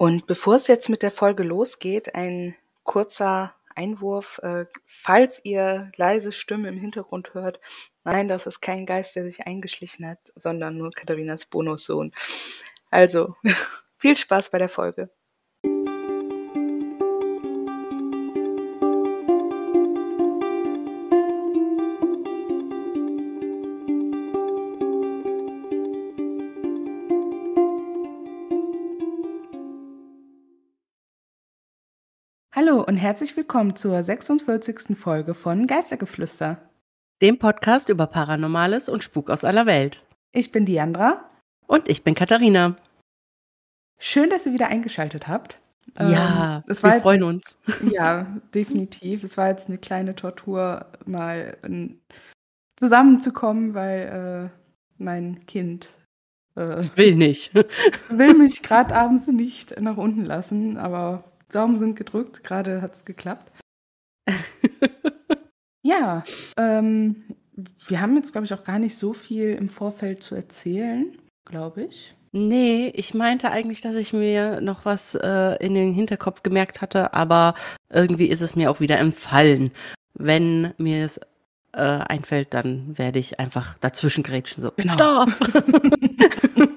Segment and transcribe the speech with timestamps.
[0.00, 6.32] Und bevor es jetzt mit der Folge losgeht, ein kurzer Einwurf, äh, falls ihr leise
[6.32, 7.60] Stimmen im Hintergrund hört,
[8.02, 12.12] nein, das ist kein Geist, der sich eingeschlichen hat, sondern nur Katharinas Bonussohn.
[12.90, 13.34] Also,
[13.98, 15.10] viel Spaß bei der Folge.
[32.90, 34.98] Und herzlich willkommen zur 46.
[34.98, 36.60] Folge von Geistergeflüster,
[37.22, 40.04] dem Podcast über Paranormales und Spuk aus aller Welt.
[40.32, 41.30] Ich bin Diandra.
[41.68, 42.74] Und ich bin Katharina.
[43.96, 45.60] Schön, dass ihr wieder eingeschaltet habt.
[46.00, 47.60] Ja, ähm, wir freuen uns.
[47.92, 49.22] Ja, definitiv.
[49.22, 51.58] Es war jetzt eine kleine Tortur, mal
[52.74, 54.58] zusammenzukommen, weil äh,
[54.98, 55.86] mein Kind
[56.56, 57.54] äh, will nicht.
[57.54, 63.04] will mich gerade abends nicht nach unten lassen, aber Daumen sind gedrückt, gerade hat es
[63.04, 63.52] geklappt.
[65.82, 66.24] ja,
[66.56, 67.24] ähm,
[67.86, 71.84] wir haben jetzt, glaube ich, auch gar nicht so viel im Vorfeld zu erzählen, glaube
[71.84, 72.14] ich.
[72.32, 77.12] Nee, ich meinte eigentlich, dass ich mir noch was äh, in den Hinterkopf gemerkt hatte,
[77.12, 77.54] aber
[77.92, 79.72] irgendwie ist es mir auch wieder entfallen.
[80.14, 81.18] Wenn mir es
[81.72, 84.62] äh, einfällt, dann werde ich einfach dazwischen grätschen.
[84.62, 84.92] So, genau.
[84.92, 85.28] stopp!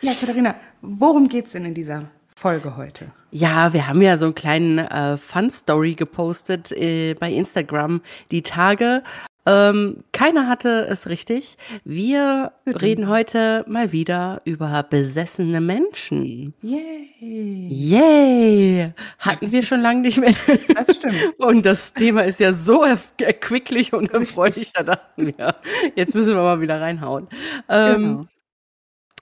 [0.00, 3.10] ja, Katharina, worum geht's denn in dieser Folge heute?
[3.32, 9.02] Ja, wir haben ja so einen kleinen äh, Fun-Story gepostet äh, bei Instagram die Tage.
[9.44, 11.58] Ähm, keiner hatte es richtig.
[11.82, 12.72] Wir mhm.
[12.74, 16.54] reden heute mal wieder über besessene Menschen.
[16.62, 17.66] Yay!
[17.68, 18.92] Yay!
[19.18, 20.32] Hatten wir schon lange nicht mehr.
[20.76, 21.40] Das stimmt.
[21.40, 22.84] und das Thema ist ja so
[23.18, 24.72] erquicklich und erfreulich.
[24.74, 25.56] Da dachten wir,
[25.96, 27.26] jetzt müssen wir mal wieder reinhauen.
[27.68, 28.26] Ähm, genau.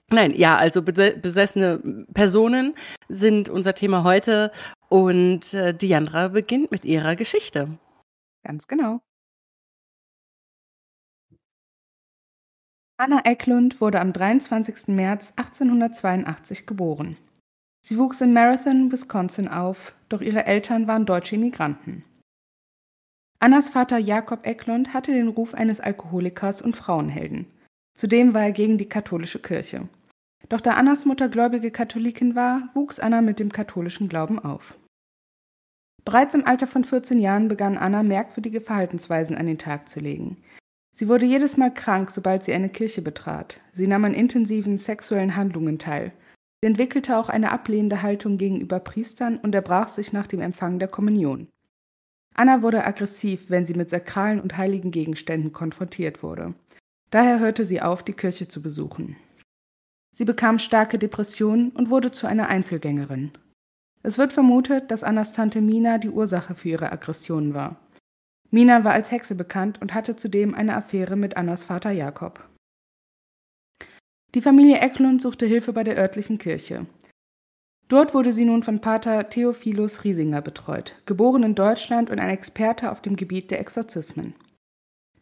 [0.09, 2.75] Nein, ja, also besessene Personen
[3.09, 4.53] sind unser Thema heute
[4.87, 7.77] und äh, Diandra beginnt mit ihrer Geschichte.
[8.43, 9.01] Ganz genau.
[12.99, 14.87] Anna Eklund wurde am 23.
[14.87, 17.17] März 1882 geboren.
[17.81, 22.05] Sie wuchs in Marathon, Wisconsin auf, doch ihre Eltern waren deutsche Immigranten.
[23.39, 27.45] Annas Vater Jakob Eklund hatte den Ruf eines Alkoholikers und Frauenhelden.
[27.93, 29.89] Zudem war er gegen die katholische Kirche.
[30.49, 34.77] Doch da Annas Mutter gläubige Katholikin war, wuchs Anna mit dem katholischen Glauben auf.
[36.05, 40.37] Bereits im Alter von 14 Jahren begann Anna merkwürdige Verhaltensweisen an den Tag zu legen.
[40.93, 43.59] Sie wurde jedes Mal krank, sobald sie eine Kirche betrat.
[43.73, 46.13] Sie nahm an intensiven sexuellen Handlungen teil.
[46.61, 50.87] Sie entwickelte auch eine ablehnende Haltung gegenüber Priestern und erbrach sich nach dem Empfang der
[50.87, 51.49] Kommunion.
[52.33, 56.53] Anna wurde aggressiv, wenn sie mit sakralen und heiligen Gegenständen konfrontiert wurde.
[57.11, 59.17] Daher hörte sie auf, die Kirche zu besuchen.
[60.17, 63.33] Sie bekam starke Depressionen und wurde zu einer Einzelgängerin.
[64.01, 67.75] Es wird vermutet, dass Annas Tante Mina die Ursache für ihre Aggressionen war.
[68.49, 72.49] Mina war als Hexe bekannt und hatte zudem eine Affäre mit Annas Vater Jakob.
[74.33, 76.87] Die Familie Eklund suchte Hilfe bei der örtlichen Kirche.
[77.87, 82.91] Dort wurde sie nun von Pater Theophilus Riesinger betreut, geboren in Deutschland und ein Experte
[82.91, 84.33] auf dem Gebiet der Exorzismen.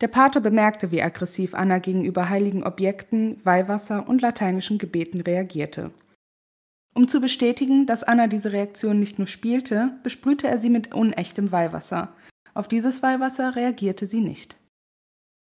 [0.01, 5.91] Der Pater bemerkte, wie aggressiv Anna gegenüber heiligen Objekten, Weihwasser und lateinischen Gebeten reagierte.
[6.94, 11.51] Um zu bestätigen, dass Anna diese Reaktion nicht nur spielte, besprühte er sie mit unechtem
[11.51, 12.13] Weihwasser.
[12.53, 14.56] Auf dieses Weihwasser reagierte sie nicht.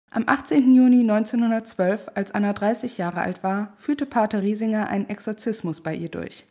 [0.10, 0.74] Am 18.
[0.74, 6.10] Juni 1912, als Anna 30 Jahre alt war, führte Pater Riesinger einen Exorzismus bei ihr
[6.10, 6.48] durch.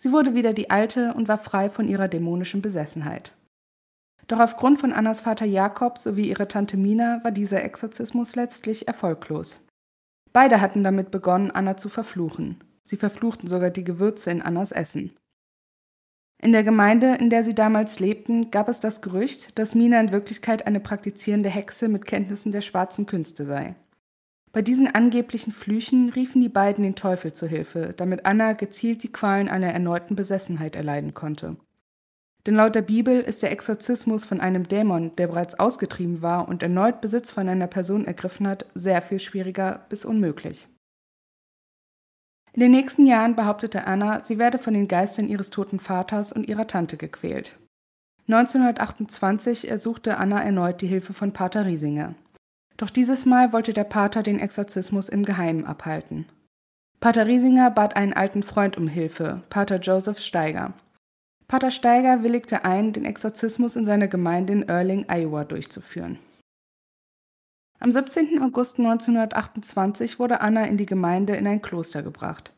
[0.00, 3.32] Sie wurde wieder die alte und war frei von ihrer dämonischen Besessenheit.
[4.26, 9.60] Doch aufgrund von Annas Vater Jakob sowie ihrer Tante Mina war dieser Exorzismus letztlich erfolglos.
[10.32, 12.62] Beide hatten damit begonnen, Anna zu verfluchen.
[12.84, 15.12] Sie verfluchten sogar die Gewürze in Annas Essen.
[16.42, 20.12] In der Gemeinde, in der sie damals lebten, gab es das Gerücht, dass Mina in
[20.12, 23.76] Wirklichkeit eine praktizierende Hexe mit Kenntnissen der schwarzen Künste sei.
[24.52, 29.10] Bei diesen angeblichen Flüchen riefen die beiden den Teufel zu Hilfe, damit Anna gezielt die
[29.10, 31.56] Qualen einer erneuten Besessenheit erleiden konnte.
[32.46, 36.62] Denn laut der Bibel ist der Exorzismus von einem Dämon, der bereits ausgetrieben war und
[36.62, 40.66] erneut Besitz von einer Person ergriffen hat, sehr viel schwieriger bis unmöglich.
[42.52, 46.46] In den nächsten Jahren behauptete Anna, sie werde von den Geistern ihres toten Vaters und
[46.46, 47.56] ihrer Tante gequält.
[48.28, 52.14] 1928 ersuchte Anna erneut die Hilfe von Pater Riesinger.
[52.76, 56.26] Doch dieses Mal wollte der Pater den Exorzismus im Geheimen abhalten.
[57.00, 60.74] Pater Riesinger bat einen alten Freund um Hilfe, Pater Joseph Steiger.
[61.46, 66.18] Pater Steiger willigte ein, den Exorzismus in seiner Gemeinde in Erling, Iowa durchzuführen.
[67.80, 68.40] Am 17.
[68.42, 72.52] August 1928 wurde Anna in die Gemeinde in ein Kloster gebracht.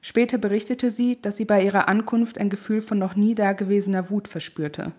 [0.00, 4.28] Später berichtete sie, dass sie bei ihrer Ankunft ein Gefühl von noch nie dagewesener Wut
[4.28, 4.92] verspürte.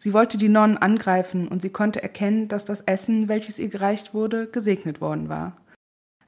[0.00, 4.14] Sie wollte die Nonnen angreifen und sie konnte erkennen, dass das Essen, welches ihr gereicht
[4.14, 5.56] wurde, gesegnet worden war.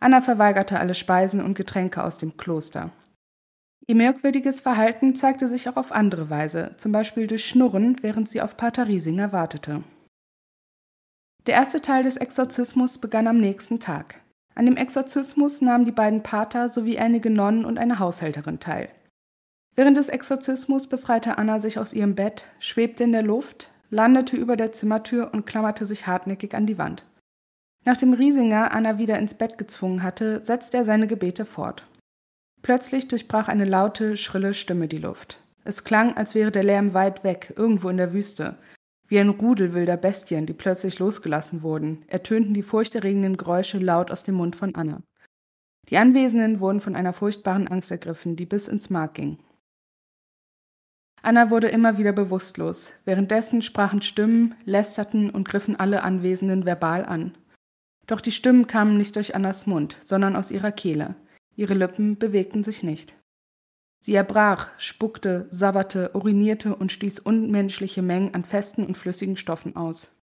[0.01, 2.91] Anna verweigerte alle Speisen und Getränke aus dem Kloster.
[3.91, 8.41] Ihr merkwürdiges Verhalten zeigte sich auch auf andere Weise, zum Beispiel durch Schnurren, während sie
[8.41, 9.83] auf Pater Riesinger wartete.
[11.47, 14.21] Der erste Teil des Exorzismus begann am nächsten Tag.
[14.55, 18.91] An dem Exorzismus nahmen die beiden Pater sowie einige Nonnen und eine Haushälterin teil.
[19.75, 24.57] Während des Exorzismus befreite Anna sich aus ihrem Bett, schwebte in der Luft, landete über
[24.57, 27.05] der Zimmertür und klammerte sich hartnäckig an die Wand.
[27.85, 31.89] Nachdem Riesinger Anna wieder ins Bett gezwungen hatte, setzte er seine Gebete fort.
[32.63, 35.39] Plötzlich durchbrach eine laute, schrille Stimme die Luft.
[35.65, 38.57] Es klang, als wäre der Lärm weit weg, irgendwo in der Wüste,
[39.11, 44.23] wie ein Rudel wilder Bestien, die plötzlich losgelassen wurden, ertönten die furchterregenden Geräusche laut aus
[44.23, 45.03] dem Mund von Anna.
[45.89, 49.39] Die Anwesenden wurden von einer furchtbaren Angst ergriffen, die bis ins Mark ging.
[51.23, 52.93] Anna wurde immer wieder bewusstlos.
[53.05, 57.37] Währenddessen sprachen Stimmen, lästerten und griffen alle Anwesenden verbal an.
[58.07, 61.17] Doch die Stimmen kamen nicht durch Annas Mund, sondern aus ihrer Kehle.
[61.57, 63.15] Ihre Lippen bewegten sich nicht.
[64.03, 70.17] Sie erbrach, spuckte, sabberte, urinierte und stieß unmenschliche Mengen an festen und flüssigen Stoffen aus.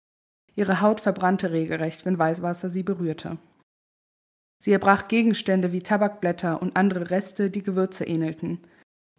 [0.56, 3.38] Ihre Haut verbrannte regelrecht, wenn Weißwasser sie berührte.
[4.60, 8.60] Sie erbrach Gegenstände wie Tabakblätter und andere Reste, die Gewürze ähnelten.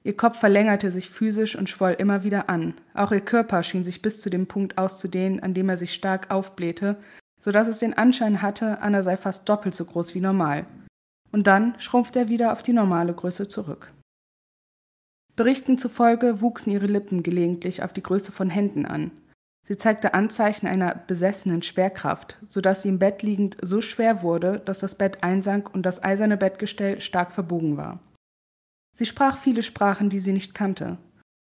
[0.03, 2.75] Ihr Kopf verlängerte sich physisch und schwoll immer wieder an.
[2.95, 6.31] Auch ihr Körper schien sich bis zu dem Punkt auszudehnen, an dem er sich stark
[6.31, 6.97] aufblähte,
[7.41, 10.65] so dass es den Anschein hatte, Anna sei fast doppelt so groß wie normal.
[11.33, 13.93] Und dann schrumpfte er wieder auf die normale Größe zurück.
[15.37, 19.11] Berichten zufolge wuchsen ihre Lippen gelegentlich auf die Größe von Händen an.
[19.69, 24.61] Sie zeigte Anzeichen einer besessenen Schwerkraft, so dass sie im Bett liegend so schwer wurde,
[24.65, 27.99] dass das Bett einsank und das eiserne Bettgestell stark verbogen war.
[28.97, 30.99] Sie sprach viele Sprachen, die sie nicht kannte.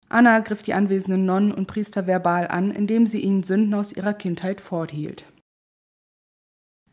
[0.09, 4.13] Anna griff die anwesenden Nonnen und Priester verbal an, indem sie ihnen Sünden aus ihrer
[4.13, 5.25] Kindheit forthielt.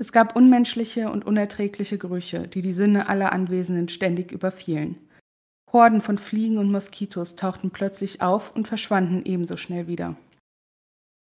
[0.01, 4.97] Es gab unmenschliche und unerträgliche Gerüche, die die Sinne aller Anwesenden ständig überfielen.
[5.71, 10.17] Horden von Fliegen und Moskitos tauchten plötzlich auf und verschwanden ebenso schnell wieder.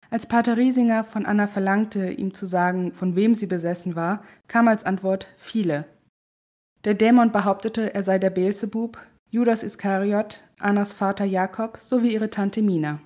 [0.10, 4.68] Als Pater Riesinger von Anna verlangte, ihm zu sagen, von wem sie besessen war, kam
[4.68, 5.86] als Antwort viele.
[6.84, 9.00] Der Dämon behauptete, er sei der Beelzebub,
[9.30, 13.00] Judas Iskariot, Annas Vater Jakob sowie ihre Tante Mina.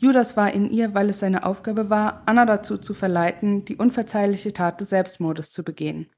[0.00, 4.54] Judas war in ihr, weil es seine Aufgabe war, Anna dazu zu verleiten, die unverzeihliche
[4.54, 6.08] Tat des Selbstmordes zu begehen.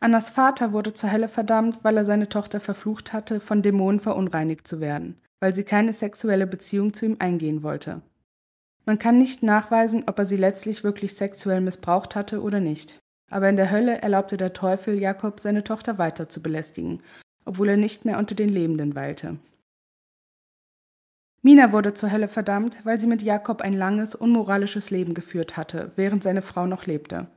[0.00, 4.66] Annas Vater wurde zur Hölle verdammt, weil er seine Tochter verflucht hatte, von Dämonen verunreinigt
[4.66, 8.00] zu werden, weil sie keine sexuelle Beziehung zu ihm eingehen wollte.
[8.86, 13.00] Man kann nicht nachweisen, ob er sie letztlich wirklich sexuell missbraucht hatte oder nicht.
[13.30, 17.02] Aber in der Hölle erlaubte der Teufel Jakob, seine Tochter weiter zu belästigen,
[17.44, 19.36] obwohl er nicht mehr unter den Lebenden weilte.
[21.42, 25.90] Mina wurde zur Hölle verdammt, weil sie mit Jakob ein langes, unmoralisches Leben geführt hatte,
[25.96, 27.28] während seine Frau noch lebte.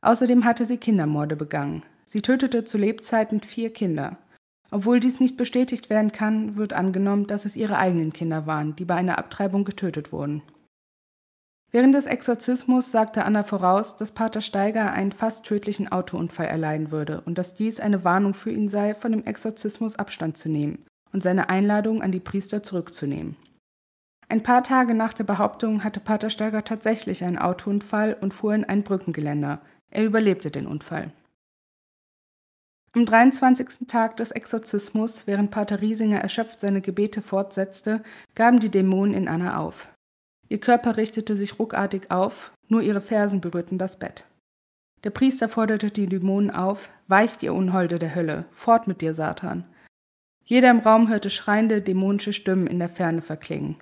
[0.00, 1.82] Außerdem hatte sie Kindermorde begangen.
[2.04, 4.18] Sie tötete zu Lebzeiten vier Kinder.
[4.70, 8.84] Obwohl dies nicht bestätigt werden kann, wird angenommen, dass es ihre eigenen Kinder waren, die
[8.84, 10.42] bei einer Abtreibung getötet wurden.
[11.72, 17.22] Während des Exorzismus sagte Anna voraus, dass Pater Steiger einen fast tödlichen Autounfall erleiden würde
[17.22, 20.84] und dass dies eine Warnung für ihn sei, von dem Exorzismus Abstand zu nehmen
[21.16, 23.36] und seine Einladung an die Priester zurückzunehmen.
[24.28, 28.66] Ein paar Tage nach der Behauptung hatte Pater Steiger tatsächlich einen Autounfall und fuhr in
[28.66, 31.12] ein Brückengeländer, er überlebte den Unfall.
[32.92, 33.86] Am 23.
[33.88, 38.02] Tag des Exorzismus, während Pater Riesinger erschöpft seine Gebete fortsetzte,
[38.34, 39.88] gaben die Dämonen in Anna auf.
[40.50, 44.26] Ihr Körper richtete sich ruckartig auf, nur ihre Fersen berührten das Bett.
[45.02, 49.64] Der Priester forderte die Dämonen auf, weicht ihr Unholde der Hölle, fort mit dir, Satan.
[50.48, 53.76] Jeder im Raum hörte schreiende, dämonische Stimmen in der Ferne verklingen.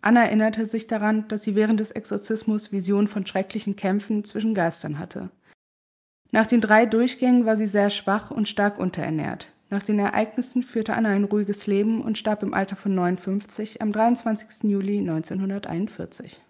[0.00, 4.98] Anna erinnerte sich daran, dass sie während des Exorzismus Visionen von schrecklichen Kämpfen zwischen Geistern
[4.98, 5.30] hatte.
[6.32, 9.52] Nach den drei Durchgängen war sie sehr schwach und stark unterernährt.
[9.68, 13.92] Nach den Ereignissen führte Anna ein ruhiges Leben und starb im Alter von 59 am
[13.92, 14.70] 23.
[14.70, 16.40] Juli 1941.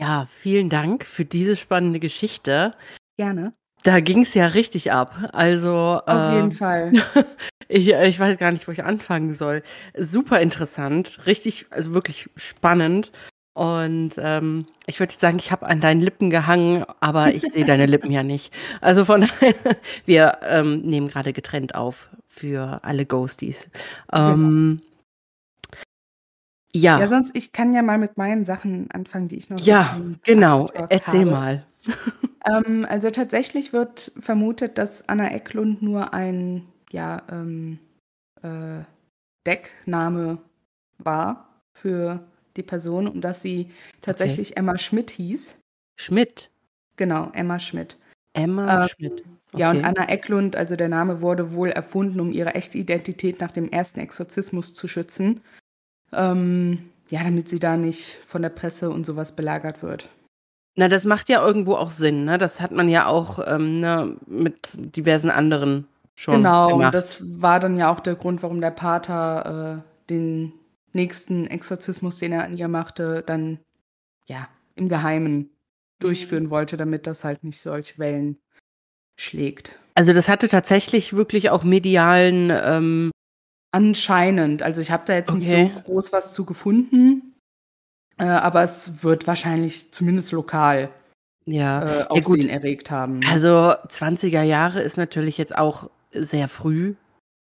[0.00, 2.74] Ja, vielen Dank für diese spannende Geschichte.
[3.16, 3.54] Gerne.
[3.84, 5.14] Da ging es ja richtig ab.
[5.32, 6.92] Also auf äh, jeden Fall.
[7.68, 9.62] ich, ich weiß gar nicht, wo ich anfangen soll.
[9.96, 13.12] Super interessant, richtig, also wirklich spannend.
[13.52, 17.86] Und ähm, ich würde sagen, ich habe an deinen Lippen gehangen, aber ich sehe deine
[17.86, 18.52] Lippen ja nicht.
[18.80, 19.54] Also von daher,
[20.06, 23.70] wir ähm, nehmen gerade getrennt auf für alle Ghosties.
[24.12, 24.80] Ähm,
[26.74, 26.98] ja.
[26.98, 29.60] Ja, sonst, ich kann ja mal mit meinen Sachen anfangen, die ich noch.
[29.60, 30.68] Ja, genau.
[30.88, 31.30] Erzähl habe.
[31.30, 31.66] mal.
[32.46, 37.78] Ähm, also tatsächlich wird vermutet, dass Anna Ecklund nur ein ja, ähm,
[38.42, 38.84] äh,
[39.46, 40.36] Deckname
[40.98, 42.22] war für
[42.58, 43.70] die Person und dass sie
[44.02, 44.60] tatsächlich okay.
[44.60, 45.58] Emma Schmidt hieß.
[45.96, 46.50] Schmidt?
[46.96, 47.96] Genau, Emma Schmidt.
[48.34, 49.24] Emma ähm, Schmidt.
[49.52, 49.62] Okay.
[49.62, 53.52] Ja, und Anna Ecklund, also der Name wurde wohl erfunden, um ihre echte Identität nach
[53.52, 55.40] dem ersten Exorzismus zu schützen.
[56.16, 60.08] Ähm, ja, damit sie da nicht von der Presse und sowas belagert wird.
[60.76, 62.38] Na, das macht ja irgendwo auch Sinn, ne?
[62.38, 66.36] Das hat man ja auch ähm, ne, mit diversen anderen schon.
[66.38, 66.86] Genau, gemacht.
[66.86, 70.52] und das war dann ja auch der Grund, warum der Pater äh, den
[70.92, 73.60] nächsten Exorzismus, den er an ihr machte, dann
[74.26, 75.50] ja im Geheimen
[76.00, 78.38] durchführen wollte, damit das halt nicht solche Wellen
[79.16, 79.78] schlägt.
[79.94, 83.10] Also das hatte tatsächlich wirklich auch medialen ähm
[83.74, 84.62] Anscheinend.
[84.62, 85.64] Also ich habe da jetzt okay.
[85.64, 87.34] nicht so groß was zu gefunden,
[88.18, 90.90] äh, aber es wird wahrscheinlich zumindest lokal
[91.44, 92.02] ja.
[92.02, 93.18] äh, Aufsehen ja, erregt haben.
[93.28, 96.94] Also 20er Jahre ist natürlich jetzt auch sehr früh.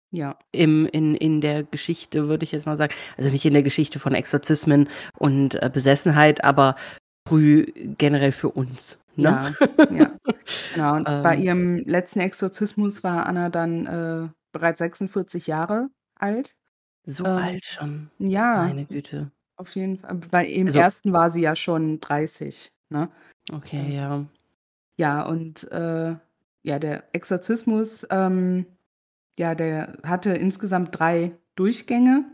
[0.09, 0.37] Ja.
[0.53, 2.93] Im, in, in der Geschichte, würde ich jetzt mal sagen.
[3.17, 4.87] Also nicht in der Geschichte von Exorzismen
[5.19, 6.77] und äh, Besessenheit, aber
[7.27, 7.65] früh
[7.97, 8.99] generell für uns.
[9.17, 9.53] Ne?
[9.77, 10.11] Ja, ja.
[10.73, 10.95] Genau.
[10.95, 11.23] Und ähm.
[11.23, 16.55] bei ihrem letzten Exorzismus war Anna dann äh, bereits 46 Jahre alt.
[17.05, 18.09] So ähm, alt schon.
[18.19, 18.63] Ja.
[18.63, 19.31] Meine Güte.
[19.57, 20.15] Auf jeden Fall.
[20.31, 22.71] Bei im also, ersten war sie ja schon 30.
[22.89, 23.09] Ne?
[23.51, 24.25] Okay, ja.
[24.97, 26.15] Ja, und äh,
[26.63, 28.65] ja, der Exorzismus, ähm,
[29.37, 32.25] ja, der hatte insgesamt drei Durchgänge.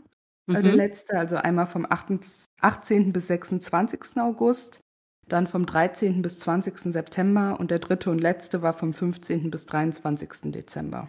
[0.48, 0.62] Äh, mhm.
[0.62, 3.12] Der letzte, also einmal vom 18.
[3.12, 4.20] bis 26.
[4.20, 4.80] August,
[5.28, 6.22] dann vom 13.
[6.22, 6.92] bis 20.
[6.92, 9.50] September und der dritte und letzte war vom 15.
[9.50, 10.52] bis 23.
[10.52, 11.08] Dezember.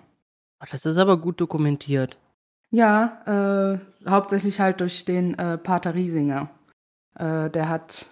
[0.71, 2.17] Das ist aber gut dokumentiert.
[2.73, 6.49] Ja, äh, hauptsächlich halt durch den äh, Pater Riesinger.
[7.13, 8.07] Äh, der hat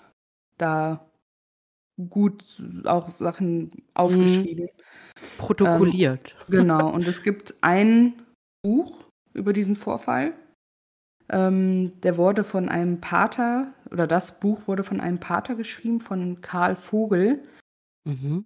[0.60, 1.04] da
[2.10, 4.66] gut auch Sachen aufgeschrieben.
[4.66, 5.38] Mhm.
[5.40, 6.36] Protokolliert.
[6.42, 8.14] Ähm, genau, und es gibt ein
[8.62, 9.04] Buch
[9.34, 10.34] über diesen Vorfall.
[11.30, 16.42] Ähm, der wurde von einem Pater, oder das Buch wurde von einem Pater geschrieben, von
[16.42, 17.44] Karl Vogel.
[18.04, 18.46] Mhm.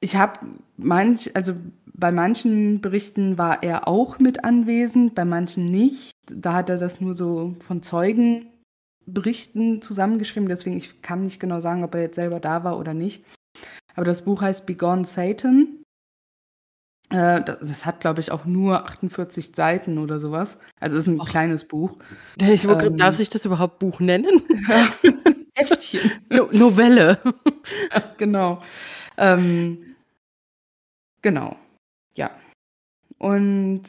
[0.00, 0.40] Ich habe
[0.76, 1.54] manch, also
[1.86, 6.12] bei manchen Berichten war er auch mit anwesend, bei manchen nicht.
[6.30, 11.84] Da hat er das nur so von Zeugenberichten zusammengeschrieben, deswegen ich kann nicht genau sagen,
[11.84, 13.24] ob er jetzt selber da war oder nicht.
[13.94, 15.82] Aber das Buch heißt Begone Satan
[17.10, 20.56] äh, das hat, glaube ich, auch nur 48 Seiten oder sowas.
[20.80, 21.28] Also ist ein Och.
[21.28, 21.98] kleines Buch.
[22.36, 24.42] Ich, ähm, darf sich das überhaupt Buch nennen?
[25.54, 26.10] Heftchen.
[26.28, 27.18] No Novelle.
[28.18, 28.62] Genau.
[29.16, 29.96] Ähm,
[31.22, 31.56] genau.
[32.14, 32.30] Ja.
[33.18, 33.82] Und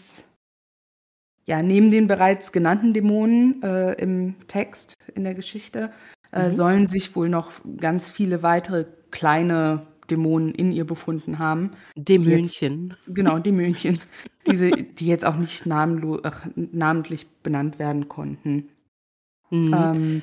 [1.46, 5.92] ja, neben den bereits genannten Dämonen äh, im Text, in der Geschichte,
[6.32, 6.56] äh, mhm.
[6.56, 11.72] sollen sich wohl noch ganz viele weitere kleine Dämonen in ihr befunden haben.
[11.96, 12.96] Dämönchen.
[13.08, 14.00] Genau, Dämönchen.
[14.46, 16.22] diese, die jetzt auch nicht namenlo,
[16.56, 18.70] namentlich benannt werden konnten.
[19.50, 19.74] Mhm.
[19.74, 20.22] Ähm,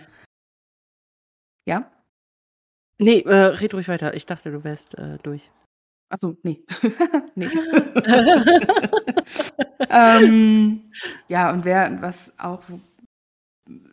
[1.66, 1.90] ja?
[2.98, 4.14] Nee, äh, red ruhig weiter.
[4.14, 5.50] Ich dachte, du wärst äh, durch.
[6.08, 6.60] Achso, nee.
[7.34, 7.46] nee.
[9.90, 10.82] ähm,
[11.28, 12.62] ja, und wer, was auch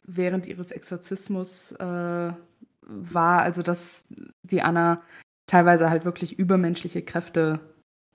[0.06, 2.34] während ihres Exorzismus äh,
[2.82, 4.06] war, also dass
[4.44, 5.02] die Anna
[5.48, 7.60] teilweise halt wirklich übermenschliche Kräfte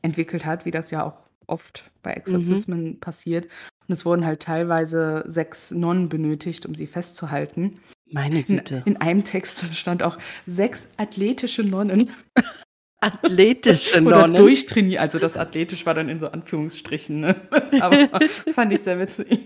[0.03, 3.01] entwickelt hat, wie das ja auch oft bei Exorzismen mhm.
[3.01, 3.47] passiert.
[3.89, 7.81] Und es wurden halt teilweise sechs Nonnen benötigt, um sie festzuhalten.
[8.11, 8.83] Meine Güte.
[8.85, 12.11] In, in einem Text stand auch sechs athletische Nonnen.
[13.01, 14.33] Athletische Nonnen.
[14.33, 15.01] Oder durchtrainiert.
[15.01, 17.21] Also das athletisch war dann in so Anführungsstrichen.
[17.21, 17.37] Ne?
[17.81, 19.41] Aber das fand ich sehr witzig.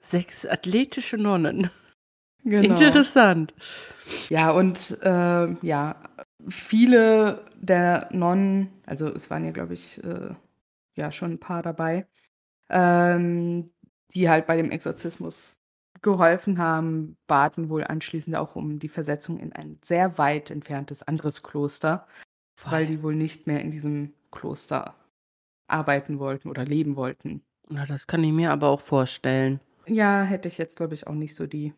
[0.00, 1.70] Sechs athletische Nonnen.
[2.44, 2.74] Genau.
[2.74, 3.54] Interessant.
[4.30, 5.96] Ja, und äh, ja,
[6.48, 10.34] viele der Nonnen, also es waren ja, glaube ich, äh,
[10.94, 12.06] ja schon ein paar dabei,
[12.70, 13.70] ähm,
[14.14, 15.59] die halt bei dem Exorzismus
[16.02, 21.42] geholfen haben, baten wohl anschließend auch um die Versetzung in ein sehr weit entferntes anderes
[21.42, 22.06] Kloster,
[22.56, 22.72] Voll.
[22.72, 24.94] weil die wohl nicht mehr in diesem Kloster
[25.66, 27.42] arbeiten wollten oder leben wollten.
[27.68, 29.60] Na, das kann ich mir aber auch vorstellen.
[29.86, 31.74] Ja, hätte ich jetzt, glaube ich, auch nicht so die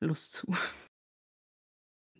[0.00, 0.54] Lust zu.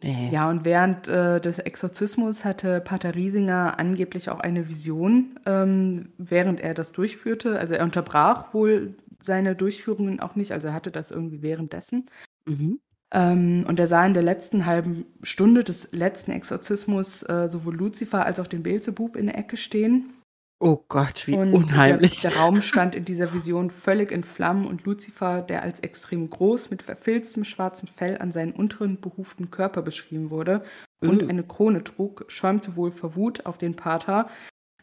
[0.04, 0.28] Nee.
[0.30, 6.60] Ja, und während äh, des Exorzismus hatte Pater Riesinger angeblich auch eine Vision, ähm, während
[6.60, 7.58] er das durchführte.
[7.58, 12.04] Also er unterbrach wohl seine Durchführungen auch nicht, also er hatte das irgendwie währenddessen.
[12.44, 12.80] Mhm.
[13.12, 18.26] Ähm, und er sah in der letzten halben Stunde des letzten Exorzismus äh, sowohl Luzifer
[18.26, 20.12] als auch den Beelzebub in der Ecke stehen.
[20.64, 22.22] Oh Gott, wie und unheimlich.
[22.22, 26.30] Der, der, Raum stand in dieser Vision völlig in Flammen und Luzifer, der als extrem
[26.30, 30.64] groß mit verfilztem schwarzen Fell an seinen unteren behuften Körper beschrieben wurde
[31.02, 31.28] und uh.
[31.28, 34.30] eine Krone trug, schäumte wohl vor Wut auf den Pater,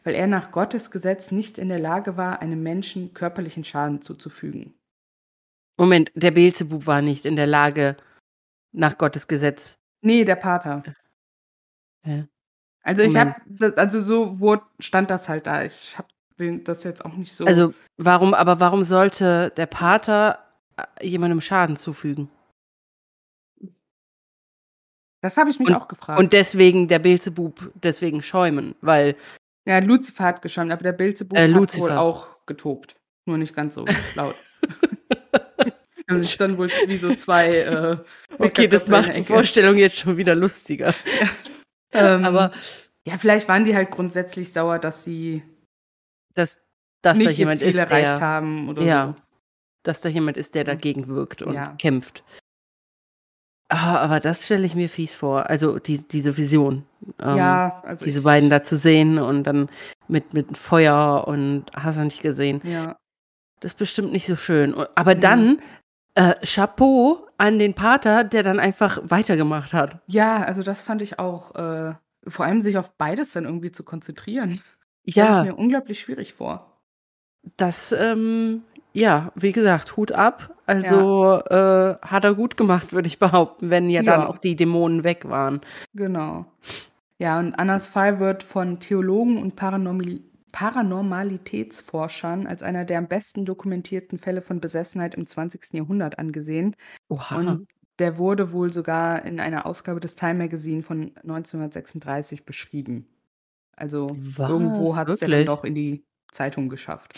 [0.04, 4.74] weil er nach Gottes Gesetz nicht in der Lage war, einem Menschen körperlichen Schaden zuzufügen.
[5.76, 7.96] Moment, der Beelzebub war nicht in der Lage,
[8.70, 9.80] nach Gottes Gesetz.
[10.00, 10.84] Nee, der Pater.
[12.06, 12.28] Ja.
[12.82, 13.34] Also ich habe,
[13.76, 15.62] also so wo stand das halt da.
[15.62, 16.08] Ich habe
[16.64, 17.44] das jetzt auch nicht so.
[17.44, 20.38] Also warum, aber warum sollte der Pater
[20.76, 22.28] äh, jemandem Schaden zufügen?
[25.20, 26.18] Das habe ich mich und, auch gefragt.
[26.18, 29.16] Und deswegen der Beelzebub deswegen schäumen, weil.
[29.64, 32.96] Ja, Lucifer hat geschäumt, aber der Beelzebub äh, hat wohl auch getobt.
[33.26, 33.84] Nur nicht ganz so
[34.16, 34.34] laut.
[36.08, 37.58] also ich stand wohl wie so zwei.
[37.58, 37.96] Äh,
[38.38, 40.88] okay, das macht die Vorstellung jetzt schon wieder lustiger.
[41.20, 41.28] Ja.
[41.92, 42.52] Ähm, aber
[43.06, 45.42] ja, vielleicht waren die halt grundsätzlich sauer, dass sie
[46.34, 46.60] dass,
[47.02, 49.22] dass nicht da jemand Ziel ist, erreicht der, haben oder ja, so.
[49.82, 51.74] dass da jemand ist, der dagegen wirkt und Ja.
[51.78, 52.22] kämpft.
[53.68, 55.48] Ah, aber das stelle ich mir fies vor.
[55.48, 56.84] Also die, diese Vision.
[57.18, 59.70] Ähm, ja, also diese beiden da zu sehen und dann
[60.08, 62.60] mit, mit Feuer und hast du nicht gesehen.
[62.64, 62.96] Ja,
[63.60, 64.74] Das ist bestimmt nicht so schön.
[64.94, 65.62] Aber dann
[66.14, 70.00] äh, Chapeau an den Pater, der dann einfach weitergemacht hat.
[70.06, 71.54] ja, also das fand ich auch.
[71.54, 71.94] Äh,
[72.28, 74.60] vor allem sich auf beides dann irgendwie zu konzentrieren.
[75.08, 76.80] Stelle ich Ja, mir unglaublich schwierig vor.
[77.56, 80.54] das, ähm, ja, wie gesagt, Hut ab.
[80.66, 84.28] Also äh, hat er gut gemacht, würde ich behaupten, wenn ja, dann Ja.
[84.28, 85.60] auch die Dämonen weg waren.
[85.94, 86.46] Genau.
[87.18, 93.44] Ja, und Annas Fall wird von Theologen und Paranormi Paranormalitätsforschern als einer der am besten
[93.44, 95.76] dokumentierten Fälle von Besessenheit im 20.
[95.78, 96.76] Jahrhundert angesehen.
[97.10, 97.32] Oha.
[97.32, 97.68] Und
[97.98, 103.08] der wurde wohl sogar in einer Ausgabe des Time Magazine von 1936 beschrieben.
[103.76, 104.48] Also Was?
[104.48, 107.14] irgendwo hat es ja dann doch in die Zeitung geschafft.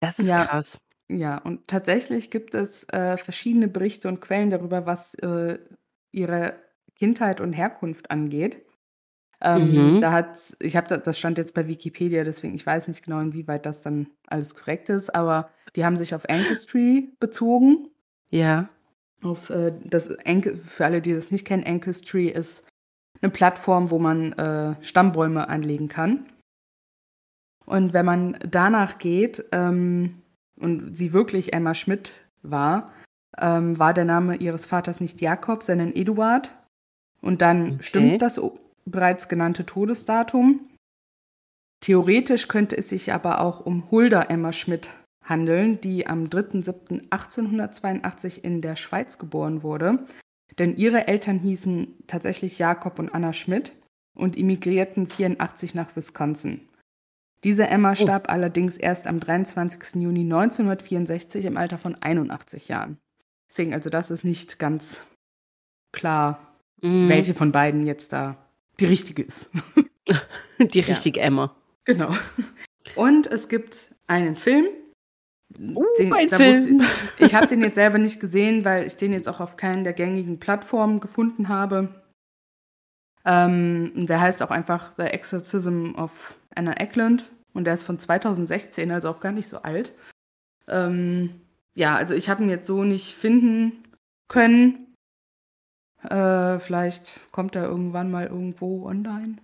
[0.00, 0.36] Das ist Ja.
[0.36, 0.78] krass.
[1.10, 5.60] Ja, und tatsächlich gibt es äh, verschiedene Berichte und Quellen darüber, was äh,
[6.12, 6.60] ihre
[6.96, 8.65] Kindheit und Herkunft angeht.
[9.46, 10.00] Ähm, Mhm.
[10.00, 13.64] Da hat, ich habe das stand jetzt bei Wikipedia, deswegen ich weiß nicht genau, inwieweit
[13.64, 17.88] das dann alles korrekt ist, aber die haben sich auf Ancestry bezogen.
[18.30, 18.68] Ja.
[19.22, 22.64] Auf äh, das Anc für alle, die das nicht kennen, Ancestry ist
[23.22, 26.26] eine Plattform, wo man äh, Stammbäume anlegen kann.
[27.64, 30.22] Und wenn man danach geht ähm,
[30.60, 32.92] und sie wirklich Emma Schmidt war,
[33.38, 36.50] ähm, war der Name ihres Vaters nicht Jakob, sondern Eduard.
[37.22, 37.82] Und dann Okay.
[37.82, 38.38] stimmt das
[38.86, 40.70] bereits genannte Todesdatum.
[41.80, 44.88] Theoretisch könnte es sich aber auch um Hulda Emma Schmidt
[45.22, 50.06] handeln, die am 3.7.1882 in der Schweiz geboren wurde.
[50.58, 53.72] Denn ihre Eltern hießen tatsächlich Jakob und Anna Schmidt
[54.16, 56.68] und emigrierten 84 nach Wisconsin.
[57.44, 60.02] Diese Emma starb allerdings erst am 23.
[60.02, 62.96] Juni 1964 im Alter von 81 Jahren.
[63.50, 65.00] Deswegen, also das ist nicht ganz
[65.92, 66.40] klar,
[66.82, 67.08] Mhm.
[67.08, 68.36] welche von beiden jetzt da
[68.80, 69.50] die richtige ist.
[70.58, 71.54] Die richtige Emma.
[71.84, 72.14] Genau.
[72.94, 74.66] Und es gibt einen Film.
[75.58, 76.76] Uh, den- ein Film.
[76.78, 76.86] muss-
[77.18, 79.92] Ich habe den jetzt selber nicht gesehen, weil ich den jetzt auch auf keinen der
[79.92, 82.02] gängigen Plattformen gefunden habe.
[83.24, 88.90] Ähm, der heißt auch einfach The Exorcism of Anna Eckland und der ist von 2016,
[88.90, 89.92] also auch gar nicht so alt.
[90.68, 91.40] Ähm,
[91.74, 93.82] ja, also ich habe ihn jetzt so nicht finden
[94.28, 94.85] können.
[96.02, 99.36] Äh, vielleicht kommt er irgendwann mal irgendwo online.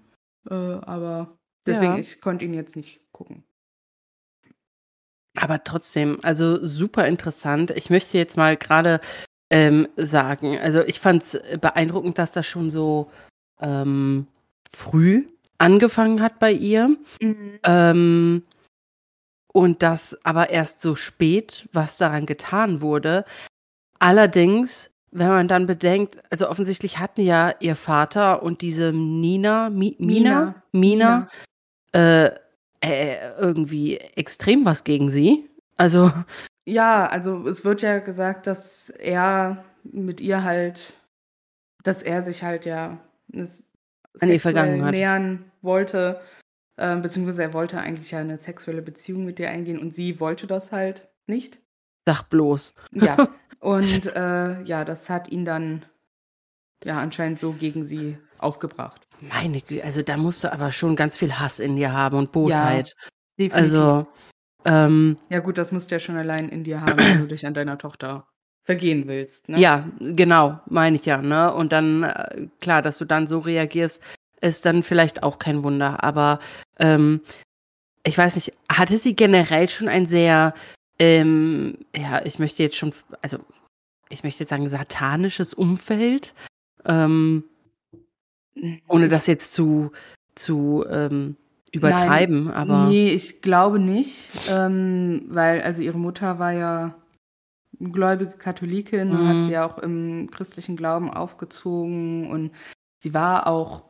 [0.48, 1.36] Äh, aber
[1.66, 1.98] deswegen, Ja.
[1.98, 3.44] ich konnte ihn jetzt nicht gucken.
[5.34, 7.70] Aber trotzdem, also super interessant.
[7.70, 9.00] Ich möchte jetzt mal gerade
[9.50, 13.10] ähm, sagen, also ich fand es beeindruckend, dass das schon so
[13.60, 14.26] ähm,
[14.74, 15.26] früh
[15.58, 16.96] angefangen hat bei ihr.
[17.64, 18.42] Ähm,
[19.54, 23.24] und das aber erst so spät, was daran getan wurde.
[24.00, 29.96] Allerdings, wenn man dann bedenkt, also offensichtlich hatten ja ihr Vater und diese Nina, Mi,
[29.98, 31.28] Mina, Mina,
[31.94, 32.30] Äh,
[32.80, 35.48] äh, irgendwie extrem was gegen sie.
[35.76, 36.10] Also,
[36.66, 40.94] Ja, also es wird ja gesagt, dass er mit ihr halt,
[41.84, 42.98] dass er sich halt ja
[44.20, 44.92] An ihr sexuell vergangen hat.
[44.92, 46.20] nähern wollte,
[46.76, 50.46] äh, beziehungsweise er wollte eigentlich ja eine sexuelle Beziehung mit ihr eingehen und sie wollte
[50.46, 51.60] das halt nicht.
[52.06, 52.74] Sag bloß.
[52.92, 53.28] Ja,
[53.60, 55.84] und äh, ja, das hat ihn dann
[56.84, 59.06] ja anscheinend so gegen sie aufgebracht.
[59.20, 62.32] Meine Güte, also da musst du aber schon ganz viel Hass in dir haben und
[62.32, 62.94] Bosheit.
[63.38, 63.54] Definitiv.
[63.54, 64.06] also,
[64.64, 67.46] ähm, ja gut, das musst du ja schon allein in dir haben, wenn du dich
[67.46, 68.26] an deiner Tochter
[68.62, 69.48] vergehen willst.
[69.48, 69.58] Ne?
[69.58, 71.52] ja, genau, meine ich ja, ne?
[71.52, 74.02] Und dann, äh, klar, dass du dann so reagierst,
[74.40, 76.02] ist dann vielleicht auch kein Wunder.
[76.02, 76.38] Aber
[76.78, 77.20] ähm,
[78.04, 80.54] ich weiß nicht, hatte sie generell schon ein sehr,
[81.02, 83.38] ähm, ja, ich möchte jetzt schon, also
[84.08, 86.32] ich möchte jetzt sagen, satanisches Umfeld?
[86.84, 87.42] Ähm,
[88.86, 89.90] Ohne das jetzt zu,
[90.36, 91.36] zu ähm,
[91.72, 92.86] übertreiben, Nein, aber.
[92.86, 96.94] Nee, ich glaube nicht, ähm, weil also ihre Mutter war ja
[97.80, 99.14] gläubige Katholikin mhm.
[99.18, 102.52] und hat sie auch im christlichen Glauben aufgezogen und
[102.98, 103.82] sie war auch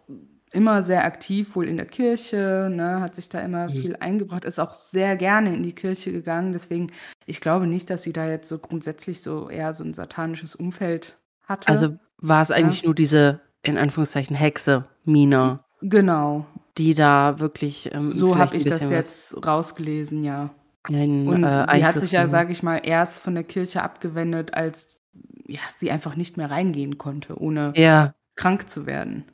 [0.53, 3.73] immer sehr aktiv, wohl in der Kirche, ne, hat sich da immer mhm.
[3.73, 6.53] viel eingebracht, ist auch sehr gerne in die Kirche gegangen.
[6.53, 6.89] Deswegen,
[7.27, 11.17] ich glaube nicht, dass sie da jetzt so grundsätzlich so eher so ein satanisches Umfeld
[11.45, 11.69] hatte.
[11.69, 12.87] Also war es eigentlich ja.
[12.87, 15.65] nur diese, in Anführungszeichen, Hexe, Mina.
[15.81, 16.47] Genau.
[16.79, 17.93] Die da wirklich.
[17.93, 20.51] Ähm, so habe ich das jetzt rausgelesen, ja.
[20.85, 24.55] Ein, und äh, sie hat sich ja, sage ich mal, erst von der Kirche abgewendet,
[24.55, 25.01] als
[25.47, 28.15] ja, sie einfach nicht mehr reingehen konnte, ohne ja.
[28.37, 29.25] krank zu werden.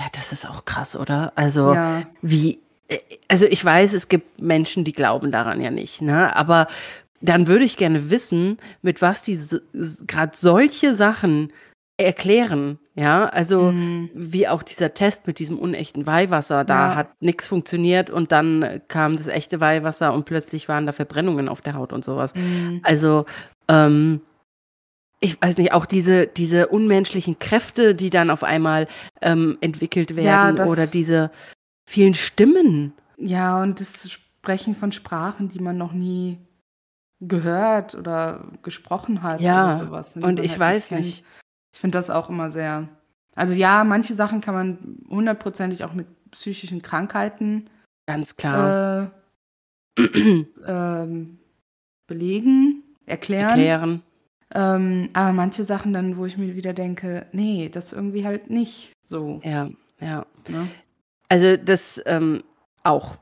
[0.00, 1.32] Ja, das ist auch krass, oder?
[1.36, 2.02] Also, ja.
[2.22, 2.58] wie,
[2.88, 6.34] äh, also ich weiß, es gibt Menschen, die glauben daran ja nicht, ne?
[6.34, 6.68] Aber
[7.20, 9.38] dann würde ich gerne wissen, mit was die
[10.06, 11.52] gerade solche Sachen
[11.98, 12.78] erklären.
[12.94, 14.08] Ja, also mhm.
[14.14, 16.94] wie auch dieser Test mit diesem unechten Weihwasser, da ja.
[16.94, 21.60] hat nichts funktioniert und dann kam das echte Weihwasser und plötzlich waren da Verbrennungen auf
[21.60, 22.34] der Haut und sowas.
[22.34, 22.80] Mhm.
[22.84, 23.26] Also
[23.68, 24.22] ähm,
[25.20, 28.88] ich weiß nicht, auch diese, diese unmenschlichen Kräfte, die dann auf einmal
[29.20, 31.30] ähm, entwickelt werden ja, oder diese
[31.86, 32.94] vielen Stimmen.
[33.18, 36.38] Ja, und das Sprechen von Sprachen, die man noch nie
[37.20, 40.16] gehört oder gesprochen hat ja, oder sowas.
[40.16, 41.04] Und ich halt weiß nicht.
[41.04, 41.24] nicht.
[41.74, 42.88] Ich finde das auch immer sehr.
[43.34, 47.68] Also ja, manche Sachen kann man hundertprozentig auch mit psychischen Krankheiten
[48.06, 49.12] ganz klar
[49.98, 50.02] äh,
[50.66, 51.38] ähm,
[52.06, 53.50] belegen, erklären.
[53.50, 54.02] Erklären.
[54.54, 58.92] Ähm, aber manche Sachen dann, wo ich mir wieder denke, nee, das irgendwie halt nicht
[59.04, 59.40] so.
[59.44, 60.26] Ja, ja.
[60.48, 60.68] Ne?
[61.28, 62.42] Also das ähm,
[62.82, 63.16] auch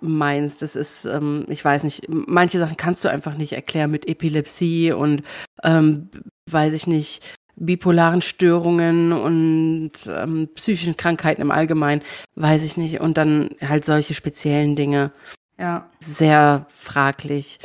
[0.00, 4.08] meins, das ist, ähm, ich weiß nicht, manche Sachen kannst du einfach nicht erklären mit
[4.08, 5.22] Epilepsie und
[5.62, 6.08] ähm,
[6.50, 7.22] weiß ich nicht,
[7.56, 12.02] bipolaren Störungen und ähm, psychischen Krankheiten im Allgemeinen,
[12.34, 13.00] weiß ich nicht.
[13.00, 15.10] Und dann halt solche speziellen Dinge.
[15.58, 15.88] Ja.
[15.98, 17.58] Sehr fraglich.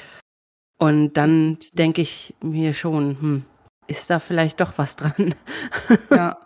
[0.82, 3.46] Und dann denke ich mir schon, hm,
[3.86, 5.36] ist da vielleicht doch was dran?
[6.10, 6.40] Ja.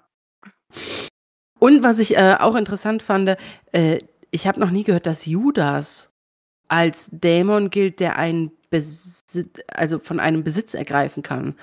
[1.59, 3.37] Und was ich äh, auch interessant fand,
[3.71, 3.99] äh,
[4.31, 6.11] ich habe noch nie gehört, dass Judas
[6.67, 11.55] als Dämon gilt, der einen Besitz, also von einem Besitz ergreifen kann.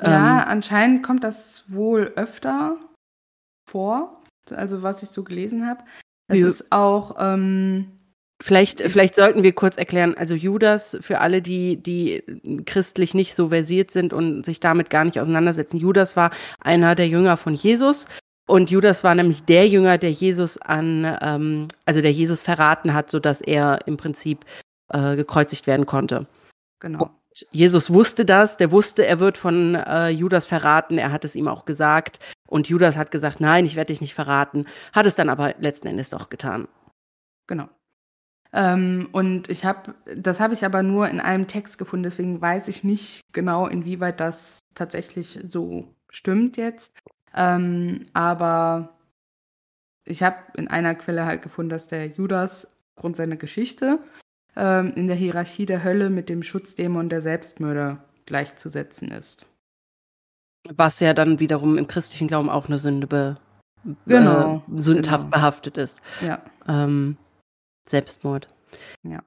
[0.00, 2.76] Ja, ähm, anscheinend kommt das wohl öfter
[3.68, 5.82] vor, also was ich so gelesen habe.
[6.28, 7.90] Es ist auch ähm,
[8.42, 12.24] Vielleicht, vielleicht sollten wir kurz erklären, also Judas, für alle, die, die
[12.66, 17.06] christlich nicht so versiert sind und sich damit gar nicht auseinandersetzen, Judas war einer der
[17.06, 18.08] Jünger von Jesus.
[18.48, 23.10] Und Judas war nämlich der Jünger, der Jesus an, ähm, also der Jesus verraten hat,
[23.10, 24.44] sodass er im Prinzip
[24.88, 26.26] äh, gekreuzigt werden konnte.
[26.80, 27.04] Genau.
[27.04, 31.36] Und Jesus wusste das, der wusste, er wird von äh, Judas verraten, er hat es
[31.36, 32.18] ihm auch gesagt.
[32.48, 35.86] Und Judas hat gesagt, nein, ich werde dich nicht verraten, hat es dann aber letzten
[35.86, 36.66] Endes doch getan.
[37.46, 37.68] Genau.
[38.52, 42.68] Ähm, und ich habe, das habe ich aber nur in einem Text gefunden, deswegen weiß
[42.68, 46.96] ich nicht genau, inwieweit das tatsächlich so stimmt jetzt.
[47.34, 48.98] Ähm, aber
[50.04, 53.98] ich habe in einer Quelle halt gefunden, dass der Judas aufgrund seiner Geschichte
[54.56, 59.46] ähm, in der Hierarchie der Hölle mit dem Schutzdämon der Selbstmörder gleichzusetzen ist.
[60.68, 63.38] Was ja dann wiederum im christlichen Glauben auch eine Sünde be
[64.06, 65.36] genau, äh, sündhaft genau.
[65.36, 66.00] behaftet ist.
[66.20, 66.40] Ja.
[66.68, 67.16] Ähm,
[67.86, 68.48] Selbstmord.
[69.02, 69.22] Ja.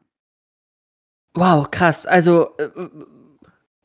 [1.33, 2.05] Wow, krass.
[2.05, 2.69] Also, äh,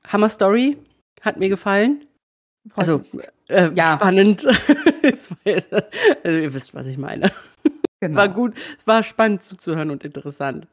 [0.06, 0.78] Hammer Story.
[1.20, 2.06] Hat mir gefallen.
[2.76, 3.02] Also,
[3.48, 3.94] äh, ja.
[3.94, 4.46] spannend.
[5.02, 7.30] also, ihr wisst, was ich meine.
[8.00, 8.16] Genau.
[8.16, 8.54] War gut,
[8.87, 10.66] war spannend zuzuhören und interessant.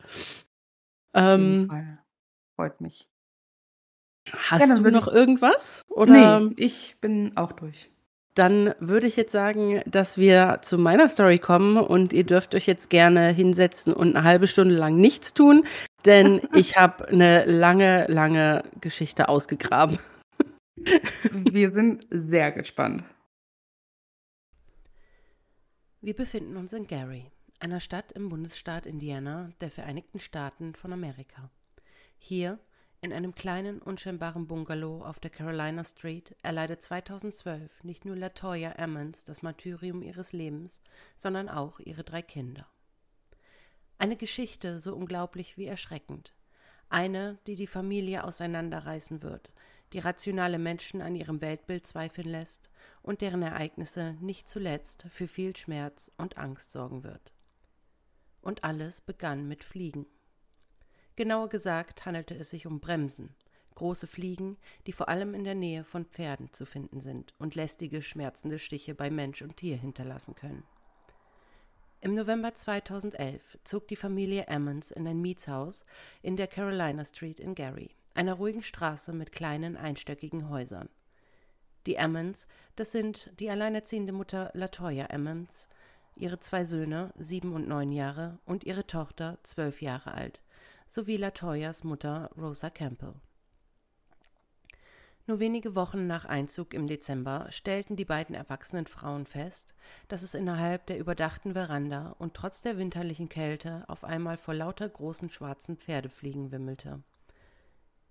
[1.13, 1.99] Ähm,
[2.55, 3.09] Freut mich.
[4.31, 5.83] Hast ja, du noch irgendwas?
[5.89, 6.39] Oder?
[6.39, 7.89] Nee, ich bin auch durch.
[8.37, 12.67] Dann würde ich jetzt sagen, dass wir zu meiner Story kommen und ihr dürft euch
[12.67, 15.65] jetzt gerne hinsetzen und eine halbe Stunde lang nichts tun,
[16.05, 19.97] denn ich habe eine lange, lange Geschichte ausgegraben.
[21.31, 23.03] Wir sind sehr gespannt.
[26.01, 31.49] Wir befinden uns in Gary, einer Stadt im Bundesstaat Indiana der Vereinigten Staaten von Amerika.
[32.19, 32.59] Hier
[33.07, 39.23] in einem kleinen, unscheinbaren Bungalow auf der Carolina Street erleidet 2012 nicht nur Latoya Emmons
[39.23, 40.81] das Martyrium ihres Lebens,
[41.15, 42.67] sondern auch ihre drei Kinder.
[43.97, 46.33] Eine Geschichte so unglaublich wie erschreckend.
[46.89, 49.53] Eine, die die Familie auseinanderreißen wird,
[49.93, 52.69] die rationale Menschen an ihrem Weltbild zweifeln lässt
[53.01, 57.31] und deren Ereignisse nicht zuletzt für viel Schmerz und Angst sorgen wird.
[58.41, 60.07] Und alles begann mit Fliegen.
[61.17, 63.33] Genauer gesagt handelte es sich um Bremsen,
[63.73, 68.03] große Fliegen, die vor allem in der Nähe von Pferden zu finden sind und lästige,
[68.03, 70.63] schmerzende Stiche bei Mensch und Tier hinterlassen können.
[72.01, 75.85] Im November 2011 zog die Familie Emmons in ein Mietshaus
[76.21, 80.87] in der Carolina Street in Gary, einer ruhigen Straße mit kleinen einstöckigen Häusern.
[81.87, 85.67] Die Emmons, das sind die alleinerziehende Mutter Latoya Emmons,
[86.15, 90.41] ihre zwei Söhne, sieben und neun Jahre, und ihre Tochter, zwölf Jahre alt,
[90.87, 93.15] sowie Latoyas Mutter Rosa Campbell.
[95.29, 99.75] Nur wenige Wochen nach Einzug im Dezember stellten die beiden erwachsenen Frauen fest,
[100.07, 104.87] dass es innerhalb der überdachten Veranda und trotz der winterlichen Kälte auf einmal vor lauter
[104.87, 107.03] großen schwarzen Pferdefliegen wimmelte.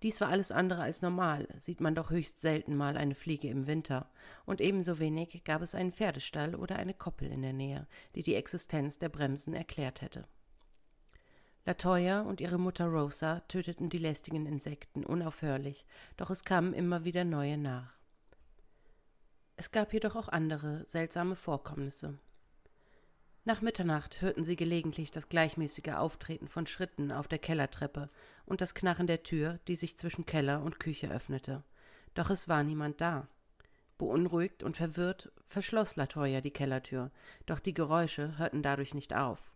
[0.03, 3.67] Dies war alles andere als normal, sieht man doch höchst selten mal eine Fliege im
[3.67, 4.11] Winter,
[4.45, 8.35] und ebenso wenig gab es einen Pferdestall oder eine Koppel in der Nähe, die die
[8.35, 10.29] Existenz der Bremsen erklärt hätte.
[11.67, 15.85] Latoya und ihre Mutter Rosa töteten die lästigen Insekten unaufhörlich,
[16.17, 17.93] doch es kamen immer wieder neue nach.
[19.57, 22.21] Es gab jedoch auch andere seltsame Vorkommnisse.
[23.45, 28.11] Nach Mitternacht hörten sie gelegentlich das gleichmäßige Auftreten von Schritten auf der Kellertreppe
[28.45, 31.65] und das Knarren der Tür, die sich zwischen Keller und Küche öffnete.
[32.15, 33.27] Doch es war niemand da.
[33.99, 37.11] Beunruhigt und verwirrt verschloss Latoya die Kellertür,
[37.45, 39.56] doch die Geräusche hörten dadurch nicht auf.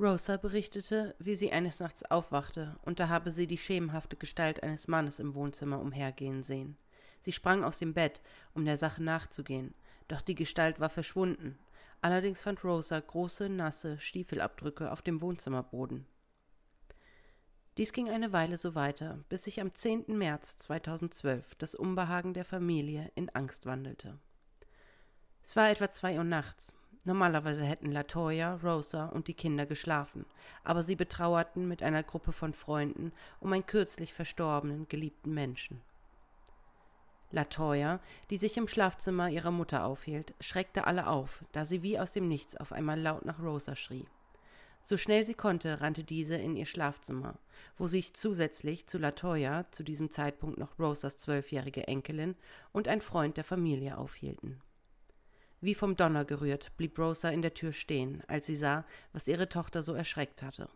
[0.00, 4.88] Rosa berichtete, wie sie eines Nachts aufwachte, und da habe sie die schemenhafte Gestalt eines
[4.88, 6.78] Mannes im Wohnzimmer umhergehen sehen.
[7.20, 8.22] Sie sprang aus dem Bett,
[8.54, 9.74] um der Sache nachzugehen,
[10.08, 11.58] doch die Gestalt war verschwunden.
[12.00, 16.06] Allerdings fand Rosa große, nasse Stiefelabdrücke auf dem Wohnzimmerboden.
[17.76, 20.06] Dies ging eine Weile so weiter, bis sich am 10.
[20.08, 24.18] März 2012 das Unbehagen der Familie in Angst wandelte.
[25.42, 26.74] Es war etwa zwei Uhr nachts.
[27.04, 30.26] Normalerweise hätten Latoya, Rosa und die Kinder geschlafen,
[30.64, 35.80] aber sie betrauerten mit einer Gruppe von Freunden um einen kürzlich verstorbenen, geliebten Menschen.
[37.32, 42.12] Latoya, die sich im Schlafzimmer ihrer Mutter aufhielt, schreckte alle auf, da sie wie aus
[42.12, 44.06] dem Nichts auf einmal laut nach Rosa schrie.
[44.82, 47.34] So schnell sie konnte, rannte diese in ihr Schlafzimmer,
[47.78, 52.34] wo sich zusätzlich zu Latoya zu diesem Zeitpunkt noch Rosas zwölfjährige Enkelin
[52.72, 54.60] und ein Freund der Familie aufhielten.
[55.60, 59.48] Wie vom Donner gerührt blieb Rosa in der Tür stehen, als sie sah, was ihre
[59.48, 60.70] Tochter so erschreckt hatte.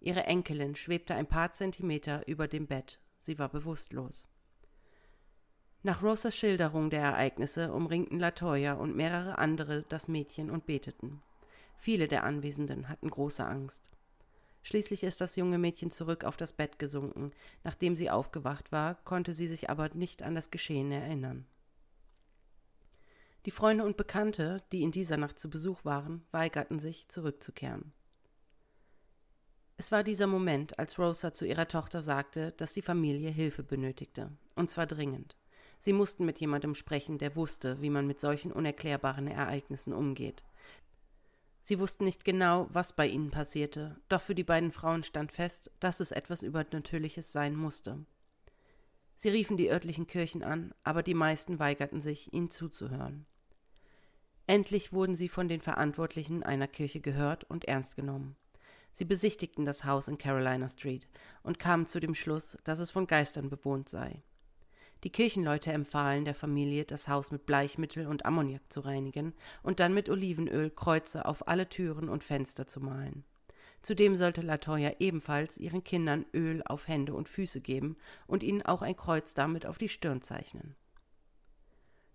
[0.00, 4.28] Ihre Enkelin schwebte ein paar Zentimeter über dem Bett, sie war bewusstlos.
[5.82, 11.22] Nach Rosas Schilderung der Ereignisse umringten Latoya und mehrere andere das Mädchen und beteten.
[11.76, 13.90] Viele der Anwesenden hatten große Angst.
[14.62, 17.32] Schließlich ist das junge Mädchen zurück auf das Bett gesunken.
[17.64, 21.46] Nachdem sie aufgewacht war, konnte sie sich aber nicht an das Geschehene erinnern.
[23.48, 27.94] Die Freunde und Bekannte, die in dieser Nacht zu Besuch waren, weigerten sich, zurückzukehren.
[29.78, 34.30] Es war dieser Moment, als Rosa zu ihrer Tochter sagte, dass die Familie Hilfe benötigte,
[34.54, 35.34] und zwar dringend.
[35.78, 40.44] Sie mussten mit jemandem sprechen, der wusste, wie man mit solchen unerklärbaren Ereignissen umgeht.
[41.62, 45.70] Sie wussten nicht genau, was bei ihnen passierte, doch für die beiden Frauen stand fest,
[45.80, 48.04] dass es etwas Übernatürliches sein musste.
[49.14, 53.24] Sie riefen die örtlichen Kirchen an, aber die meisten weigerten sich, ihnen zuzuhören.
[54.48, 58.34] Endlich wurden sie von den Verantwortlichen einer Kirche gehört und ernst genommen.
[58.92, 61.06] Sie besichtigten das Haus in Carolina Street
[61.42, 64.22] und kamen zu dem Schluss, dass es von Geistern bewohnt sei.
[65.04, 69.92] Die Kirchenleute empfahlen der Familie, das Haus mit Bleichmittel und Ammoniak zu reinigen und dann
[69.92, 73.24] mit Olivenöl Kreuze auf alle Türen und Fenster zu malen.
[73.82, 78.80] Zudem sollte Latoya ebenfalls ihren Kindern Öl auf Hände und Füße geben und ihnen auch
[78.80, 80.74] ein Kreuz damit auf die Stirn zeichnen.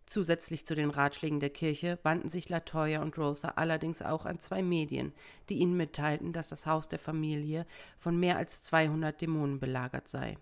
[0.06, 4.62] Zusätzlich zu den Ratschlägen der Kirche wandten sich Latoya und Rosa allerdings auch an zwei
[4.62, 5.14] Medien,
[5.50, 7.66] die ihnen mitteilten, dass das Haus der Familie
[7.98, 10.38] von mehr als 200 Dämonen belagert sei.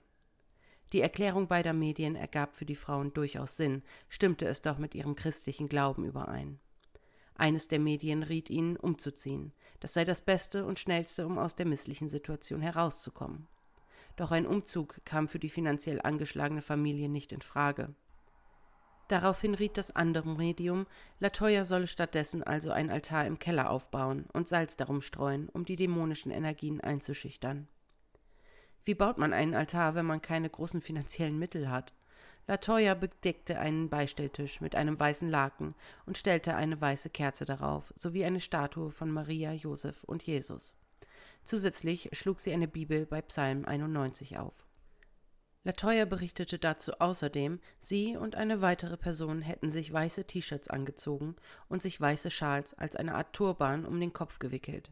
[0.94, 5.16] Die Erklärung beider Medien ergab für die Frauen durchaus Sinn, stimmte es doch mit ihrem
[5.16, 6.60] christlichen Glauben überein.
[7.36, 9.54] Eines der Medien riet ihnen, umzuziehen.
[9.80, 13.48] Das sei das Beste und Schnellste, um aus der misslichen Situation herauszukommen.
[14.16, 17.96] Doch ein Umzug kam für die finanziell angeschlagene Familie nicht in Frage.
[19.12, 20.88] Daraufhin riet das andere Medium,
[21.20, 25.76] Latoya solle stattdessen also einen Altar im Keller aufbauen und Salz darum streuen, um die
[25.76, 27.68] dämonischen Energien einzuschüchtern.
[28.86, 31.94] Wie baut man einen Altar, wenn man keine großen finanziellen Mittel hat?
[32.48, 38.24] Latoya bedeckte einen Beistelltisch mit einem weißen Laken und stellte eine weiße Kerze darauf, sowie
[38.24, 40.78] eine Statue von Maria, Josef und Jesus.
[41.44, 44.66] Zusätzlich schlug sie eine Bibel bei Psalm 91 auf.
[45.64, 51.36] Latoya berichtete dazu außerdem, sie und eine weitere Person hätten sich weiße T-Shirts angezogen
[51.70, 54.90] und sich weiße Schals als eine Art Turban um den Kopf gewickelt.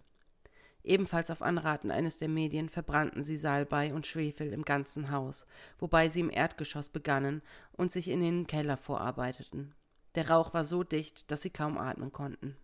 [0.84, 5.46] Ebenfalls auf Anraten eines der Medien verbrannten sie Salbei und Schwefel im ganzen Haus,
[5.80, 7.42] wobei sie im Erdgeschoss begannen
[7.74, 9.74] und sich in den Keller vorarbeiteten.
[10.16, 12.56] Der Rauch war so dicht, dass sie kaum atmen konnten.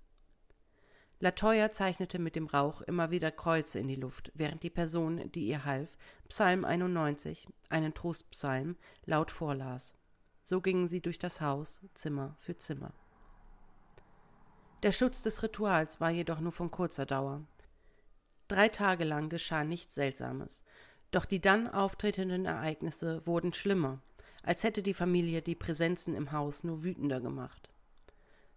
[1.19, 5.47] Latoya zeichnete mit dem Rauch immer wieder Kreuze in die Luft, während die Person, die
[5.47, 5.97] ihr half,
[6.27, 8.75] Psalm 91, einen Trostpsalm,
[9.05, 9.93] laut vorlas.
[10.41, 12.93] So gingen sie durch das Haus, Zimmer für Zimmer.
[14.83, 17.41] Der Schutz des Rituals war jedoch nur von kurzer Dauer.
[18.49, 20.63] Drei Tage lang geschah nichts Seltsames,
[21.11, 24.01] doch die dann auftretenden Ereignisse wurden schlimmer,
[24.43, 27.71] als hätte die Familie die Präsenzen im Haus nur wütender gemacht.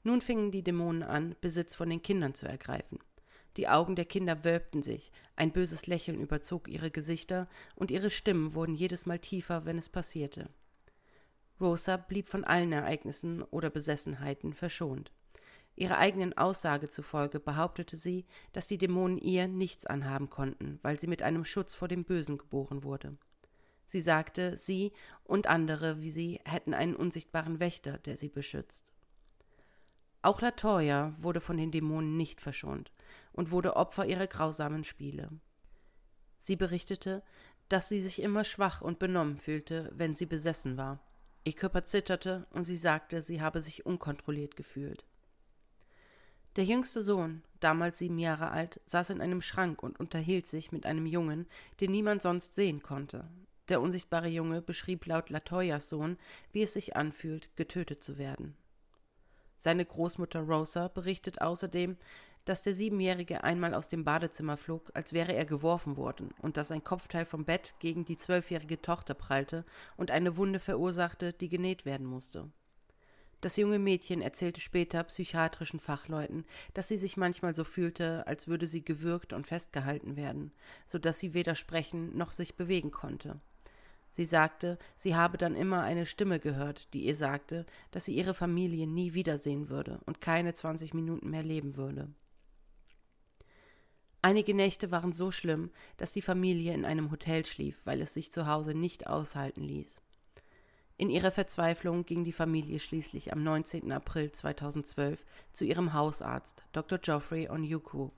[0.02, 2.98] Nun fingen die Dämonen an, Besitz von den Kindern zu ergreifen.
[3.56, 8.54] Die Augen der Kinder wölbten sich, ein böses Lächeln überzog ihre Gesichter, und ihre Stimmen
[8.54, 10.48] wurden jedes Mal tiefer, wenn es passierte.
[11.60, 15.10] Rosa blieb von allen Ereignissen oder Besessenheiten verschont.
[15.74, 21.06] Ihrer eigenen Aussage zufolge behauptete sie, dass die Dämonen ihr nichts anhaben konnten, weil sie
[21.06, 23.16] mit einem Schutz vor dem Bösen geboren wurde.
[23.86, 24.92] Sie sagte, sie
[25.24, 28.84] und andere wie sie hätten einen unsichtbaren Wächter, der sie beschützt.
[30.22, 32.90] Auch Latoya wurde von den Dämonen nicht verschont
[33.32, 35.30] und wurde Opfer ihrer grausamen Spiele.
[36.38, 37.22] Sie berichtete,
[37.68, 41.00] dass sie sich immer schwach und benommen fühlte, wenn sie besessen war.
[41.44, 45.04] Ihr Körper zitterte und sie sagte, sie habe sich unkontrolliert gefühlt.
[46.56, 50.86] Der jüngste Sohn, damals sieben Jahre alt, saß in einem Schrank und unterhielt sich mit
[50.86, 51.46] einem Jungen,
[51.80, 53.28] den niemand sonst sehen konnte.
[53.68, 56.18] Der unsichtbare Junge beschrieb laut Latoyas Sohn,
[56.52, 58.56] wie es sich anfühlt, getötet zu werden.
[59.58, 61.96] Seine Großmutter Rosa berichtet außerdem,
[62.44, 66.70] dass der Siebenjährige einmal aus dem Badezimmer flog, als wäre er geworfen worden, und dass
[66.70, 69.66] ein Kopfteil vom Bett gegen die zwölfjährige Tochter prallte
[69.96, 72.48] und eine Wunde verursachte, die genäht werden musste.
[73.40, 76.44] Das junge Mädchen erzählte später psychiatrischen Fachleuten,
[76.74, 80.52] dass sie sich manchmal so fühlte, als würde sie gewürgt und festgehalten werden,
[80.86, 83.40] so dass sie weder sprechen noch sich bewegen konnte.
[84.18, 88.34] Sie sagte, sie habe dann immer eine Stimme gehört, die ihr sagte, dass sie ihre
[88.34, 92.08] Familie nie wiedersehen würde und keine zwanzig Minuten mehr leben würde.
[94.20, 98.32] Einige Nächte waren so schlimm, dass die Familie in einem Hotel schlief, weil es sich
[98.32, 100.02] zu Hause nicht aushalten ließ.
[100.96, 103.92] In ihrer Verzweiflung ging die Familie schließlich am 19.
[103.92, 106.98] April 2012 zu ihrem Hausarzt, Dr.
[106.98, 108.10] Geoffrey Onyuku.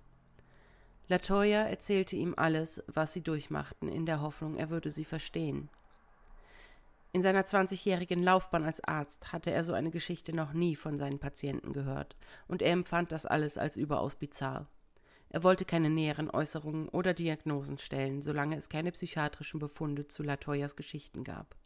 [1.08, 5.68] Latoya erzählte ihm alles, was sie durchmachten, in der Hoffnung, er würde sie verstehen.
[7.12, 11.18] In seiner 20-jährigen Laufbahn als Arzt hatte er so eine Geschichte noch nie von seinen
[11.18, 14.68] Patienten gehört, und er empfand das alles als überaus bizarr.
[15.28, 20.76] Er wollte keine näheren Äußerungen oder Diagnosen stellen, solange es keine psychiatrischen Befunde zu Latoyas
[20.76, 21.56] Geschichten gab.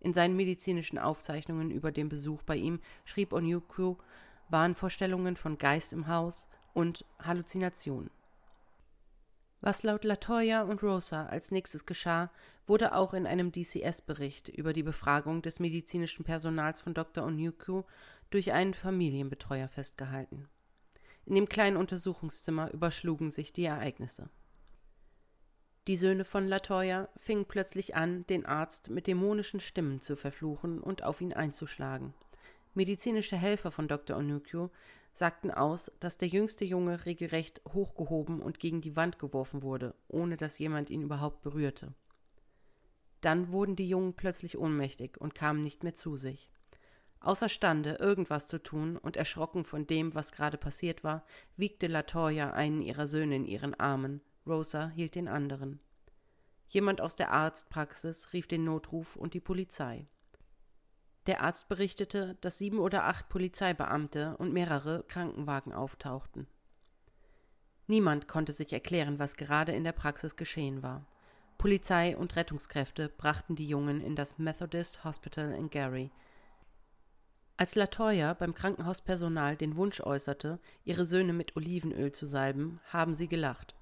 [0.00, 3.96] In seinen medizinischen Aufzeichnungen über den Besuch bei ihm schrieb Onyuku
[4.48, 8.10] Wahnvorstellungen von Geist im Haus und Halluzinationen.
[9.66, 12.30] Was laut Latoya und Rosa als nächstes geschah,
[12.68, 17.24] wurde auch in einem DCS-Bericht über die Befragung des medizinischen Personals von Dr.
[17.24, 17.82] Onyuku
[18.30, 20.48] durch einen Familienbetreuer festgehalten.
[21.24, 24.28] In dem kleinen Untersuchungszimmer überschlugen sich die Ereignisse.
[25.88, 31.02] Die Söhne von Latoya fingen plötzlich an, den Arzt mit dämonischen Stimmen zu verfluchen und
[31.02, 32.14] auf ihn einzuschlagen.
[32.76, 34.18] Medizinische Helfer von Dr.
[34.18, 34.70] Onukyo
[35.14, 40.36] sagten aus, dass der jüngste Junge regelrecht hochgehoben und gegen die Wand geworfen wurde, ohne
[40.36, 41.94] dass jemand ihn überhaupt berührte.
[43.22, 46.50] Dann wurden die Jungen plötzlich ohnmächtig und kamen nicht mehr zu sich.
[47.20, 51.24] Außerstande, irgendwas zu tun und erschrocken von dem, was gerade passiert war,
[51.56, 55.80] wiegte Latoya einen ihrer Söhne in ihren Armen, Rosa hielt den anderen.
[56.68, 60.06] Jemand aus der Arztpraxis rief den Notruf und die Polizei.
[61.26, 66.46] Der Arzt berichtete, dass sieben oder acht Polizeibeamte und mehrere Krankenwagen auftauchten.
[67.88, 71.04] Niemand konnte sich erklären, was gerade in der Praxis geschehen war.
[71.58, 76.10] Polizei und Rettungskräfte brachten die Jungen in das Methodist Hospital in Gary.
[77.56, 83.28] Als Latoya beim Krankenhauspersonal den Wunsch äußerte, ihre Söhne mit Olivenöl zu salben, haben sie
[83.28, 83.74] gelacht.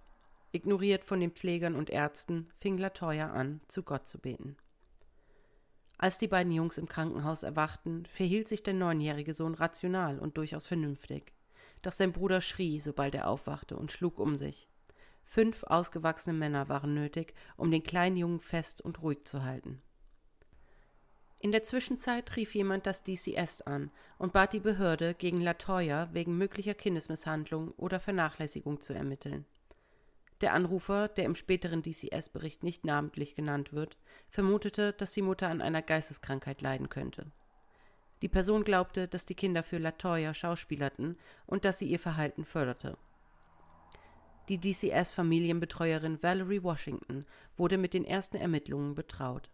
[0.53, 4.57] Ignoriert von den Pflegern und Ärzten, fing Latoya an, zu Gott zu beten.
[5.99, 10.67] Als die beiden Jungs im Krankenhaus erwachten, verhielt sich der neunjährige Sohn rational und durchaus
[10.67, 11.33] vernünftig.
[11.83, 14.69] Doch sein Bruder schrie, sobald er aufwachte, und schlug um sich.
[15.25, 19.83] Fünf ausgewachsene Männer waren nötig, um den kleinen Jungen fest und ruhig zu halten.
[21.39, 26.39] In der Zwischenzeit rief jemand das DCS an und bat die Behörde, gegen Latoya wegen
[26.39, 29.45] möglicher Kindesmisshandlung oder Vernachlässigung zu ermitteln.
[30.45, 33.97] Der Anrufer, der im späteren DCS-Bericht nicht namentlich genannt wird,
[34.29, 37.33] vermutete, dass die Mutter an einer Geisteskrankheit leiden könnte.
[38.21, 41.17] Die Person glaubte, dass die Kinder für Latoya schauspielerten
[41.47, 42.99] und dass sie ihr Verhalten förderte.
[44.51, 47.25] Die DCS-Familienbetreuerin Valerie Washington
[47.57, 49.49] wurde mit den ersten Ermittlungen betraut.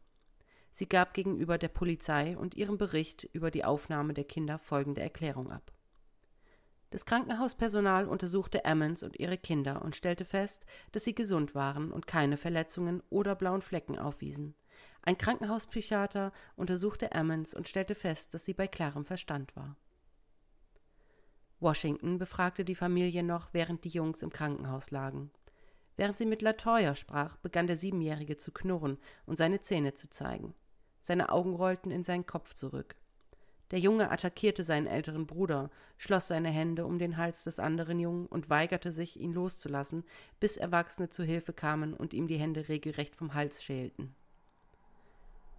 [0.72, 5.52] Sie gab gegenüber der Polizei und ihrem Bericht über die Aufnahme der Kinder folgende Erklärung
[5.52, 5.70] ab.
[6.90, 12.08] Das Krankenhauspersonal untersuchte Ammons und ihre Kinder und stellte fest, dass sie gesund waren und
[12.08, 14.54] keine Verletzungen oder blauen Flecken aufwiesen.
[15.02, 19.76] Ein Krankenhauspsychiater untersuchte Ammons und stellte fest, dass sie bei klarem Verstand war.
[21.60, 25.30] Washington befragte die Familie noch, während die Jungs im Krankenhaus lagen.
[25.96, 30.54] Während sie mit Latoya sprach, begann der Siebenjährige zu knurren und seine Zähne zu zeigen.
[30.98, 32.96] Seine Augen rollten in seinen Kopf zurück.
[33.70, 38.26] Der Junge attackierte seinen älteren Bruder, schloss seine Hände um den Hals des anderen Jungen
[38.26, 40.04] und weigerte sich, ihn loszulassen,
[40.40, 44.14] bis Erwachsene zu Hilfe kamen und ihm die Hände regelrecht vom Hals schälten.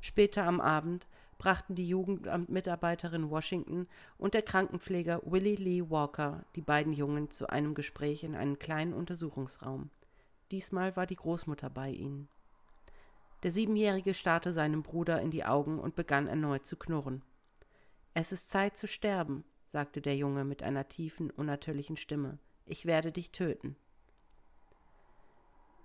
[0.01, 1.07] Später am Abend
[1.37, 3.87] brachten die Jugendamtmitarbeiterin Washington
[4.17, 8.93] und der Krankenpfleger Willie Lee Walker die beiden Jungen zu einem Gespräch in einen kleinen
[8.93, 9.89] Untersuchungsraum.
[10.51, 12.27] Diesmal war die Großmutter bei ihnen.
[13.43, 17.23] Der Siebenjährige starrte seinem Bruder in die Augen und begann erneut zu knurren.
[18.13, 22.39] Es ist Zeit zu sterben, sagte der Junge mit einer tiefen, unnatürlichen Stimme.
[22.65, 23.77] Ich werde dich töten.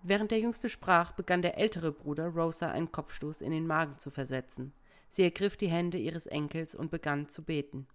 [0.03, 4.11] Während der Jüngste sprach, begann der ältere Bruder Rosa einen Kopfstoß in den Magen zu
[4.11, 4.73] versetzen.
[5.09, 7.87] Sie ergriff die Hände ihres Enkels und begann zu beten.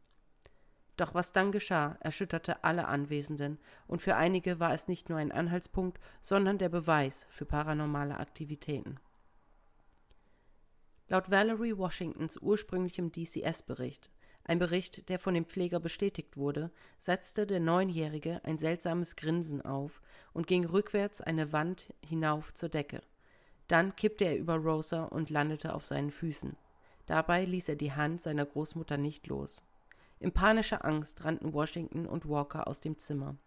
[0.95, 5.32] Doch was dann geschah, erschütterte alle Anwesenden, und für einige war es nicht nur ein
[5.32, 8.99] Anhaltspunkt, sondern der Beweis für paranormale Aktivitäten.
[11.07, 14.09] Laut Valerie Washingtons ursprünglichem DCS-Bericht
[14.51, 20.01] ein Bericht, der von dem Pfleger bestätigt wurde, setzte der Neunjährige ein seltsames Grinsen auf
[20.33, 23.01] und ging rückwärts eine Wand hinauf zur Decke.
[23.69, 26.57] Dann kippte er über Rosa und landete auf seinen Füßen.
[27.05, 29.63] Dabei ließ er die Hand seiner Großmutter nicht los.
[30.19, 33.37] In panischer Angst rannten Washington und Walker aus dem Zimmer.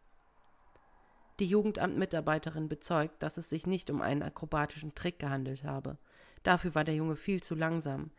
[1.39, 5.99] Die Jugendamtmitarbeiterin bezeugt, dass es sich nicht um einen akrobatischen Trick gehandelt habe.
[6.45, 8.11] Dafür war der Junge viel zu langsam.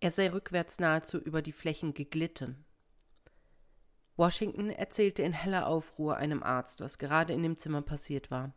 [0.00, 2.64] Er sei rückwärts nahezu über die Flächen geglitten.
[4.16, 8.52] Washington erzählte in heller Aufruhr einem Arzt, was gerade in dem Zimmer passiert war.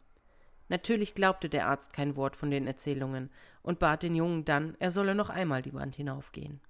[0.70, 3.30] Natürlich glaubte der Arzt kein Wort von den Erzählungen
[3.62, 6.62] und bat den Jungen dann, er solle noch einmal die Wand hinaufgehen.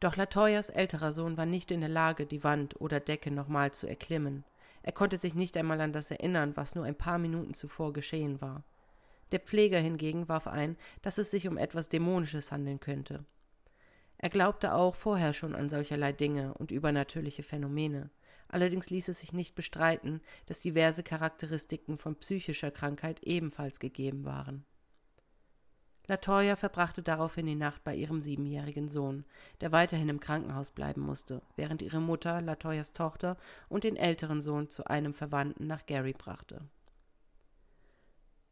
[0.00, 3.86] Doch Latoyas älterer Sohn war nicht in der Lage, die Wand oder Decke nochmal zu
[3.86, 4.44] erklimmen.
[4.82, 8.40] Er konnte sich nicht einmal an das erinnern, was nur ein paar Minuten zuvor geschehen
[8.40, 8.64] war.
[9.30, 13.24] Der Pfleger hingegen warf ein, dass es sich um etwas Dämonisches handeln könnte.
[14.22, 18.10] Er glaubte auch vorher schon an solcherlei Dinge und übernatürliche Phänomene.
[18.48, 24.66] Allerdings ließ es sich nicht bestreiten, dass diverse Charakteristiken von psychischer Krankheit ebenfalls gegeben waren.
[26.06, 29.24] Latoya verbrachte daraufhin die Nacht bei ihrem siebenjährigen Sohn,
[29.62, 33.38] der weiterhin im Krankenhaus bleiben musste, während ihre Mutter Latoyas Tochter
[33.70, 36.60] und den älteren Sohn zu einem Verwandten nach Gary brachte.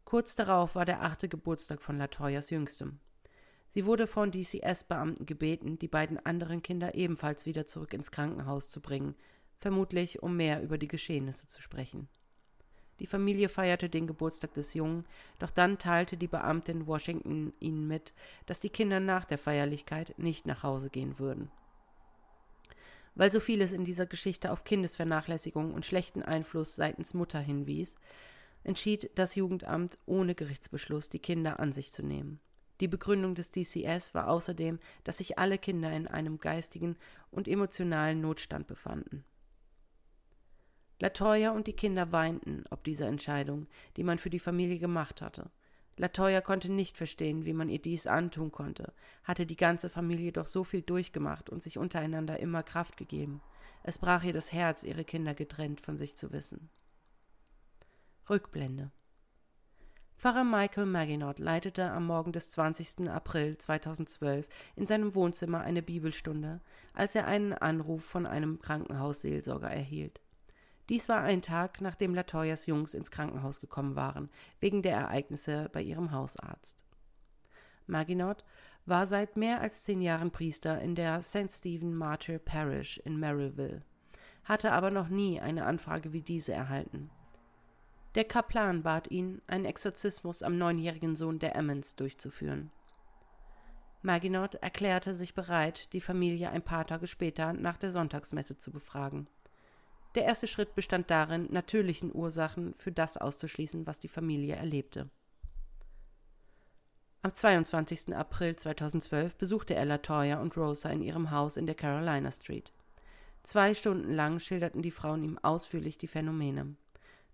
[0.06, 3.00] Kurz darauf war der achte Geburtstag von Latoyas Jüngstem.
[3.68, 8.80] Sie wurde von DCS-Beamten gebeten, die beiden anderen Kinder ebenfalls wieder zurück ins Krankenhaus zu
[8.80, 9.14] bringen,
[9.58, 12.08] vermutlich um mehr über die Geschehnisse zu sprechen.
[13.00, 15.04] Die Familie feierte den Geburtstag des Jungen,
[15.38, 18.12] doch dann teilte die Beamtin Washington ihnen mit,
[18.46, 21.50] dass die Kinder nach der Feierlichkeit nicht nach Hause gehen würden.
[23.14, 27.96] Weil so vieles in dieser Geschichte auf Kindesvernachlässigung und schlechten Einfluss seitens Mutter hinwies,
[28.64, 32.40] entschied das Jugendamt ohne Gerichtsbeschluss, die Kinder an sich zu nehmen.
[32.80, 36.96] Die Begründung des DCS war außerdem, dass sich alle Kinder in einem geistigen
[37.30, 39.24] und emotionalen Notstand befanden.
[41.00, 43.66] Latoya und die Kinder weinten ob dieser Entscheidung,
[43.96, 45.50] die man für die Familie gemacht hatte.
[45.96, 48.92] Latoya konnte nicht verstehen, wie man ihr dies antun konnte,
[49.24, 53.40] hatte die ganze Familie doch so viel durchgemacht und sich untereinander immer Kraft gegeben.
[53.82, 56.68] Es brach ihr das Herz, ihre Kinder getrennt von sich zu wissen.
[58.28, 58.92] Rückblende
[60.18, 63.08] Pfarrer Michael Maginot leitete am Morgen des 20.
[63.08, 66.60] April 2012 in seinem Wohnzimmer eine Bibelstunde,
[66.92, 70.20] als er einen Anruf von einem Krankenhausseelsorger erhielt.
[70.88, 75.82] Dies war ein Tag, nachdem Latoyas Jungs ins Krankenhaus gekommen waren, wegen der Ereignisse bei
[75.82, 76.76] ihrem Hausarzt.
[77.86, 78.42] Maginot
[78.86, 81.52] war seit mehr als zehn Jahren Priester in der St.
[81.52, 83.82] Stephen Martyr Parish in Merrillville,
[84.42, 87.08] hatte aber noch nie eine Anfrage wie diese erhalten.
[88.14, 92.70] Der Kaplan bat ihn, einen Exorzismus am neunjährigen Sohn der Emmons durchzuführen.
[94.02, 99.26] Maginot erklärte sich bereit, die Familie ein paar Tage später nach der Sonntagsmesse zu befragen.
[100.14, 105.10] Der erste Schritt bestand darin, natürlichen Ursachen für das auszuschließen, was die Familie erlebte.
[107.20, 108.14] Am 22.
[108.14, 112.72] April 2012 besuchte er Latoya und Rosa in ihrem Haus in der Carolina Street.
[113.42, 116.76] Zwei Stunden lang schilderten die Frauen ihm ausführlich die Phänomene.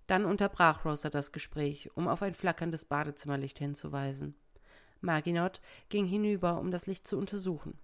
[0.07, 4.35] Dann unterbrach Rosa das Gespräch, um auf ein flackerndes Badezimmerlicht hinzuweisen.
[5.01, 7.79] Maginot ging hinüber, um das Licht zu untersuchen.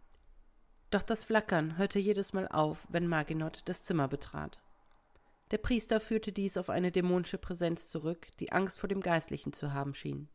[0.90, 4.60] Doch das Flackern hörte jedes Mal auf, wenn Maginot das Zimmer betrat.
[5.50, 9.72] Der Priester führte dies auf eine dämonische Präsenz zurück, die Angst vor dem Geistlichen zu
[9.72, 10.28] haben schien.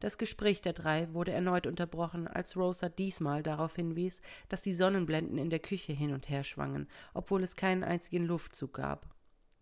[0.00, 5.38] Das Gespräch der drei wurde erneut unterbrochen, als Rosa diesmal darauf hinwies, dass die Sonnenblenden
[5.38, 9.06] in der Küche hin und her schwangen, obwohl es keinen einzigen Luftzug gab.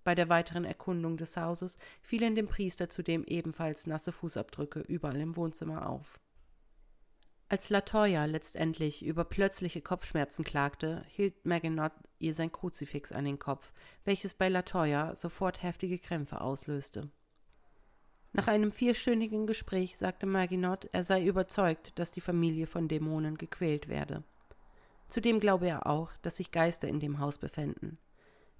[0.06, 5.34] Bei der weiteren Erkundung des Hauses fielen dem Priester zudem ebenfalls nasse Fußabdrücke überall im
[5.34, 6.20] Wohnzimmer auf.
[7.48, 11.90] Als Latoya letztendlich über plötzliche Kopfschmerzen klagte, hielt Maginot
[12.20, 13.72] ihr sein Kruzifix an den Kopf,
[14.04, 17.10] welches bei Latoya sofort heftige Krämpfe auslöste.
[18.32, 23.88] Nach einem vierstündigen Gespräch sagte Maginot, er sei überzeugt, dass die Familie von Dämonen gequält
[23.88, 24.22] werde.
[25.08, 27.98] Zudem glaube er auch, dass sich Geister in dem Haus befänden.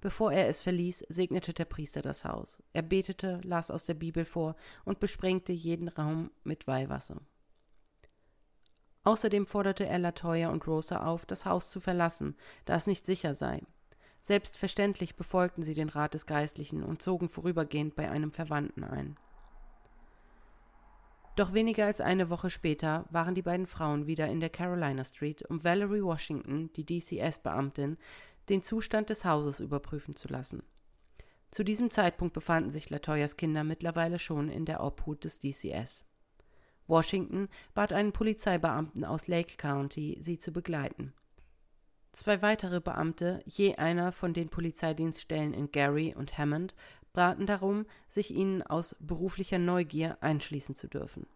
[0.07, 2.63] Bevor er es verließ, segnete der Priester das Haus.
[2.71, 4.55] Er betete, las aus der Bibel vor
[4.85, 7.17] und besprengte jeden Raum mit Weihwasser.
[9.03, 13.35] Außerdem forderte er Latoya und Rosa auf, das Haus zu verlassen, da es nicht sicher
[13.35, 13.63] sei.
[14.21, 19.17] Selbstverständlich befolgten sie den Rat des Geistlichen und zogen vorübergehend bei einem Verwandten ein.
[21.35, 25.43] Doch weniger als eine Woche später waren die beiden Frauen wieder in der Carolina Street,
[25.49, 27.97] um Valerie Washington, die DCS-Beamtin,
[28.49, 30.63] den Zustand des Hauses überprüfen zu lassen.
[31.51, 36.03] Zu diesem Zeitpunkt befanden sich Latoyas Kinder mittlerweile schon in der Obhut des DCS.
[36.87, 41.13] Washington bat einen Polizeibeamten aus Lake County, sie zu begleiten.
[42.13, 46.73] Zwei weitere Beamte, je einer von den Polizeidienststellen in Gary und Hammond,
[47.13, 51.27] baten darum, sich ihnen aus beruflicher Neugier einschließen zu dürfen.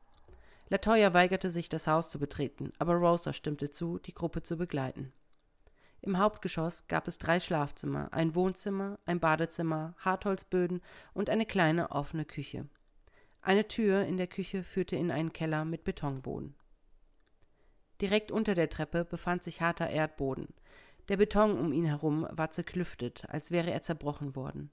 [0.69, 5.11] Latoya weigerte sich, das Haus zu betreten, aber Rosa stimmte zu, die Gruppe zu begleiten.
[6.03, 10.81] Im Hauptgeschoss gab es drei Schlafzimmer, ein Wohnzimmer, ein Badezimmer, Hartholzböden
[11.13, 12.67] und eine kleine offene Küche.
[13.43, 16.55] Eine Tür in der Küche führte in einen Keller mit Betonboden.
[18.01, 20.47] Direkt unter der Treppe befand sich harter Erdboden.
[21.07, 24.71] Der Beton um ihn herum war zerklüftet, als wäre er zerbrochen worden.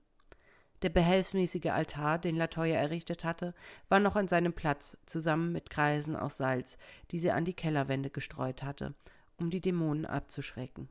[0.80, 3.54] Der behelfsmäßige Altar, den Latoya errichtet hatte,
[3.88, 6.78] war noch an seinem Platz, zusammen mit Kreisen aus Salz,
[7.10, 8.94] die sie an die Kellerwände gestreut hatte,
[9.36, 10.88] um die Dämonen abzuschrecken.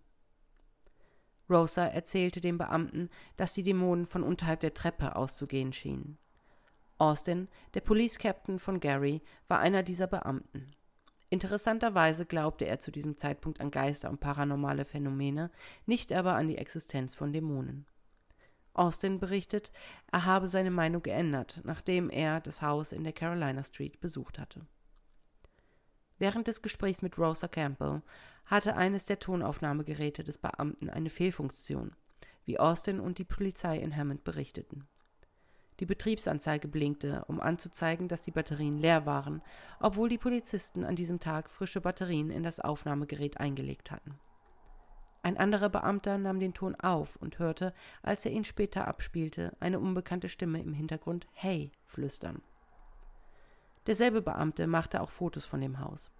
[1.50, 6.18] Rosa erzählte dem Beamten, dass die Dämonen von unterhalb der Treppe auszugehen schienen.
[6.98, 10.72] Austin, der Police Captain von Gary, war einer dieser Beamten.
[11.30, 15.52] Interessanterweise glaubte er zu diesem Zeitpunkt an Geister und paranormale Phänomene,
[15.86, 17.86] nicht aber an die Existenz von Dämonen.
[18.74, 19.72] Austin berichtet,
[20.12, 24.66] er habe seine Meinung geändert, nachdem er das Haus in der Carolina Street besucht hatte.
[26.20, 28.02] Während des Gesprächs mit Rosa Campbell
[28.46, 31.92] hatte eines der Tonaufnahmegeräte des Beamten eine Fehlfunktion,
[32.46, 34.88] wie Austin und die Polizei in Hammond berichteten.
[35.80, 39.44] Die Betriebsanzeige blinkte, um anzuzeigen, dass die Batterien leer waren,
[39.80, 44.18] obwohl die Polizisten an diesem Tag frische Batterien in das Aufnahmegerät eingelegt hatten.
[45.22, 49.80] Ein anderer Beamter nahm den Ton auf und hörte, als er ihn später abspielte, eine
[49.80, 52.42] unbekannte Stimme im Hintergrund Hey flüstern.
[53.88, 56.12] Derselbe Beamte machte auch Fotos von dem Haus.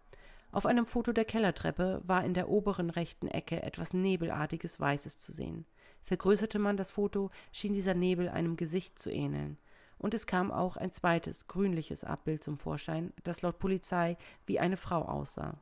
[0.52, 5.34] Auf einem Foto der Kellertreppe war in der oberen rechten Ecke etwas Nebelartiges Weißes zu
[5.34, 5.66] sehen.
[6.04, 9.58] Vergrößerte man das Foto, schien dieser Nebel einem Gesicht zu ähneln.
[10.00, 14.16] Und es kam auch ein zweites, grünliches Abbild zum Vorschein, das laut Polizei
[14.46, 15.56] wie eine Frau aussah.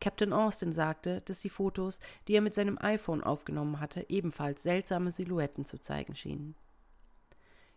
[0.00, 5.12] Captain Austin sagte, dass die Fotos, die er mit seinem iPhone aufgenommen hatte, ebenfalls seltsame
[5.12, 6.56] Silhouetten zu zeigen schienen.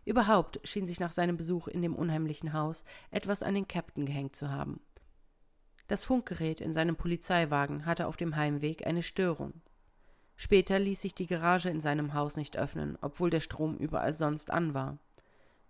[0.04, 4.36] Überhaupt schien sich nach seinem Besuch in dem unheimlichen Haus etwas an den Captain gehängt
[4.36, 4.80] zu haben.
[5.86, 9.60] Das Funkgerät in seinem Polizeiwagen hatte auf dem Heimweg eine Störung.
[10.36, 14.50] Später ließ sich die Garage in seinem Haus nicht öffnen, obwohl der Strom überall sonst
[14.50, 14.98] an war.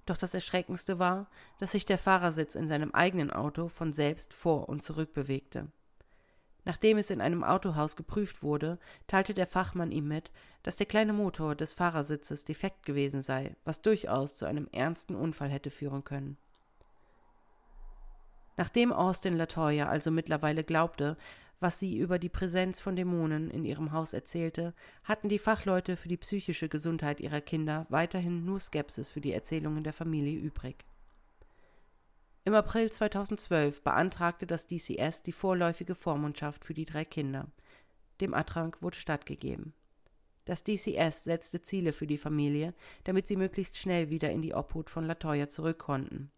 [0.07, 1.29] Doch das Erschreckendste war,
[1.59, 5.69] dass sich der Fahrersitz in seinem eigenen Auto von selbst vor und zurück bewegte.
[6.65, 10.31] Nachdem es in einem Autohaus geprüft wurde, teilte der Fachmann ihm mit,
[10.63, 15.51] dass der kleine Motor des Fahrersitzes defekt gewesen sei, was durchaus zu einem ernsten Unfall
[15.51, 16.39] hätte führen können.
[18.57, 21.17] Nachdem Austin Latoya also mittlerweile glaubte,
[21.61, 26.09] was sie über die Präsenz von Dämonen in ihrem Haus erzählte, hatten die Fachleute für
[26.09, 30.85] die psychische Gesundheit ihrer Kinder weiterhin nur Skepsis für die Erzählungen der Familie übrig.
[32.47, 37.47] Im April 2012 beantragte das DCS die vorläufige Vormundschaft für die drei Kinder.
[38.21, 39.73] Dem Antrag wurde stattgegeben.
[40.45, 42.75] Das DCS setzte Ziele für die Familie,
[43.05, 46.31] damit sie möglichst schnell wieder in die Obhut von Latoya zurück konnten.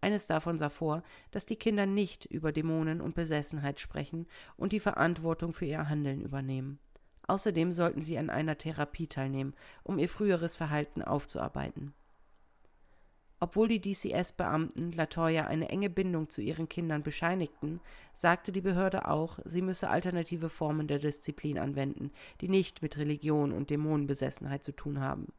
[0.00, 4.26] Eines davon sah vor, dass die Kinder nicht über Dämonen und Besessenheit sprechen
[4.56, 6.78] und die Verantwortung für ihr Handeln übernehmen.
[7.26, 11.92] Außerdem sollten sie an einer Therapie teilnehmen, um ihr früheres Verhalten aufzuarbeiten.
[13.44, 17.78] Obwohl die DCS-Beamten Latoya eine enge Bindung zu ihren Kindern bescheinigten,
[18.14, 23.52] sagte die Behörde auch, sie müsse alternative Formen der Disziplin anwenden, die nicht mit Religion
[23.52, 25.30] und Dämonenbesessenheit zu tun haben.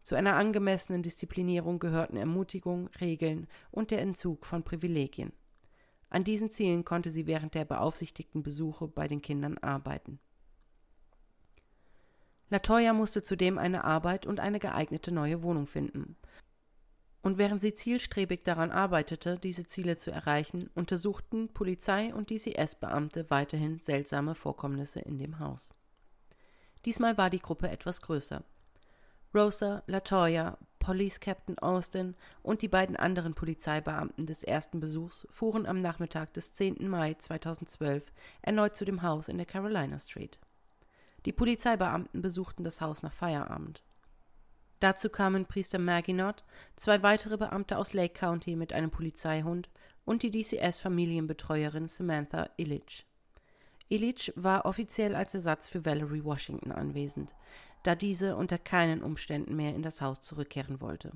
[0.00, 5.34] Zu einer angemessenen Disziplinierung gehörten Ermutigung, Regeln und der Entzug von Privilegien.
[6.08, 10.20] An diesen Zielen konnte sie während der beaufsichtigten Besuche bei den Kindern arbeiten.
[12.48, 16.16] Latoya musste zudem eine Arbeit und eine geeignete neue Wohnung finden.
[17.22, 23.78] Und während sie zielstrebig daran arbeitete, diese Ziele zu erreichen, untersuchten Polizei und DCS-Beamte weiterhin
[23.78, 25.70] seltsame Vorkommnisse in dem Haus.
[26.84, 28.42] Diesmal war die Gruppe etwas größer.
[29.32, 35.80] Rosa, Latoya, Police Captain Austin und die beiden anderen Polizeibeamten des ersten Besuchs fuhren am
[35.80, 36.88] Nachmittag des 10.
[36.88, 38.12] Mai 2012
[38.42, 40.40] erneut zu dem Haus in der Carolina Street.
[41.24, 43.84] Die Polizeibeamten besuchten das Haus nach Feierabend.
[44.82, 46.42] Dazu kamen Priester Maginot,
[46.74, 49.70] zwei weitere Beamte aus Lake County mit einem Polizeihund
[50.04, 53.06] und die DCS-Familienbetreuerin Samantha Illich.
[53.88, 57.36] Illich war offiziell als Ersatz für Valerie Washington anwesend,
[57.84, 61.12] da diese unter keinen Umständen mehr in das Haus zurückkehren wollte.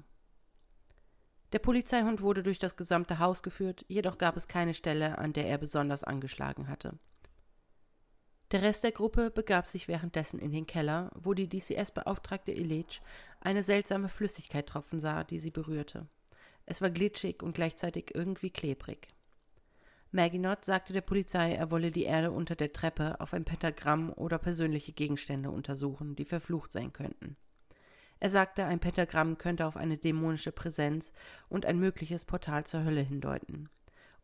[1.50, 5.48] Der Polizeihund wurde durch das gesamte Haus geführt, jedoch gab es keine Stelle, an der
[5.48, 6.92] er besonders angeschlagen hatte.
[8.53, 13.03] Der Rest der Gruppe begab sich währenddessen in den Keller, wo die DCS-Beauftragte Illich
[13.40, 16.07] eine seltsame Flüssigkeit tropfen sah, die sie berührte.
[16.64, 19.09] Es war glitschig und gleichzeitig irgendwie klebrig.
[20.12, 24.38] Maginot sagte der Polizei, er wolle die Erde unter der Treppe auf ein Pentagramm oder
[24.38, 27.36] persönliche Gegenstände untersuchen, die verflucht sein könnten.
[28.18, 31.12] Er sagte, ein Pentagramm könnte auf eine dämonische Präsenz
[31.49, 33.68] und ein mögliches Portal zur Hölle hindeuten.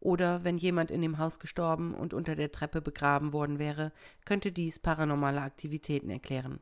[0.02, 3.92] Oder wenn jemand in dem Haus gestorben und unter der Treppe begraben worden wäre,
[4.24, 6.58] könnte dies paranormale Aktivitäten erklären.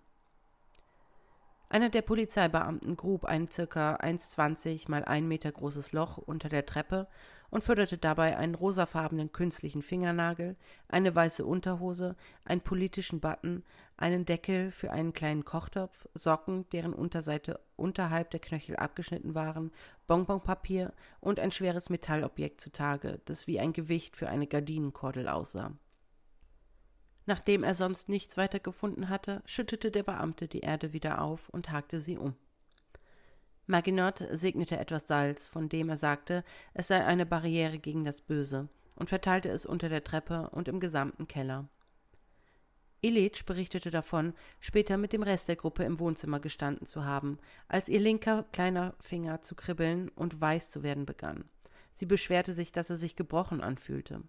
[1.71, 3.95] Einer der Polizeibeamten grub ein ca.
[3.95, 7.09] 1,20 mal 1 Meter großes Loch unter der Treppe
[7.51, 10.57] und förderte dabei einen rosafarbenen künstlichen Fingernagel,
[10.89, 13.65] eine weiße Unterhose, einen politischen Button,
[13.97, 19.73] einen Deckel für einen kleinen Kochtopf, Socken, deren Unterseite unterhalb der Knöchel abgeschnitten waren,
[20.07, 25.73] Bonbonpapier und ein schweres Metallobjekt zutage, das wie ein Gewicht für eine Gardinenkordel aussah.
[27.27, 31.71] Nachdem er sonst nichts weiter gefunden hatte, schüttete der Beamte die Erde wieder auf und
[31.71, 32.35] hakte sie um.
[33.71, 36.43] Maginot segnete etwas Salz, von dem er sagte,
[36.75, 40.81] es sei eine Barriere gegen das Böse, und verteilte es unter der Treppe und im
[40.81, 41.69] gesamten Keller.
[43.01, 47.89] Illich berichtete davon, später mit dem Rest der Gruppe im Wohnzimmer gestanden zu haben, als
[47.89, 51.45] ihr linker kleiner Finger zu kribbeln und weiß zu werden begann.
[51.93, 54.25] Sie beschwerte sich, dass er sich gebrochen anfühlte.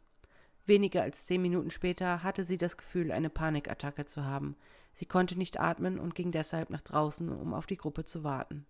[0.68, 4.56] Weniger als zehn Minuten später hatte sie das Gefühl, eine Panikattacke zu haben.
[4.94, 8.68] Sie konnte nicht atmen und ging deshalb nach draußen, um auf die Gruppe zu warten.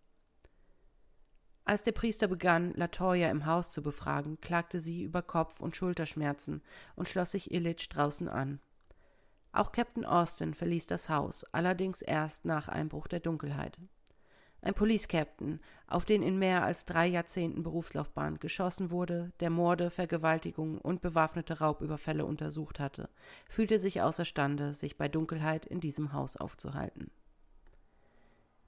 [1.63, 6.61] Als der Priester begann, Latoya im Haus zu befragen, klagte sie über Kopf- und Schulterschmerzen
[6.95, 8.59] und schloss sich Illich draußen an.
[9.51, 13.79] Auch Captain Austin verließ das Haus, allerdings erst nach Einbruch der Dunkelheit
[14.61, 19.89] ein Police Captain, auf den in mehr als drei Jahrzehnten Berufslaufbahn geschossen wurde, der Morde,
[19.89, 23.09] Vergewaltigungen und bewaffnete Raubüberfälle untersucht hatte,
[23.49, 27.09] fühlte sich außerstande, sich bei Dunkelheit in diesem Haus aufzuhalten.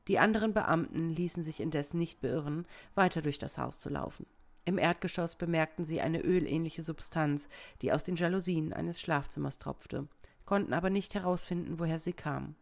[0.07, 4.25] Die anderen Beamten ließen sich indes nicht beirren, weiter durch das Haus zu laufen.
[4.65, 7.47] Im Erdgeschoss bemerkten sie eine ölähnliche Substanz,
[7.81, 10.07] die aus den Jalousien eines Schlafzimmers tropfte,
[10.45, 12.55] konnten aber nicht herausfinden, woher sie kam.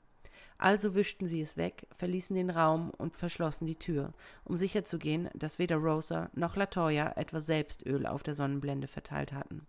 [0.58, 4.14] Also wischten sie es weg, verließen den Raum und verschlossen die Tür,
[4.44, 9.66] um sicherzugehen, dass weder Rosa noch Latoya etwa selbst Öl auf der Sonnenblende verteilt hatten.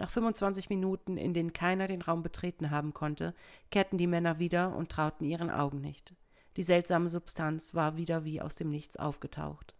[0.00, 3.34] Nach 25 Minuten, in denen keiner den Raum betreten haben konnte,
[3.70, 6.14] kehrten die Männer wieder und trauten ihren Augen nicht.
[6.56, 9.74] Die seltsame Substanz war wieder wie aus dem Nichts aufgetaucht.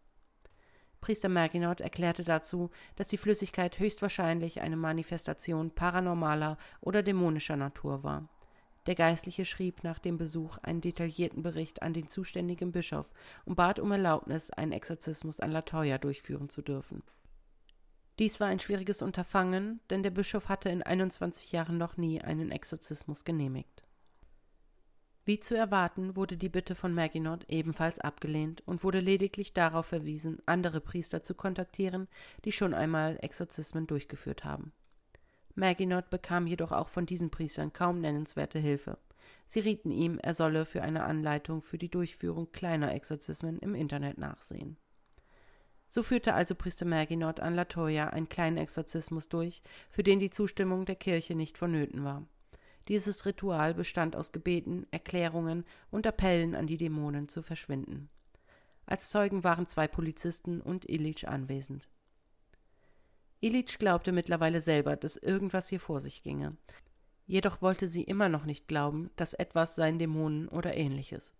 [1.00, 8.28] Priester Maginot erklärte dazu, dass die Flüssigkeit höchstwahrscheinlich eine Manifestation paranormaler oder dämonischer Natur war.
[8.86, 13.10] Der Geistliche schrieb nach dem Besuch einen detaillierten Bericht an den zuständigen Bischof
[13.44, 17.02] und bat um Erlaubnis, einen Exorzismus an Latoya durchführen zu dürfen.
[18.18, 22.50] Dies war ein schwieriges Unterfangen, denn der Bischof hatte in 21 Jahren noch nie einen
[22.50, 23.82] Exorzismus genehmigt.
[25.30, 30.42] Wie zu erwarten, wurde die Bitte von Maginot ebenfalls abgelehnt und wurde lediglich darauf verwiesen,
[30.44, 32.08] andere Priester zu kontaktieren,
[32.44, 34.72] die schon einmal Exorzismen durchgeführt haben.
[35.54, 38.98] Maginot bekam jedoch auch von diesen Priestern kaum nennenswerte Hilfe.
[39.46, 44.18] Sie rieten ihm, er solle für eine Anleitung für die Durchführung kleiner Exorzismen im Internet
[44.18, 44.78] nachsehen.
[45.86, 50.86] So führte also Priester Maginot an Latoya einen kleinen Exorzismus durch, für den die Zustimmung
[50.86, 52.26] der Kirche nicht vonnöten war.
[52.88, 58.08] Dieses Ritual bestand aus Gebeten, Erklärungen und Appellen an die Dämonen zu verschwinden.
[58.86, 61.88] Als Zeugen waren zwei Polizisten und Illich anwesend.
[63.40, 66.56] Illich glaubte mittlerweile selber, dass irgendwas hier vor sich ginge.
[67.26, 71.32] Jedoch wollte sie immer noch nicht glauben, dass etwas seien Dämonen oder ähnliches.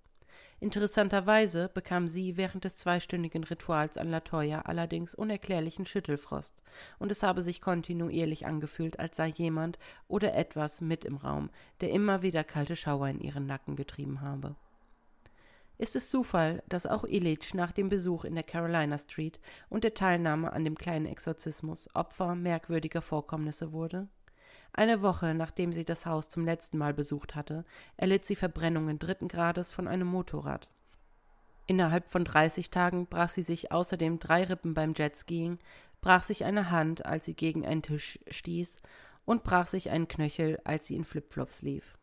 [0.61, 6.55] Interessanterweise bekam sie während des zweistündigen Rituals an Latoya allerdings unerklärlichen Schüttelfrost,
[6.99, 11.49] und es habe sich kontinuierlich angefühlt, als sei jemand oder etwas mit im Raum,
[11.81, 14.55] der immer wieder kalte Schauer in ihren Nacken getrieben habe.
[15.79, 19.41] Ist es Zufall, dass auch Illich nach dem Besuch in der Carolina Street
[19.71, 24.09] und der Teilnahme an dem kleinen Exorzismus Opfer merkwürdiger Vorkommnisse wurde?
[24.73, 27.65] Eine Woche nachdem sie das Haus zum letzten Mal besucht hatte,
[27.97, 30.71] erlitt sie Verbrennungen dritten Grades von einem Motorrad.
[31.67, 35.59] Innerhalb von 30 Tagen brach sie sich außerdem drei Rippen beim Jetskiing,
[36.01, 38.77] brach sich eine Hand, als sie gegen einen Tisch stieß,
[39.25, 41.97] und brach sich einen Knöchel, als sie in Flipflops lief.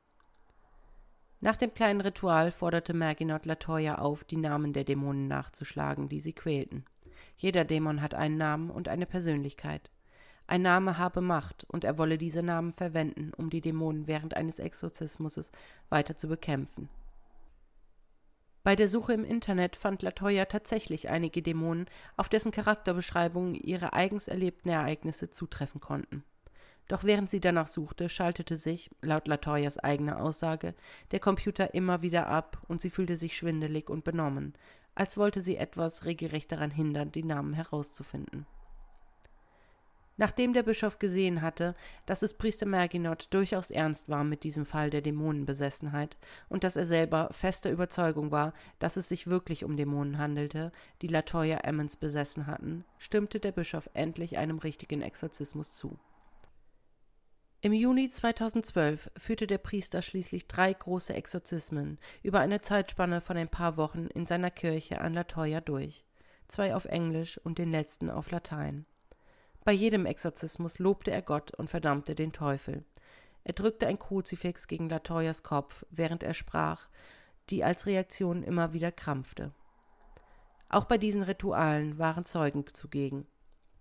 [1.39, 6.33] Nach dem kleinen Ritual forderte Maginot Latoya auf, die Namen der Dämonen nachzuschlagen, die sie
[6.33, 6.85] quälten.
[7.35, 9.91] Jeder Dämon hat einen Namen und eine Persönlichkeit.
[10.49, 14.59] Ein Name habe Macht, und er wolle diese Namen verwenden, um die Dämonen während eines
[14.59, 15.51] Exorzismus
[15.89, 16.87] weiter zu bekämpfen.
[18.63, 21.85] Bei der Suche im Internet fand Latoya tatsächlich einige Dämonen,
[22.15, 26.23] auf dessen Charakterbeschreibungen ihre eigens erlebten Ereignisse zutreffen konnten.
[26.87, 30.75] Doch während sie danach suchte, schaltete sich, laut Latoyas eigener Aussage,
[31.11, 34.53] der Computer immer wieder ab und sie fühlte sich schwindelig und benommen,
[34.95, 38.45] als wollte sie etwas regelrecht daran hindern, die Namen herauszufinden.
[40.17, 41.75] Nachdem der Bischof gesehen hatte,
[42.07, 46.17] dass es Priester Merginot durchaus ernst war mit diesem Fall der Dämonenbesessenheit
[46.49, 50.71] und dass er selber fester Überzeugung war, dass es sich wirklich um Dämonen handelte,
[51.03, 55.99] die Latoya Emmons besessen hatten, stimmte der Bischof endlich einem richtigen Exorzismus zu.
[57.61, 63.49] Im Juni 2012 führte der Priester schließlich drei große Exorzismen über eine Zeitspanne von ein
[63.49, 66.05] paar Wochen in seiner Kirche an Latoya durch,
[66.47, 68.85] zwei auf Englisch und den letzten auf Latein.
[69.67, 72.85] Bei jedem Exorzismus lobte er Gott und verdammte den Teufel.
[73.43, 76.87] Er drückte ein Kruzifix gegen Latoyas Kopf, während er sprach,
[77.49, 79.51] die als Reaktion immer wieder krampfte.
[80.69, 83.27] Auch bei diesen Ritualen waren Zeugen zugegen.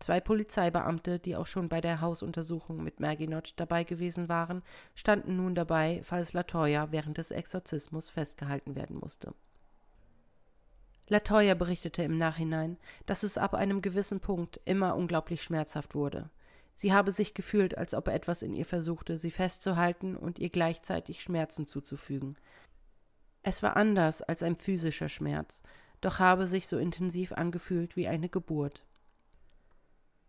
[0.00, 4.64] Zwei Polizeibeamte, die auch schon bei der Hausuntersuchung mit Merginot dabei gewesen waren,
[4.96, 9.36] standen nun dabei, falls Latoya während des Exorzismus festgehalten werden musste.
[11.08, 16.30] Latoya berichtete im Nachhinein, dass es ab einem gewissen Punkt immer unglaublich schmerzhaft wurde.
[16.72, 21.22] Sie habe sich gefühlt, als ob etwas in ihr versuchte, sie festzuhalten und ihr gleichzeitig
[21.22, 22.36] Schmerzen zuzufügen.
[23.42, 25.62] Es war anders als ein physischer Schmerz,
[26.00, 28.84] doch habe sich so intensiv angefühlt wie eine Geburt.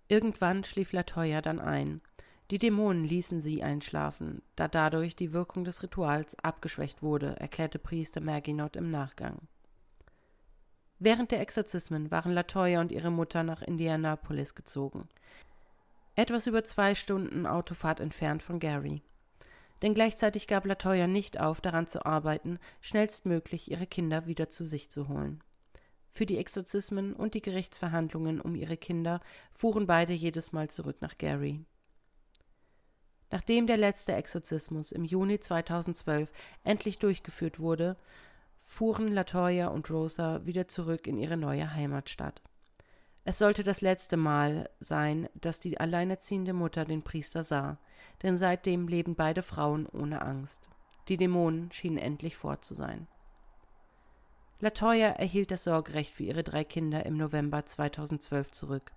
[0.07, 2.01] Irgendwann schlief Latoya dann ein.
[2.49, 8.21] Die Dämonen ließen sie einschlafen, da dadurch die Wirkung des Rituals abgeschwächt wurde, erklärte Priester
[8.21, 9.39] Merginot im Nachgang.
[10.99, 15.07] Während der Exorzismen waren Latoya und ihre Mutter nach Indianapolis gezogen.
[16.15, 19.03] Etwas über zwei Stunden Autofahrt entfernt von Gary.
[19.83, 24.89] Denn gleichzeitig gab Latoya nicht auf, daran zu arbeiten, schnellstmöglich ihre Kinder wieder zu sich
[24.89, 25.43] zu holen.
[26.09, 29.21] Für die Exorzismen und die Gerichtsverhandlungen um ihre Kinder
[29.53, 31.63] fuhren beide jedes Mal zurück nach Gary.
[33.29, 36.31] Nachdem der letzte Exorzismus im Juni 2012
[36.63, 37.97] endlich durchgeführt wurde,
[38.67, 42.43] fuhren Latoya und Rosa wieder zurück in ihre neue Heimatstadt.
[43.23, 47.77] Es sollte das letzte Mal sein, dass die alleinerziehende Mutter den Priester sah,
[48.21, 50.69] denn seitdem leben beide Frauen ohne Angst.
[51.07, 53.07] Die Dämonen schienen endlich fort zu sein.
[54.59, 58.91] Latoya erhielt das Sorgerecht für ihre drei Kinder im November 2012 zurück,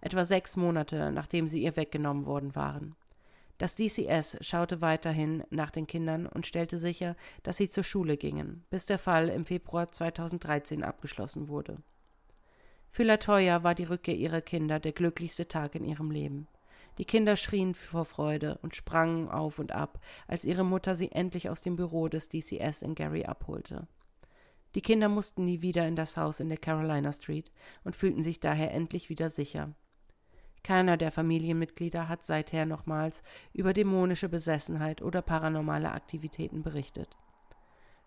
[0.00, 2.96] etwa sechs Monate nachdem sie ihr weggenommen worden waren.
[3.62, 8.64] Das DCS schaute weiterhin nach den Kindern und stellte sicher, dass sie zur Schule gingen,
[8.70, 11.80] bis der Fall im Februar 2013 abgeschlossen wurde.
[12.90, 16.48] Für Latoya war die Rückkehr ihrer Kinder der glücklichste Tag in ihrem Leben.
[16.98, 21.48] Die Kinder schrien vor Freude und sprangen auf und ab, als ihre Mutter sie endlich
[21.48, 23.86] aus dem Büro des DCS in Gary abholte.
[24.74, 27.52] Die Kinder mussten nie wieder in das Haus in der Carolina Street
[27.84, 29.72] und fühlten sich daher endlich wieder sicher.
[30.64, 37.16] Keiner der Familienmitglieder hat seither nochmals über dämonische Besessenheit oder paranormale Aktivitäten berichtet.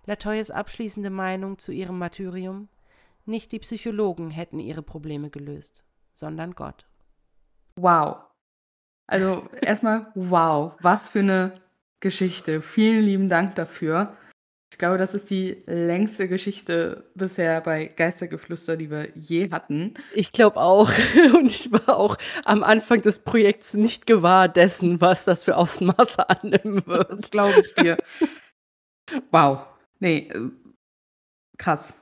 [0.06, 2.70] Latoyes abschließende Meinung zu ihrem Martyrium?
[3.26, 5.84] Nicht die Psychologen hätten ihre Probleme gelöst,
[6.14, 6.86] sondern Gott.
[7.76, 8.18] Wow.
[9.08, 11.62] Also erstmal, wow, was für eine
[12.00, 12.62] Geschichte.
[12.62, 14.16] Vielen lieben Dank dafür.
[14.76, 19.94] Ich glaube, das ist die längste Geschichte bisher bei Geistergeflüster, die wir je hatten.
[20.14, 20.92] Ich glaube auch.
[21.34, 26.30] Und ich war auch am Anfang des Projekts nicht gewahr dessen, was das für Ausmaße
[26.30, 27.10] annehmen wird.
[27.10, 27.96] Das glaube ich dir.
[29.32, 29.66] wow.
[30.00, 30.50] Nee, äh,
[31.58, 31.96] krass.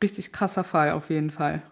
[0.00, 1.62] richtig krasser Fall auf jeden Fall.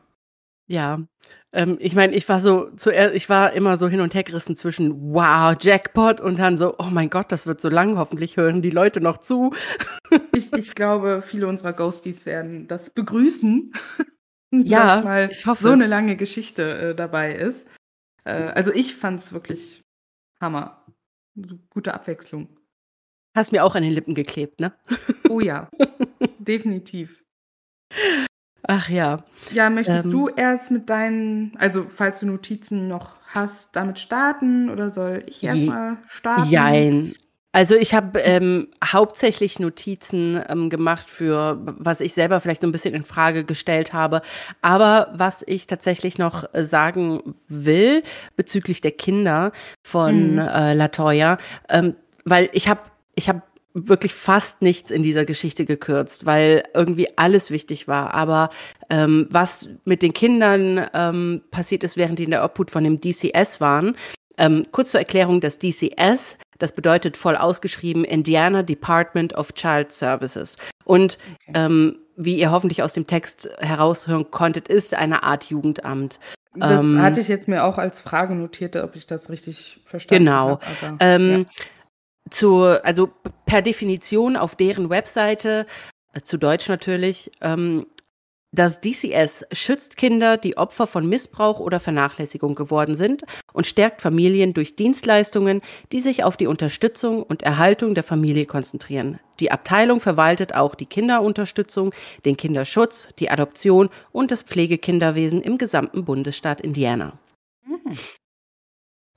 [0.66, 1.06] Ja,
[1.52, 4.56] ähm, ich meine, ich war so zuerst ich war immer so hin und her gerissen
[4.56, 8.62] zwischen „Wow, Jackpot“ und dann so: „Oh mein Gott, das wird so lang, hoffentlich hören
[8.62, 9.52] die Leute noch zu.“
[10.34, 13.72] Ich ich glaube, viele unserer Ghosties werden das begrüßen,
[14.52, 15.78] Ja, dass mal ich hoffe so es.
[15.78, 17.68] 'ne lange Geschichte, äh, dabei ist.
[18.24, 19.82] Äh, also, ich fand's wirklich
[20.40, 20.86] Hammer.
[21.70, 22.48] Gute Abwechslung.
[23.36, 24.72] Hast mir auch an den Lippen geklebt, ne?
[25.28, 25.68] Oh ja,
[26.40, 27.22] definitiv.
[28.66, 29.24] Ach ja.
[29.50, 34.68] Ja, möchtest Ähm du erst mit deinen also, falls du Notizen noch hast, damit starten
[34.70, 36.50] oder soll ich erst Je mal starten?
[36.50, 37.14] jein.
[37.52, 42.72] Also, ich habe, ähm, hauptsächlich Notizen, ähm, gemacht für was ich selber vielleicht so 'n
[42.72, 44.20] bisschen in Frage gestellt habe.
[44.60, 48.02] Aber was ich tatsächlich noch, äh, sagen will
[48.36, 49.52] bezüglich der Kinder
[49.82, 50.38] von, Mhm.
[50.38, 51.38] äh, LaToya,
[51.70, 51.94] ähm,
[52.24, 52.80] weil ich habe
[53.14, 53.42] ich habe
[53.86, 58.14] wirklich fast nichts in dieser Geschichte gekürzt, weil irgendwie alles wichtig war.
[58.14, 58.48] Aber,
[58.90, 63.00] ähm, was mit den Kindern, ähm, passiert ist, während die in der Obhut von dem
[63.00, 63.94] DCS waren
[64.38, 70.56] ähm, kurz zur Erklärung, das DCS, das bedeutet voll ausgeschrieben Indiana Department of Child Services.
[70.84, 71.18] Und,
[71.48, 71.52] Okay.
[71.54, 76.18] ähm, wie ihr hoffentlich aus dem Text heraushören konntet, ist eine Art Jugendamt.
[76.54, 80.24] Das Ähm hatte ich jetzt mir auch als Frage notiert, ob ich das richtig verstanden
[80.24, 80.50] Genau.
[80.50, 81.44] habe, aber ja.
[82.30, 83.10] Zu also,
[83.46, 85.66] per Definition auf deren Webseite,
[86.12, 87.86] äh, zu Deutsch natürlich, ähm,
[88.50, 94.54] das DCS schützt Kinder, die Opfer von Missbrauch oder Vernachlässigung geworden sind und stärkt Familien
[94.54, 95.60] durch Dienstleistungen,
[95.92, 99.20] die sich auf die Unterstützung und Erhaltung der Familie konzentrieren.
[99.38, 101.92] Die Abteilung verwaltet auch die Kinderunterstützung,
[102.24, 107.18] den Kinderschutz, die Adoption und das Pflegekinderwesen im gesamten Bundesstaat Indiana.
[107.66, 107.98] Mhm.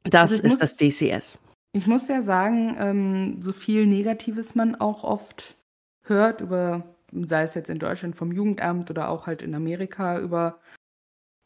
[0.03, 1.39] Das Also, ist das DCS.
[1.73, 5.55] Ich muss ja sagen, ähm, so viel Negatives man auch oft
[6.03, 10.59] hört über sei es jetzt in Deutschland vom Jugendamt oder auch halt in Amerika über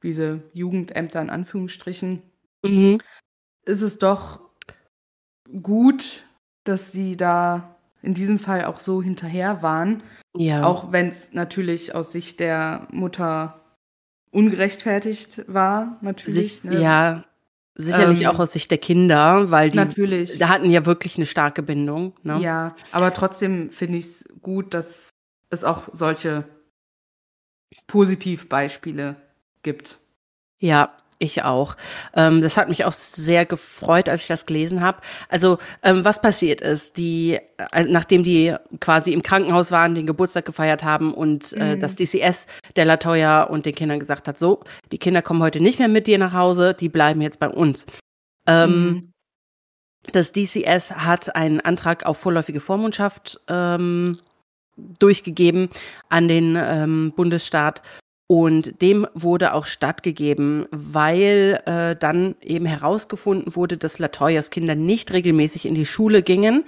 [0.03, 2.21] diese Jugendämter in Anführungsstrichen
[2.63, 2.99] Mhm.
[3.65, 4.39] ist es doch
[5.61, 6.23] gut,
[6.63, 10.03] dass sie da in diesem Fall auch so hinterher waren,
[10.36, 10.63] Ja.
[10.63, 13.61] auch wenn's natürlich aus Sicht der Mutter
[14.32, 16.82] ungerechtfertigt war, natürlich, Sich ne?
[16.82, 17.26] ja,
[17.76, 20.38] sicherlich auch Ähm aus Sicht der Kinder, weil die Natürlich.
[20.39, 22.39] da hatten ja wirklich 'ne starke Bindung, ne?
[22.41, 25.09] Ja, aber trotzdem finde ich's gut, dass
[25.49, 26.45] es auch solche
[27.88, 29.15] Positivbeispiele
[29.63, 29.99] gibt.
[30.59, 31.76] Ja, ich auch.
[32.16, 34.99] Ähm, das hat mich auch sehr gefreut, als ich das gelesen habe.
[35.30, 37.39] Also, ähm, was passiert ist, die
[37.72, 41.97] äh, nachdem die quasi im Krankenhaus waren, den Geburtstag gefeiert haben und, äh, das Mhm.
[41.97, 44.61] DCS der LaToya und den Kindern gesagt hat: „So,
[44.91, 47.86] die Kinder kommen heute nicht mehr mit dir nach Hause, die bleiben jetzt bei uns.“
[48.47, 49.11] Ähm, Mhm.
[50.11, 54.20] das DCS hat einen Antrag auf vorläufige Vormundschaft, ähm,
[54.99, 55.70] durchgegeben
[56.09, 57.82] an den, ähm, Bundesstaat
[58.28, 65.13] und dem wurde auch stattgegeben, weil, äh, dann eben herausgefunden wurde, dass LaToyas Kinder nicht
[65.13, 66.65] regelmäßig in die Schule gingen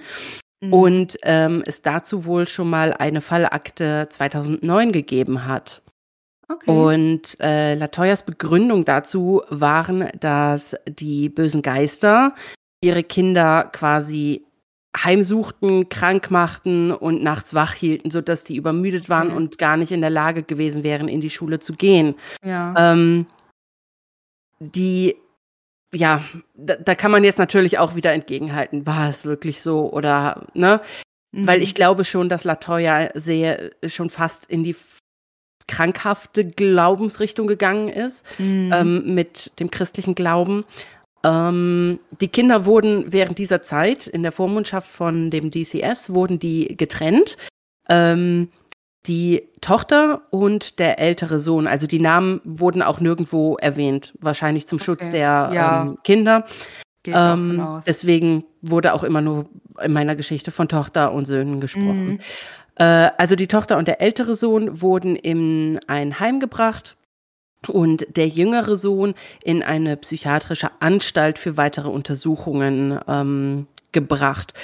[0.60, 0.72] Mhm.
[0.72, 5.82] und, ähm, es dazu wohl schon mal eine Fallakte 2009 gegeben hat.
[6.48, 6.70] Okay.
[6.70, 12.34] Und, äh, LaToyas Begründung dazu waren, dass die bösen Geister
[12.82, 14.46] ihre Kinder quasi
[14.96, 19.36] heimsuchten, krank machten und nachts wach hielten, sodass die übermüdet waren Okay.
[19.36, 22.14] und gar nicht in der Lage gewesen wären, in die Schule zu gehen.
[22.44, 22.74] Ja.
[22.76, 23.26] Ähm,
[24.60, 25.16] die
[25.92, 26.22] ja,
[26.54, 28.86] da da kann man jetzt natürlich auch wieder entgegenhalten.
[28.86, 30.80] War es wirklich so oder ne?
[31.32, 31.74] Weil ich Mhm.
[31.76, 34.76] glaube schon, dass LaToya sehr schon fast in die
[35.66, 38.70] krankhafte Glaubensrichtung gegangen ist, Mhm.
[38.74, 40.64] ähm, mit dem christlichen Glauben.
[41.28, 46.76] Ähm, die Kinder wurden während dieser Zeit in der Vormundschaft von dem DCS wurden die
[46.76, 47.36] getrennt.
[47.88, 48.48] Ähm,
[49.06, 54.78] die Tochter und der ältere Sohn, also die Namen wurden auch nirgendwo erwähnt, wahrscheinlich zum
[54.78, 55.12] Schutz Okay.
[55.18, 55.82] der, Ja.
[55.82, 56.44] ähm, Kinder.
[57.06, 59.46] Ähm, deswegen wurde auch immer nur
[59.82, 62.06] in meiner Geschichte von Tochter und Söhnen gesprochen.
[62.06, 62.20] Mhm.
[62.74, 66.97] Äh, also die Tochter und der ältere Sohn wurden in ein Heim gebracht
[67.66, 74.54] und der jüngere Sohn in eine psychiatrische Anstalt für weitere Untersuchungen ähm, gebracht.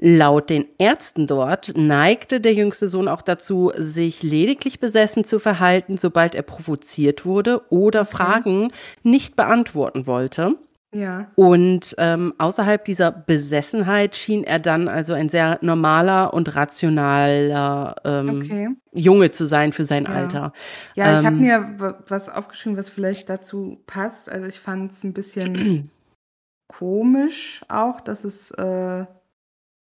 [0.00, 5.98] Laut den Ärzten dort neigte der jüngste Sohn auch dazu, sich lediglich besessen zu verhalten,
[5.98, 8.10] sobald er provoziert wurde oder Okay.
[8.16, 8.72] Fragen
[9.02, 10.54] nicht beantworten wollte.
[10.92, 11.30] Ja.
[11.36, 18.42] Und, ähm, außerhalb dieser Besessenheit schien er dann also ein sehr normaler und rationaler, ähm,
[18.44, 18.68] Okay.
[18.92, 20.12] Junge zu sein für sein Ja.
[20.12, 20.52] Alter.
[20.94, 24.28] Ja, ich habe Ähm mir wa was aufgeschrieben, was vielleicht dazu passt.
[24.30, 25.54] Also, ich fand's 'n bisschen
[26.68, 29.06] komisch auch, dass es, äh,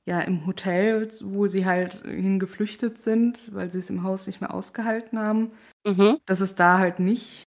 [0.06, 4.54] ja, im Hotel, wo sie halt hingeflüchtet sind, weil sie es im Haus nicht mehr
[4.54, 5.52] ausgehalten haben,
[5.86, 6.18] Mhm.
[6.26, 7.46] dass es da halt nicht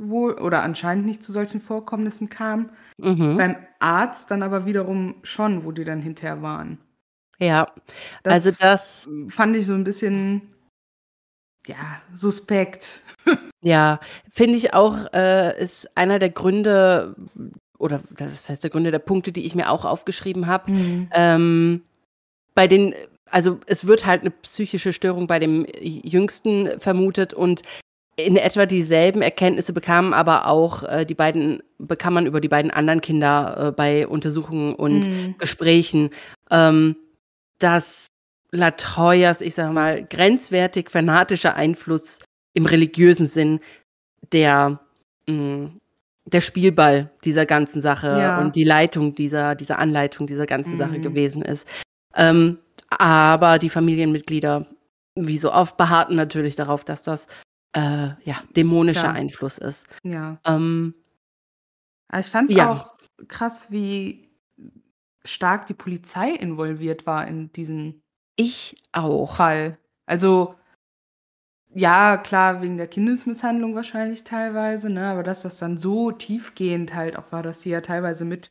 [0.00, 2.70] wohl oder anscheinend nicht zu solchen Vorkommnissen kam.
[2.98, 3.36] Mhm.
[3.36, 6.78] Beim Arzt dann aber wiederum schon, wo die dann hinterher waren.
[7.38, 7.72] Ja,
[8.22, 10.54] Das also das fand ich so ein bisschen,
[11.66, 13.02] ja, suspekt.
[13.60, 13.98] Ja,
[14.30, 17.16] finde ich auch, äh, ist einer der Gründe
[17.76, 20.70] oder das heißt der Gründe der Punkte, die ich mir auch aufgeschrieben habe.
[21.12, 21.82] Ähm,
[22.54, 22.94] bei den,
[23.30, 27.62] also es wird halt eine psychische Störung bei dem Jüngsten vermutet und
[28.18, 32.70] in etwa dieselben Erkenntnisse bekamen aber auch äh, die beiden, bekam man über die beiden
[32.72, 35.34] anderen Kinder äh, bei Untersuchungen und Mhm.
[35.38, 36.10] Gesprächen,
[36.50, 36.96] ähm,
[37.60, 38.08] dass
[38.50, 42.18] Latoyas, ich sag mal, grenzwertig fanatischer Einfluss
[42.54, 43.60] im religiösen Sinn
[44.32, 44.80] der,
[45.28, 45.70] mh,
[46.24, 48.38] der Spielball dieser ganzen Sache Ja.
[48.40, 51.02] und die Leitung dieser, dieser Anleitung dieser ganzen Sache Mhm.
[51.02, 51.68] gewesen ist.
[52.16, 52.58] Ähm,
[52.90, 54.66] aber die Familienmitglieder,
[55.14, 57.28] wie so oft, beharrten natürlich darauf, dass das
[57.72, 59.14] äh, ja, dämonischer Klar.
[59.14, 59.86] Einfluss ist.
[60.04, 60.38] Ja.
[60.44, 60.94] Ähm,
[62.08, 62.72] Aber ich fand es Ja.
[62.72, 62.94] auch
[63.28, 64.28] krass, wie
[65.24, 68.02] stark die Polizei involviert war in diesen
[68.36, 69.36] ich auch.
[69.36, 69.78] Fall.
[70.06, 70.54] Also,
[71.74, 75.06] ja, klar, wegen der Kindesmisshandlung wahrscheinlich teilweise, ne?
[75.08, 78.50] Aber dass das dann so tiefgehend halt auch war, dass sie ja teilweise mit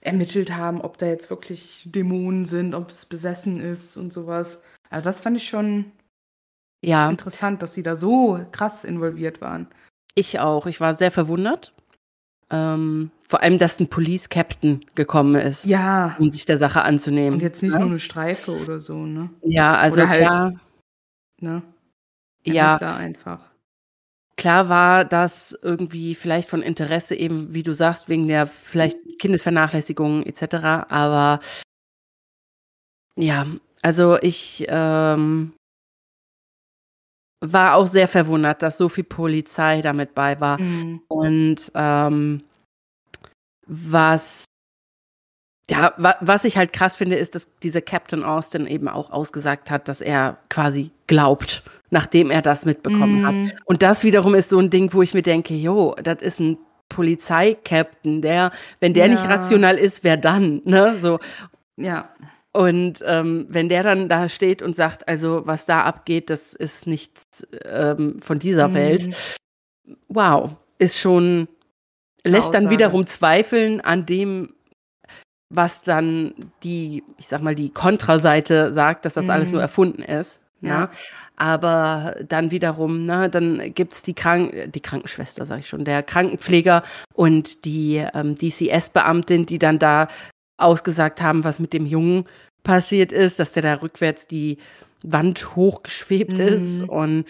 [0.00, 4.62] ermittelt haben, ob da jetzt wirklich Dämonen sind, ob es besessen ist und sowas.
[4.90, 5.92] Also das fand ich schon
[6.86, 9.66] Ja, interessant, dass sie da so krass involviert waren.
[10.14, 10.66] ich auch.
[10.66, 11.72] Ich war sehr verwundert.
[12.48, 16.14] Ähm, vor allem, dass ein Police Captain gekommen ist, Ja.
[16.20, 17.34] um sich der Sache anzunehmen.
[17.34, 17.80] Und jetzt nicht ja?
[17.80, 19.30] nur eine Streife oder so, ne?
[19.42, 20.52] Ja, also Oder halt klar,
[21.40, 21.62] ne?
[22.44, 22.66] Ja.
[22.76, 23.40] Ermittler einfach.
[24.38, 30.22] klar war das irgendwie vielleicht von Interesse eben, wie du sagst, wegen der vielleicht Kindesvernachlässigung
[30.22, 30.86] etc.
[30.88, 31.40] Aber
[33.16, 33.46] ja,
[33.82, 35.52] also ich ähm,
[37.52, 40.60] war auch sehr verwundert, dass so viel Polizei damit bei war.
[40.60, 41.02] Mhm.
[41.08, 42.42] Und ähm,
[43.66, 44.44] was
[45.68, 49.70] ja, wa was ich halt krass finde, ist, dass dieser Captain Austin eben auch ausgesagt
[49.70, 53.34] hat, dass er quasi glaubt, nachdem er das mitbekommen hat.
[53.34, 53.52] Mhm.
[53.64, 56.58] Und das wiederum ist so ein Ding, wo ich mir denke, jo, das ist ein
[56.88, 59.28] Polizeikapitän, der, wenn der nicht Ja.
[59.28, 60.96] rational ist, wer dann, ne?
[61.00, 61.18] So.
[61.76, 62.10] Ja.
[62.56, 66.86] Und ähm, wenn der dann da steht und sagt, also was da abgeht, das ist
[66.86, 68.74] nichts ähm, von dieser Mhm.
[68.74, 69.16] Welt,
[70.08, 71.48] wow, ist schon,
[72.24, 74.54] lässt dann wiederum zweifeln an dem,
[75.50, 76.32] was dann
[76.62, 79.54] die, ich sag mal, die Kontraseite sagt, dass das alles Mhm.
[79.56, 80.40] nur erfunden ist.
[80.62, 80.80] Ja.
[80.80, 80.88] Ne?
[81.36, 86.82] Aber dann wiederum, ne, dann gibt's die, Krank die Krankenschwester, sag ich schon, der Krankenpfleger
[87.12, 90.08] und die ähm, DCS-Beamtin, die dann da
[90.58, 92.24] ausgesagt haben, was mit dem Jungen
[92.62, 94.58] passiert ist, dass der da rückwärts die
[95.02, 96.44] Wand hochgeschwebt Mhm.
[96.44, 96.82] ist.
[96.82, 97.24] Und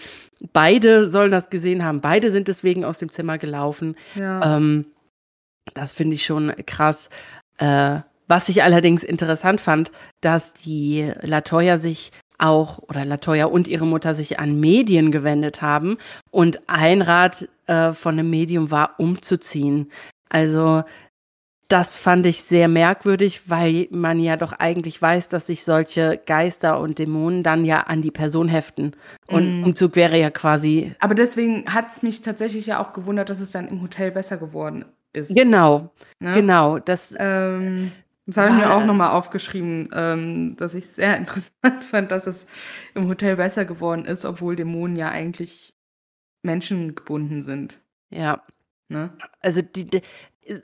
[0.53, 2.01] beide sollen das gesehen haben.
[2.01, 3.97] Beide sind deswegen aus dem Zimmer gelaufen.
[4.15, 4.57] Ja.
[4.57, 4.87] Ähm,
[5.75, 7.11] das finde ich schon krass.
[7.59, 13.87] Äh, was ich allerdings interessant fand, dass die Latoya sich auch oder Latoya und ihre
[13.87, 15.97] Mutter sich an Medien gewendet haben
[16.31, 19.91] und ein Rat äh, von einem Medium war, umzuziehen.
[20.29, 20.85] Also
[21.69, 26.79] das fand ich sehr merkwürdig, weil man ja doch eigentlich weiß, dass sich solche Geister
[26.81, 28.95] und Dämonen dann ja an die Person heften.
[29.27, 29.65] Und Mhm.
[29.65, 33.51] Umzug wäre ja quasi Aber deswegen hat es mich tatsächlich ja auch gewundert, dass es
[33.51, 35.35] dann im Hotel besser geworden ist.
[35.35, 35.91] genau,
[36.21, 36.35] Ne?
[36.35, 36.79] genau.
[36.79, 37.93] Das Ähm,
[38.27, 42.47] das habe ich mir auch nochmal aufgeschrieben, ähm, dass ich sehr interessant fand, dass es
[42.95, 45.75] im Hotel besser geworden ist, obwohl Dämonen ja eigentlich
[46.43, 47.81] menschengebunden sind.
[48.11, 48.43] ja.
[48.89, 49.11] Ne?
[49.41, 50.03] Also die,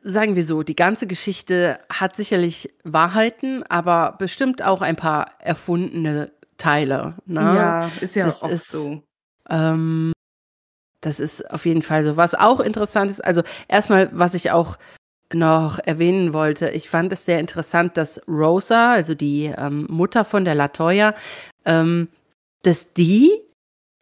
[0.02, 6.32] sagen wir so, die ganze Geschichte hat sicherlich Wahrheiten, aber bestimmt auch ein paar erfundene
[6.58, 7.16] Teile.
[7.26, 7.40] Ne?
[7.40, 9.02] Ja, ist ja das oft ist- so.
[9.50, 10.12] Ähm,
[11.00, 12.16] das ist auf jeden Fall so.
[12.16, 14.78] Was auch interessant ist, also erstmal, was ich auch
[15.34, 20.44] noch erwähnen wollte, ich fand es sehr interessant, dass Rosa, also die ähm, Mutter von
[20.44, 21.14] der Latoya,
[21.64, 22.08] ähm,
[22.62, 23.32] dass die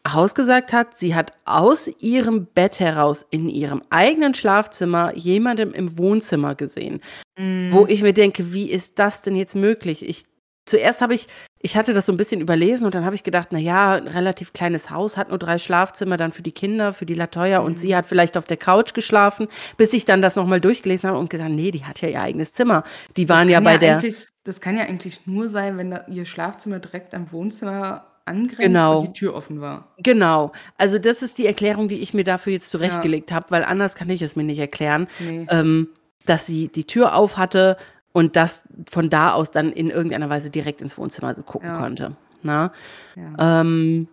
[0.05, 6.55] ausgesagt hat, sie hat aus ihrem Bett heraus in ihrem eigenen Schlafzimmer jemandem im Wohnzimmer
[6.55, 7.01] gesehen.
[7.39, 7.71] Mhm.
[7.73, 10.07] Wo ich mir denke, wie ist das denn jetzt möglich?
[10.09, 10.25] Ich
[10.67, 11.27] zuerst habe ich,
[11.59, 14.07] ich hatte das so ein bisschen überlesen und dann habe ich gedacht, na ja, ein
[14.07, 17.73] relativ kleines Haus hat nur drei Schlafzimmer, dann für die Kinder, für die Latoya und
[17.73, 17.77] Mhm.
[17.79, 21.29] sie hat vielleicht auf der Couch geschlafen, bis ich dann das nochmal durchgelesen habe und
[21.29, 22.85] gesagt, nee, die hat ja ihr eigenes Zimmer.
[23.17, 26.25] Die waren ja bei der, eigentlich- Das kann ja eigentlich nur sein, wenn da ihr
[26.25, 29.01] Schlafzimmer direkt am Wohnzimmer angrenzt Genau.
[29.01, 29.89] und die Tür offen war.
[29.99, 30.53] genau.
[30.79, 34.11] Also das ist die Erklärung, die ich mir dafür jetzt zurechtgelegt habe, weil anders kann
[34.11, 35.09] ich es mir nicht erklären.
[35.19, 35.47] Nee.
[35.51, 35.89] ähm,
[36.27, 37.77] dass sie die Tür auf hatte
[38.13, 41.79] und das von da aus dann in irgendeiner Weise direkt ins Wohnzimmer so gucken ja.
[41.79, 42.17] konnte.
[42.43, 42.73] Na?
[43.17, 43.61] Ja.
[43.61, 44.09] Ähm,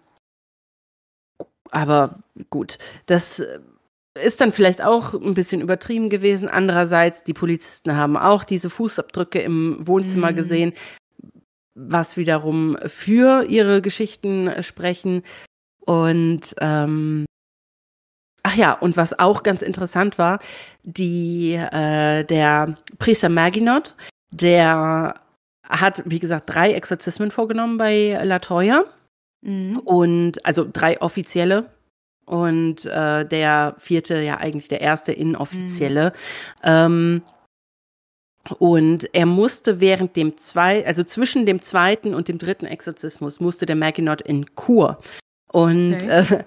[1.71, 3.43] aber gut, das
[4.23, 6.49] ist dann vielleicht auch ein bisschen übertrieben gewesen.
[6.49, 10.35] Andererseits, die Polizisten haben auch diese Fußabdrücke im Wohnzimmer mhm.
[10.35, 10.73] gesehen,
[11.77, 15.21] was wiederum für ihre Geschichten sprechen.
[15.85, 17.25] Und ähm,
[18.43, 20.39] ach ja, und was auch ganz interessant war,
[20.83, 23.95] die äh, der Priester Maginot,
[24.31, 25.15] der
[25.63, 28.85] hat, wie gesagt, drei Exorzismen vorgenommen bei Latoya.
[29.41, 29.79] Mhm.
[29.79, 31.69] Und also drei offizielle
[32.25, 36.09] und äh, der vierte ja eigentlich der erste inoffizielle.
[36.09, 36.63] Mhm.
[36.63, 37.21] Ähm,
[38.59, 43.65] und er musste während dem zwei, also zwischen dem zweiten und dem dritten Exorzismus musste
[43.65, 44.99] der Maginot in Kur.
[45.51, 46.35] Und okay.
[46.35, 46.43] äh,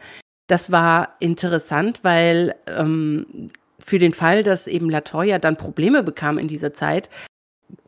[0.46, 6.48] das war interessant, weil ähm, für den Fall, dass eben Latoya dann Probleme bekam in
[6.48, 7.08] dieser Zeit,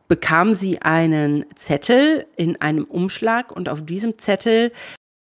[0.07, 4.71] bekam sie einen Zettel in einem Umschlag und auf diesem Zettel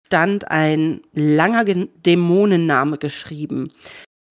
[0.07, 3.73] stand ein langer Dämonenname geschrieben.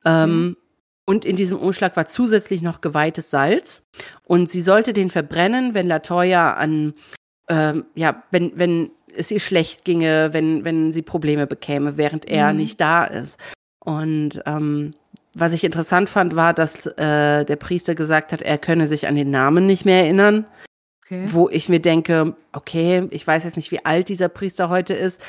[0.05, 0.57] Ähm, mhm.
[1.05, 3.83] Und in diesem Umschlag war zusätzlich noch geweihtes Salz.
[4.25, 6.93] Und sie sollte den verbrennen, wenn Latoya an,
[7.49, 12.51] ähm, ja, wenn, wenn es ihr schlecht ginge, wenn, wenn sie Probleme bekäme, während er
[12.51, 12.59] mhm.
[12.59, 13.39] nicht da ist.
[13.79, 14.93] Und ähm,
[15.33, 19.15] was ich interessant fand, war, dass äh, der Priester gesagt hat, er könne sich an
[19.15, 20.45] den Namen nicht mehr erinnern.
[21.05, 21.25] Okay.
[21.27, 25.21] Wo ich mir denke, okay, ich weiß jetzt nicht, wie alt dieser Priester heute ist,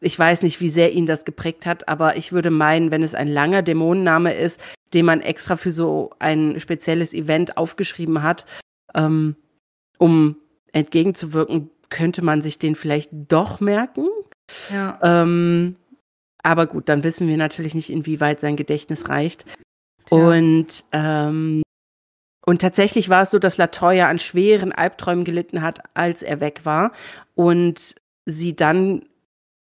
[0.00, 3.14] ich weiß nicht, wie sehr ihn das geprägt hat, aber ich würde meinen, wenn es
[3.14, 4.60] ein langer Dämonenname ist,
[4.94, 8.46] den man extra für so ein spezielles Event aufgeschrieben hat,
[8.94, 9.36] ähm,
[9.98, 10.36] um
[10.72, 14.06] entgegenzuwirken, könnte man sich den vielleicht doch merken.
[14.72, 14.98] Ja.
[15.02, 15.76] Ähm,
[16.42, 19.44] aber gut, dann wissen wir natürlich nicht, inwieweit sein Gedächtnis reicht.
[20.10, 20.16] Ja.
[20.16, 21.62] Und ähm,
[22.48, 26.60] und tatsächlich war es so, dass Latoya an schweren Albträumen gelitten hat, als er weg
[26.64, 26.92] war.
[27.34, 29.04] Und sie dann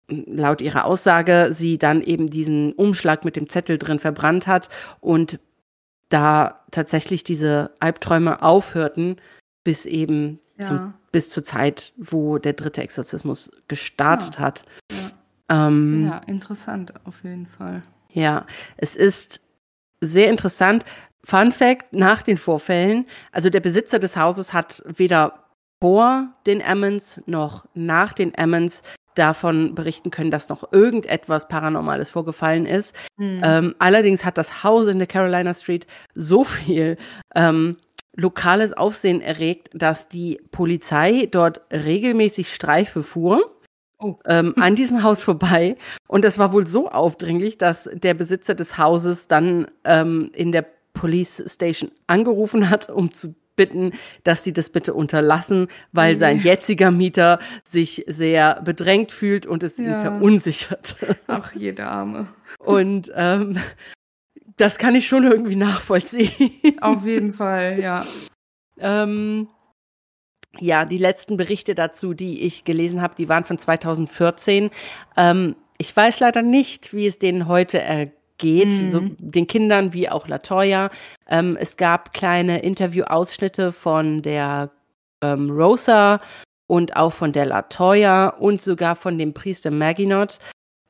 [0.10, 5.40] laut ihrer Aussage sie dann eben diesen Umschlag mit dem Zettel drin verbrannt hat und
[6.10, 9.18] da tatsächlich diese Albträume aufhörten,
[9.64, 10.66] bis eben ja.
[10.66, 14.42] zum, bis zur Zeit, wo der dritte Exorzismus gestartet ja.
[14.42, 14.66] hat.
[14.92, 15.68] Ja.
[15.68, 17.84] Ähm, ja, interessant auf jeden Fall.
[18.12, 18.46] Ja,
[18.78, 19.42] es ist
[20.02, 20.86] sehr interessant.
[21.24, 25.46] Fun Fact: Nach den Vorfällen, also der Besitzer des Hauses hat weder
[25.82, 28.84] vor den Emmons noch nach den Emmons
[29.16, 32.96] davon berichten können, dass noch irgendetwas Paranormales vorgefallen ist.
[33.18, 33.42] Mhm.
[33.44, 36.98] Ähm, allerdings hat das Haus in der Carolina Street so viel
[37.36, 37.78] ähm,
[38.16, 43.56] lokales Aufsehen erregt, dass die Polizei dort regelmäßig Streife fuhr.
[44.02, 44.16] Oh.
[44.26, 45.76] Ähm, an diesem Haus vorbei.
[46.08, 50.66] Und das war wohl so aufdringlich, dass der Besitzer des Hauses dann ähm, in der
[50.94, 53.92] Police Station angerufen hat, um zu bitten,
[54.24, 59.78] dass sie das bitte unterlassen, weil sein jetziger Mieter sich sehr bedrängt fühlt und es
[59.78, 59.84] ja.
[59.84, 60.96] ihn verunsichert.
[61.28, 62.28] Ach, jede Arme.
[62.60, 63.58] Und ähm,
[64.56, 66.54] das kann ich schon irgendwie nachvollziehen.
[66.80, 68.06] Auf jeden Fall, ja.
[68.80, 69.50] Ähm,
[70.58, 74.70] ja, die letzten Berichte dazu, die ich gelesen habe, die waren von 2014.
[75.18, 78.90] Ähm, ich weiß leider nicht, wie es denen heute ergeht geht, mhm.
[78.90, 80.90] so den Kindern wie auch Latoya.
[81.28, 84.72] Ähm, es gab kleine Interviewausschnitte von der
[85.22, 86.20] ähm, Rosa
[86.68, 90.40] und auch von der Latoya und sogar von dem Priester Maginot,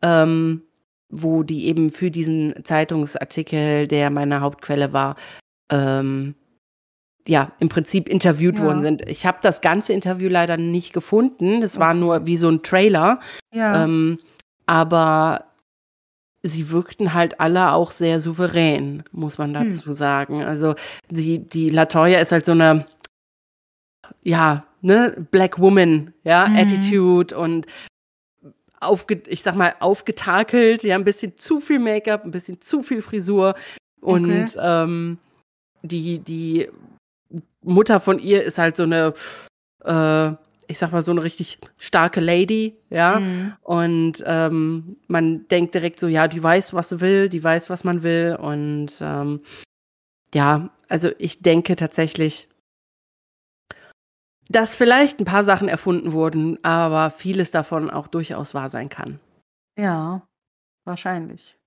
[0.02, 0.64] ähm,
[1.10, 5.16] wo die eben für diesen Zeitungsartikel, der meine Hauptquelle war,
[5.72, 6.36] ähm,
[7.28, 8.64] ja, im Prinzip interviewt ja.
[8.64, 9.08] worden sind.
[9.08, 11.62] Ich habe das ganze Interview leider nicht gefunden.
[11.62, 11.86] Das okay.
[11.86, 13.20] war nur wie so ein Trailer.
[13.54, 13.84] Ja.
[13.84, 14.20] Ähm,
[14.66, 15.49] aber
[16.44, 19.66] sie wirkten halt alle auch sehr souverän, muss man hm.
[19.66, 19.94] dazu hm.
[19.94, 20.44] sagen.
[20.44, 20.76] Also
[21.10, 22.86] sie, die Latoya ist halt so eine,
[24.24, 26.56] ja, ne, Black Woman, ja, mhm.
[26.56, 27.66] Attitude und
[28.80, 33.02] aufge, ich sag mal, aufgetakelt, ja, ein bisschen zu viel Make-up, ein bisschen zu viel
[33.02, 33.56] Frisur
[34.02, 34.60] und okay.
[34.62, 35.18] ähm,
[35.82, 36.70] die, die
[37.62, 39.14] Mutter von ihr ist halt so eine,
[39.84, 40.32] äh,
[40.70, 43.20] ich sag mal, so eine richtig starke Lady, ja.
[43.20, 43.54] Mhm.
[43.64, 47.84] Und ähm, man denkt direkt so, ja, die weiß, was sie will, die weiß, was
[47.84, 48.38] man will.
[48.40, 49.42] Und ähm,
[50.32, 52.48] ja, also ich denke tatsächlich,
[54.48, 59.20] dass vielleicht ein paar Sachen erfunden wurden, aber vieles davon auch durchaus wahr sein kann.
[59.76, 60.22] Ja,
[60.86, 61.58] wahrscheinlich.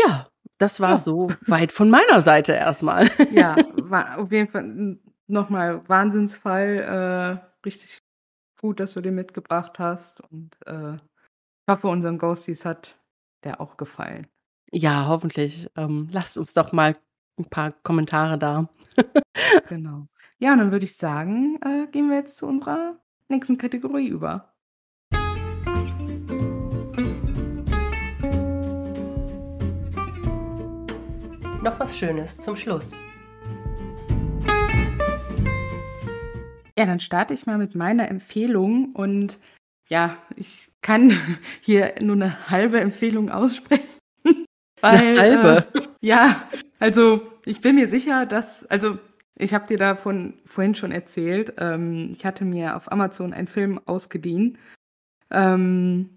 [0.00, 0.28] Ja,
[0.58, 0.98] das war ja.
[0.98, 3.10] so weit von meiner Seite erstmal.
[3.32, 4.98] Ja, war auf jeden Fall
[5.28, 7.40] nochmal Wahnsinnsfall.
[7.44, 7.98] Äh, richtig
[8.60, 10.20] gut, dass du den mitgebracht hast.
[10.20, 12.96] Und äh, ich hoffe, unseren Ghosties hat
[13.44, 14.26] der auch gefallen.
[14.72, 15.70] Ja, hoffentlich.
[15.76, 16.94] Ähm, lasst uns doch mal
[17.38, 18.68] ein paar Kommentare da.
[19.68, 20.08] genau.
[20.38, 22.96] Ja, und dann würde ich sagen, äh, gehen wir jetzt zu unserer
[23.28, 24.52] nächsten Kategorie über.
[31.62, 32.96] Noch was Schönes zum Schluss.
[36.78, 39.40] Ja, dann starte ich mal mit meiner Empfehlung und
[39.88, 41.10] ja, ich kann
[41.60, 43.88] hier nur eine halbe Empfehlung aussprechen.
[44.80, 45.66] Weil, eine halbe?
[45.74, 46.40] Äh, ja,
[46.78, 48.96] also ich bin mir sicher, dass, also
[49.36, 53.80] ich habe dir davon vorhin schon erzählt, ähm, ich hatte mir auf Amazon einen Film
[53.84, 54.56] ausgeliehen.
[55.32, 56.10] Ähm,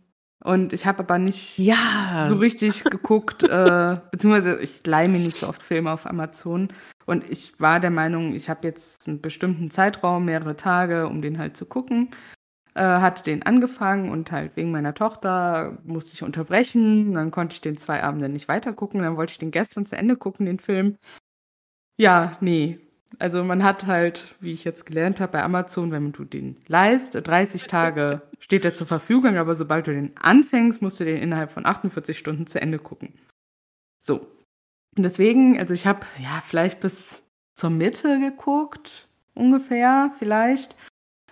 [0.43, 2.27] und ich habe aber nicht ja.
[2.29, 6.71] so richtig geguckt, äh, beziehungsweise ich leihe mir nicht so oft Filme auf Amazon.
[7.11, 11.39] Und ich war der Meinung, ich habe jetzt einen bestimmten Zeitraum, mehrere Tage, um den
[11.39, 12.11] halt zu gucken.
[12.73, 17.13] Äh, hatte den angefangen und halt wegen meiner Tochter musste ich unterbrechen.
[17.13, 19.01] Dann konnte ich den zwei Abende nicht weitergucken.
[19.01, 20.95] Dann wollte ich den gestern zu Ende gucken, den Film.
[21.97, 22.79] Ja, nee.
[23.19, 27.19] Also man hat halt, wie ich jetzt gelernt habe bei Amazon, wenn du den leist,
[27.21, 31.51] 30 Tage steht er zur Verfügung, aber sobald du den anfängst, musst du den innerhalb
[31.51, 33.19] von 48 Stunden zu Ende gucken.
[33.99, 34.25] So.
[34.97, 37.23] Und deswegen, also ich habe ja vielleicht bis
[37.53, 40.75] zur Mitte geguckt, ungefähr, vielleicht.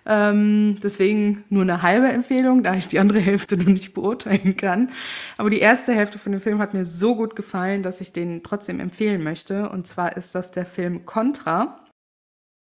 [0.06, 4.90] Ähm, deswegen nur eine halbe Empfehlung, da ich die andere Hälfte noch nicht beurteilen kann.
[5.36, 8.42] Aber die erste Hälfte von dem Film hat mir so gut gefallen, dass ich den
[8.42, 9.68] trotzdem empfehlen möchte.
[9.68, 11.86] Und zwar ist das der Film Contra.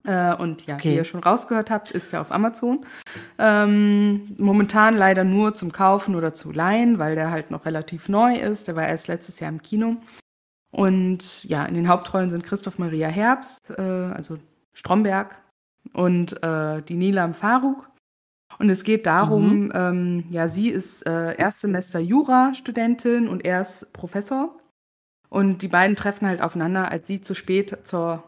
[0.03, 0.91] Äh, und ja, okay.
[0.91, 2.85] wie ihr schon rausgehört habt, ist er auf Amazon.
[3.37, 8.35] Ähm, momentan leider nur zum Kaufen oder zu leihen, weil der halt noch relativ neu
[8.35, 8.67] ist.
[8.67, 9.97] Der war erst letztes Jahr im Kino.
[10.77, 14.37] Und ja, in den Hauptrollen sind Christoph Maria Herbst, äh, also
[14.73, 15.41] Stromberg,
[15.91, 17.89] und äh, die Nilam Faruk.
[18.59, 19.71] Und es geht darum, mhm.
[19.73, 24.55] ähm, ja, sie ist äh, Erstsemester Jura-Studentin und er ist Professor.
[25.29, 28.23] Und die beiden treffen halt aufeinander, als sie zu spät zur,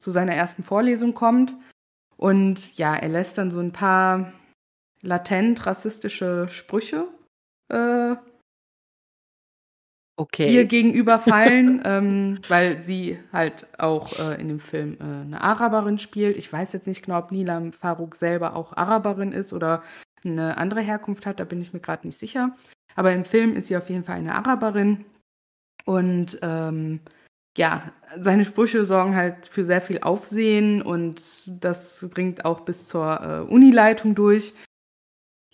[0.00, 1.54] zu seiner ersten Vorlesung kommt.
[2.16, 4.32] Und ja, er lässt dann so ein paar
[5.02, 7.06] latent rassistische Sprüche
[7.68, 8.16] äh,
[10.22, 10.52] okay.
[10.52, 15.98] ihr gegenüber fallen, ähm, weil sie halt auch äh, in dem Film äh, eine Araberin
[15.98, 16.36] spielt.
[16.36, 19.82] Ich weiß jetzt nicht genau, ob Nilam Farouk selber auch Araberin ist oder
[20.24, 22.54] eine andere Herkunft hat, da bin ich mir gerade nicht sicher.
[22.94, 25.04] Aber im Film ist sie auf jeden Fall eine Araberin.
[25.84, 27.00] Und ähm,
[27.56, 33.20] ja, seine Sprüche sorgen halt für sehr viel Aufsehen und das dringt auch bis zur
[33.20, 34.54] äh, Unileitung durch.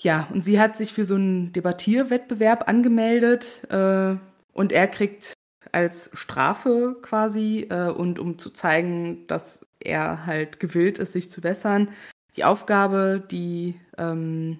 [0.00, 4.16] Ja, und sie hat sich für so einen Debattierwettbewerb angemeldet, äh,
[4.58, 5.34] und er kriegt
[5.70, 11.40] als Strafe quasi äh, und um zu zeigen, dass er halt gewillt ist, sich zu
[11.40, 11.88] bessern,
[12.34, 14.58] die Aufgabe, die ähm,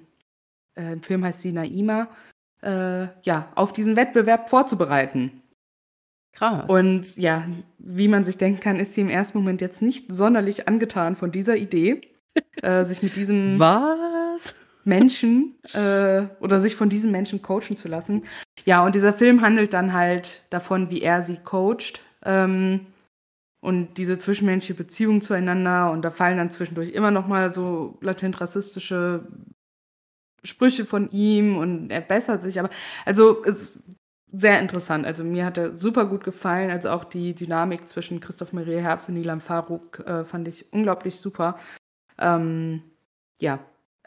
[0.77, 2.07] äh, im Film heißt sie Naima,
[2.63, 5.43] äh, ja, auf diesen Wettbewerb vorzubereiten.
[6.33, 6.69] Krass.
[6.69, 7.49] Und ja,
[7.79, 11.33] wie man sich denken kann, ist sie im ersten Moment jetzt nicht sonderlich angetan von
[11.33, 12.03] dieser Idee,
[12.63, 14.55] äh, sich mit diesem Was?
[14.89, 18.25] Menschen äh, oder sich von diesen Menschen coachen zu lassen.
[18.65, 22.87] Ja, und dieser Film handelt dann halt davon, wie er sie coacht ähm,
[23.61, 25.93] und diese zwischenmenschliche Beziehung zueinander.
[25.93, 29.27] Und da fallen dann zwischendurch immer noch mal so latent rassistische
[30.43, 32.59] Sprüche von ihm und er bessert sich.
[32.59, 32.71] Aber
[33.05, 33.73] also es
[34.33, 35.07] sehr interessant.
[35.07, 36.71] Also mir hat er super gut gefallen.
[36.71, 41.19] Also auch die Dynamik zwischen Christoph Maria Herbst und Nilam Farouk äh, fand ich unglaublich
[41.21, 41.59] super.
[42.19, 42.83] Ähm,
[43.41, 43.59] ja,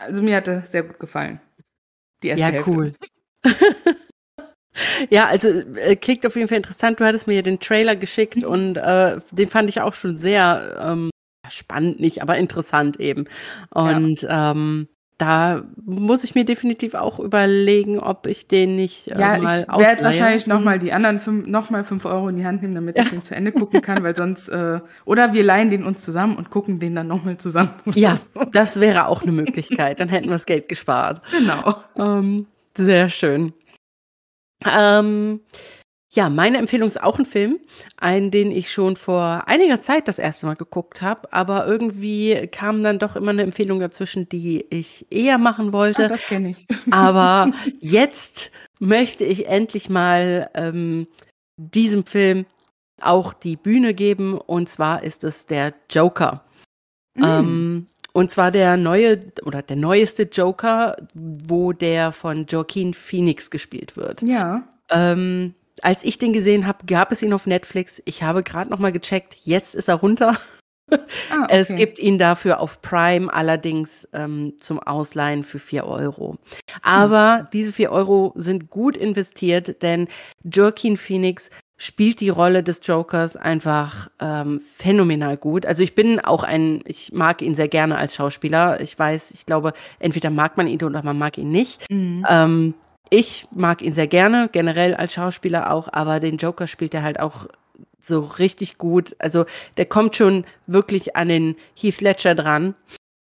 [0.02, 1.40] also mir hat er sehr gut gefallen.
[2.24, 2.72] Die erste ja, Hälfte.
[2.72, 2.94] cool.
[5.10, 7.00] ja, also äh, klingt auf jeden Fall interessant.
[7.00, 8.48] Du hattest mir ja den Trailer geschickt mhm.
[8.48, 11.10] und äh, den fand ich auch schon sehr ähm,
[11.50, 13.26] spannend, nicht, aber interessant eben.
[13.72, 14.52] Und ja.
[14.52, 14.88] ähm,
[15.22, 19.78] da muss ich mir definitiv auch überlegen, ob ich den nicht äh, ja, mal ich
[19.78, 22.98] werde wahrscheinlich nochmal die anderen fünf, noch mal fünf Euro in die Hand nehmen, damit
[22.98, 23.04] ja.
[23.04, 26.38] ich den zu Ende gucken kann, weil sonst äh, oder wir leihen den uns zusammen
[26.38, 27.70] und gucken den dann nochmal zusammen.
[27.94, 28.46] Ja, so.
[28.52, 30.00] das wäre auch eine Möglichkeit.
[30.00, 31.22] Dann hätten wir das Geld gespart.
[31.30, 31.76] Genau.
[31.96, 33.54] Ähm, sehr schön.
[34.66, 35.42] Ähm,
[36.14, 37.60] ja, meine Empfehlung ist auch ein Film,
[37.96, 42.82] einen, den ich schon vor einiger Zeit das erste Mal geguckt habe, aber irgendwie kam
[42.82, 46.06] dann doch immer eine Empfehlung dazwischen, die ich eher machen wollte.
[46.06, 46.68] Ah, das kenne ich.
[46.92, 51.08] aber jetzt möchte ich endlich mal ähm,
[51.56, 52.46] diesem Film
[53.00, 56.44] auch die Bühne geben und zwar ist es der Joker.
[57.16, 57.24] Mhm.
[57.24, 63.96] Ähm, und zwar der neue oder der neueste Joker, wo der von Joaquin Phoenix gespielt
[63.96, 64.22] wird.
[64.24, 64.68] Ja.
[64.90, 68.02] Ähm, als ich den gesehen habe, gab es ihn auf Netflix.
[68.06, 69.36] Ich habe gerade noch mal gecheckt.
[69.44, 70.38] Jetzt ist er runter.
[70.90, 70.98] Ah,
[71.44, 71.48] okay.
[71.50, 76.38] Es gibt ihn dafür auf Prime, allerdings ähm, zum Ausleihen für 4 Euro.
[76.82, 77.48] Aber hm.
[77.54, 80.08] diese 4 Euro sind gut investiert, denn
[80.44, 85.66] Joaquin Phoenix spielt die Rolle des Jokers einfach ähm, phänomenal gut.
[85.66, 88.82] Also ich bin auch ein, ich mag ihn sehr gerne als Schauspieler.
[88.82, 91.90] Ich weiß, ich glaube, entweder mag man ihn oder man mag ihn nicht.
[91.90, 92.24] Mhm.
[92.30, 92.74] Ähm,
[93.12, 97.20] ich mag ihn sehr gerne, generell als Schauspieler auch, aber den Joker spielt er halt
[97.20, 97.46] auch
[98.00, 99.16] so richtig gut.
[99.20, 99.46] Also
[99.78, 102.74] der kommt schon wirklich an den Heath Ledger dran.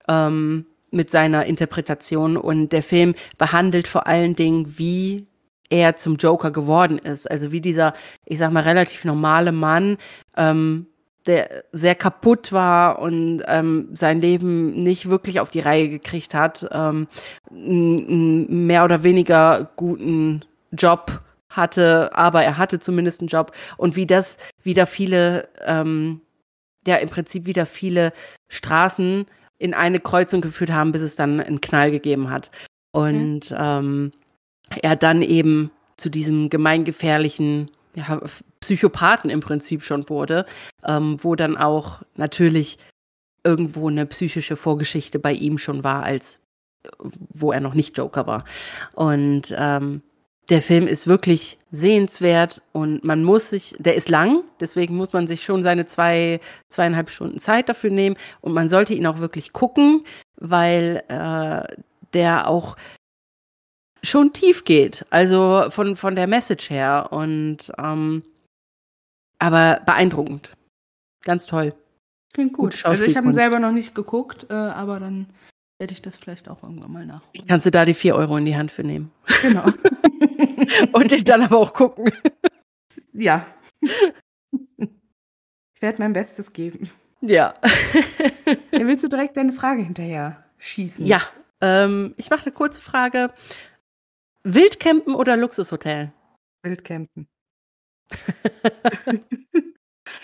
[0.07, 5.27] Ähm, mit seiner Interpretation und der Film behandelt vor allen Dingen, wie
[5.69, 7.29] er zum Joker geworden ist.
[7.29, 7.93] Also wie dieser,
[8.25, 9.97] ich sag mal, relativ normale Mann,
[10.35, 10.87] ähm,
[11.25, 16.67] der sehr kaputt war und ähm, sein Leben nicht wirklich auf die Reihe gekriegt hat,
[16.71, 17.07] ähm,
[17.51, 24.05] einen mehr oder weniger guten Job hatte, aber er hatte zumindest einen Job und wie
[24.05, 26.21] das wieder viele, ähm,
[26.87, 28.13] ja im Prinzip wieder viele
[28.47, 29.25] Straßen
[29.57, 32.49] in eine Kreuzung geführt haben, bis es dann einen Knall gegeben hat.
[32.91, 33.57] Und mhm.
[33.59, 34.11] ähm,
[34.81, 38.21] er dann eben zu diesem gemeingefährlichen ja,
[38.59, 40.45] Psychopathen im Prinzip schon wurde,
[40.85, 42.77] ähm, wo dann auch natürlich
[43.43, 46.39] irgendwo eine psychische Vorgeschichte bei ihm schon war, als
[47.03, 48.45] wo er noch nicht Joker war.
[48.93, 50.01] Und ähm,
[50.49, 55.27] der Film ist wirklich sehenswert und man muss sich, der ist lang, deswegen muss man
[55.27, 59.53] sich schon seine zwei, zweieinhalb Stunden Zeit dafür nehmen und man sollte ihn auch wirklich
[59.53, 60.05] gucken,
[60.37, 61.75] weil äh,
[62.13, 62.75] der auch
[64.03, 68.23] schon tief geht, also von, von der Message her und ähm,
[69.39, 70.51] aber beeindruckend.
[71.23, 71.73] Ganz toll.
[72.33, 72.73] Klingt gut.
[72.73, 75.27] gut also ich habe ihn selber noch nicht geguckt, äh, aber dann
[75.79, 77.47] werde ich das vielleicht auch irgendwann mal nachholen.
[77.47, 79.11] Kannst du da die vier Euro in die Hand für nehmen?
[79.41, 79.65] Genau.
[80.91, 82.11] Und den dann aber auch gucken.
[83.13, 83.47] Ja.
[84.77, 86.89] Ich werde mein Bestes geben.
[87.21, 87.55] Ja.
[88.71, 91.05] Dann willst du direkt deine Frage hinterher schießen?
[91.05, 91.21] Ja.
[91.61, 93.31] Ähm, ich mache eine kurze Frage.
[94.43, 96.11] Wildcampen oder Luxushotel?
[96.63, 97.27] Wildcampen.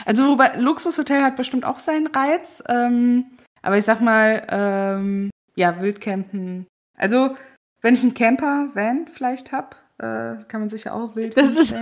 [0.06, 2.64] also, wobei Luxushotel hat bestimmt auch seinen Reiz.
[2.68, 3.26] Ähm,
[3.62, 6.68] aber ich sag mal, ähm, ja, Wildcampen.
[6.98, 7.36] Also,
[7.82, 11.74] wenn ich einen Camper-Van vielleicht habe, äh, kann man sich ja auch wild das ist,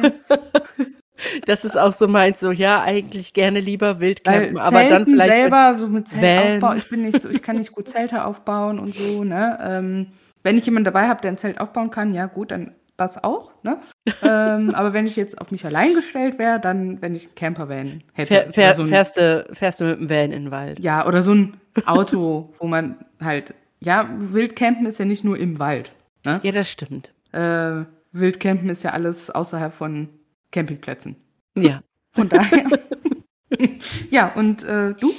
[1.46, 5.76] das ist auch so meins, so ja, eigentlich gerne lieber Wildcampen, aber dann vielleicht selber
[5.76, 6.76] so mit Zeltaufbau.
[6.76, 9.60] Ich bin nicht so, ich kann nicht gut Zelte aufbauen und so, ne?
[9.62, 10.08] Ähm,
[10.44, 13.52] wenn ich jemanden dabei habe, der ein Zelt aufbauen kann, ja gut, dann das auch,
[13.64, 13.80] ne?
[14.22, 18.04] ähm, aber wenn ich jetzt auf mich allein gestellt wäre, dann, wenn ich einen Campervan
[18.14, 18.28] hätte.
[18.28, 20.80] Fähr, fähr, so ein, fährst, du, fährst du mit dem Van in den Wald?
[20.80, 25.60] Ja, oder so ein Auto, wo man halt, ja, Wildcampen ist ja nicht nur im
[25.60, 25.96] Wald.
[26.24, 26.40] Ne?
[26.44, 27.12] Ja, das stimmt.
[27.32, 30.10] Äh, Wildcampen ist ja alles außerhalb von
[30.52, 31.16] Campingplätzen.
[31.56, 31.82] Ja.
[32.12, 32.66] Von daher.
[34.12, 35.12] ja, und äh, du?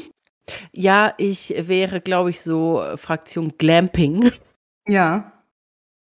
[0.73, 4.31] Ja, ich wäre, glaube ich, so Fraktion Glamping.
[4.86, 5.32] Ja.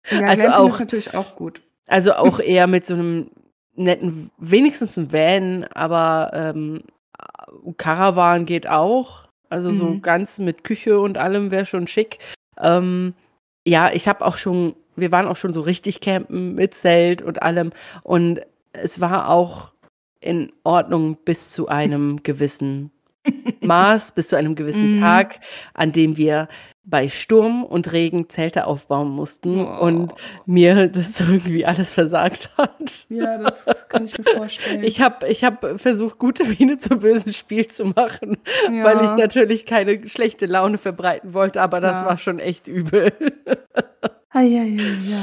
[0.10, 1.62] Ja, also Glamping auch, ist natürlich auch gut.
[1.88, 3.32] Also auch eher mit so einem
[3.76, 6.84] netten, wenigstens ein Van, aber ähm,
[7.78, 9.28] Caravan geht auch.
[9.50, 9.78] Also mhm.
[9.78, 12.20] so ganz mit Küche und allem wäre schon schick.
[12.60, 13.14] Ähm,
[13.66, 17.42] ja, ich habe auch schon, wir waren auch schon so richtig campen mit Zelt und
[17.42, 17.72] allem.
[18.02, 18.42] Und
[18.74, 19.72] es war auch
[20.20, 22.92] in Ordnung bis zu einem gewissen
[23.62, 25.02] Maß, bis zu einem gewissen mhm.
[25.02, 25.40] Tag,
[25.74, 26.48] an dem wir
[26.86, 29.86] bei Sturm und Regen Zelte aufbauen mussten oh.
[29.86, 30.14] und
[30.46, 33.06] mir das irgendwie alles versagt hat.
[33.10, 34.84] Ja, das kann ich mir vorstellen.
[34.84, 38.38] Ich habe ich hab versucht, gute Miene zum bösen Spiel zu machen,
[38.72, 38.84] ja.
[38.84, 42.06] weil ich natürlich keine schlechte Laune verbreiten wollte, aber das ja.
[42.06, 43.12] war schon echt übel.
[44.30, 45.20] Ah, ja, ja, ja.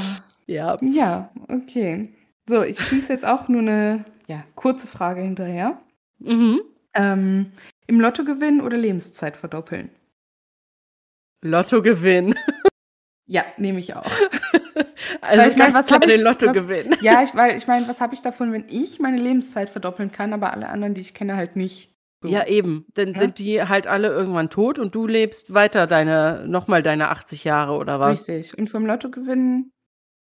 [0.47, 0.77] Ja.
[0.81, 2.13] Ja, okay.
[2.47, 5.79] So, ich schieße jetzt auch nur eine ja, kurze Frage hinterher.
[6.19, 6.61] Mhm.
[6.93, 7.51] Ähm,
[7.87, 9.89] Im Lotto gewinnen oder Lebenszeit verdoppeln?
[11.41, 12.35] Lottogewinn.
[13.31, 14.03] Ja, nehme ich auch.
[15.21, 16.97] also weil ich meine, was habe ich Lotto gewinnen.
[16.99, 20.33] Ja, ich, weil ich meine, was habe ich davon, wenn ich meine Lebenszeit verdoppeln kann,
[20.33, 21.95] aber alle anderen, die ich kenne, halt nicht.
[22.21, 22.27] So.
[22.27, 22.85] Ja, eben.
[22.93, 23.19] Dann ja?
[23.19, 27.77] sind die halt alle irgendwann tot und du lebst weiter deine, nochmal deine 80 Jahre
[27.77, 28.27] oder was?
[28.27, 28.57] Richtig.
[28.57, 29.71] Und vom Lotto gewinnen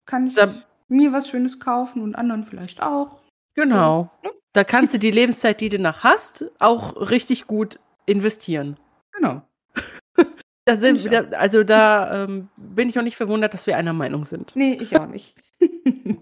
[0.05, 0.53] kann ich da,
[0.89, 3.21] mir was Schönes kaufen und anderen vielleicht auch.
[3.55, 4.11] Genau.
[4.25, 4.31] Ja.
[4.55, 8.77] Da kannst du die Lebenszeit, die du noch hast, auch richtig gut investieren.
[9.13, 9.43] Genau.
[10.69, 14.27] Da sind, da, also da ähm, bin ich auch nicht verwundert, dass wir einer Meinung
[14.27, 14.55] sind.
[14.55, 15.35] Nee, ich auch nicht.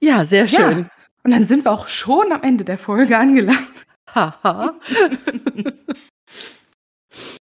[0.00, 0.78] ja, sehr schön.
[0.78, 0.90] Ja.
[1.22, 3.86] Und dann sind wir auch schon am Ende der Folge angelangt.
[4.12, 4.74] Haha.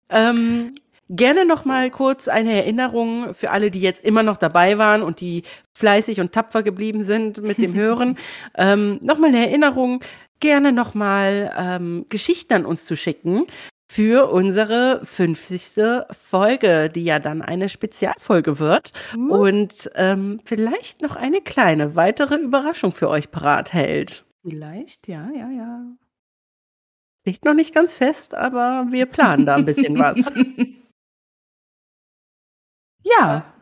[0.09, 0.73] ähm,
[1.11, 5.21] gerne noch mal kurz eine Erinnerung für alle, die jetzt immer noch dabei waren und
[5.21, 5.43] die
[5.77, 8.17] fleißig und tapfer geblieben sind mit dem Hören.
[8.57, 10.03] ähm, noch mal eine Erinnerung,
[10.41, 13.47] gerne noch mal ähm, Geschichten an uns zu schicken
[13.91, 16.07] für unsere 50.
[16.12, 19.33] Folge, die ja dann eine Spezialfolge wird mhm.
[19.33, 24.25] und ähm, vielleicht noch eine kleine weitere Überraschung für euch parat hält.
[24.43, 25.83] Vielleicht, ja, ja, ja.
[27.25, 30.31] Liegt noch nicht ganz fest, aber wir planen da ein bisschen was.
[33.03, 33.53] ja.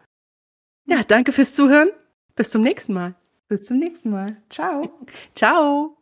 [0.85, 1.89] Ja, danke fürs Zuhören.
[2.37, 3.15] Bis zum nächsten Mal.
[3.49, 4.37] Bis zum nächsten Mal.
[4.51, 4.93] Ciao.
[5.35, 5.98] Ciao.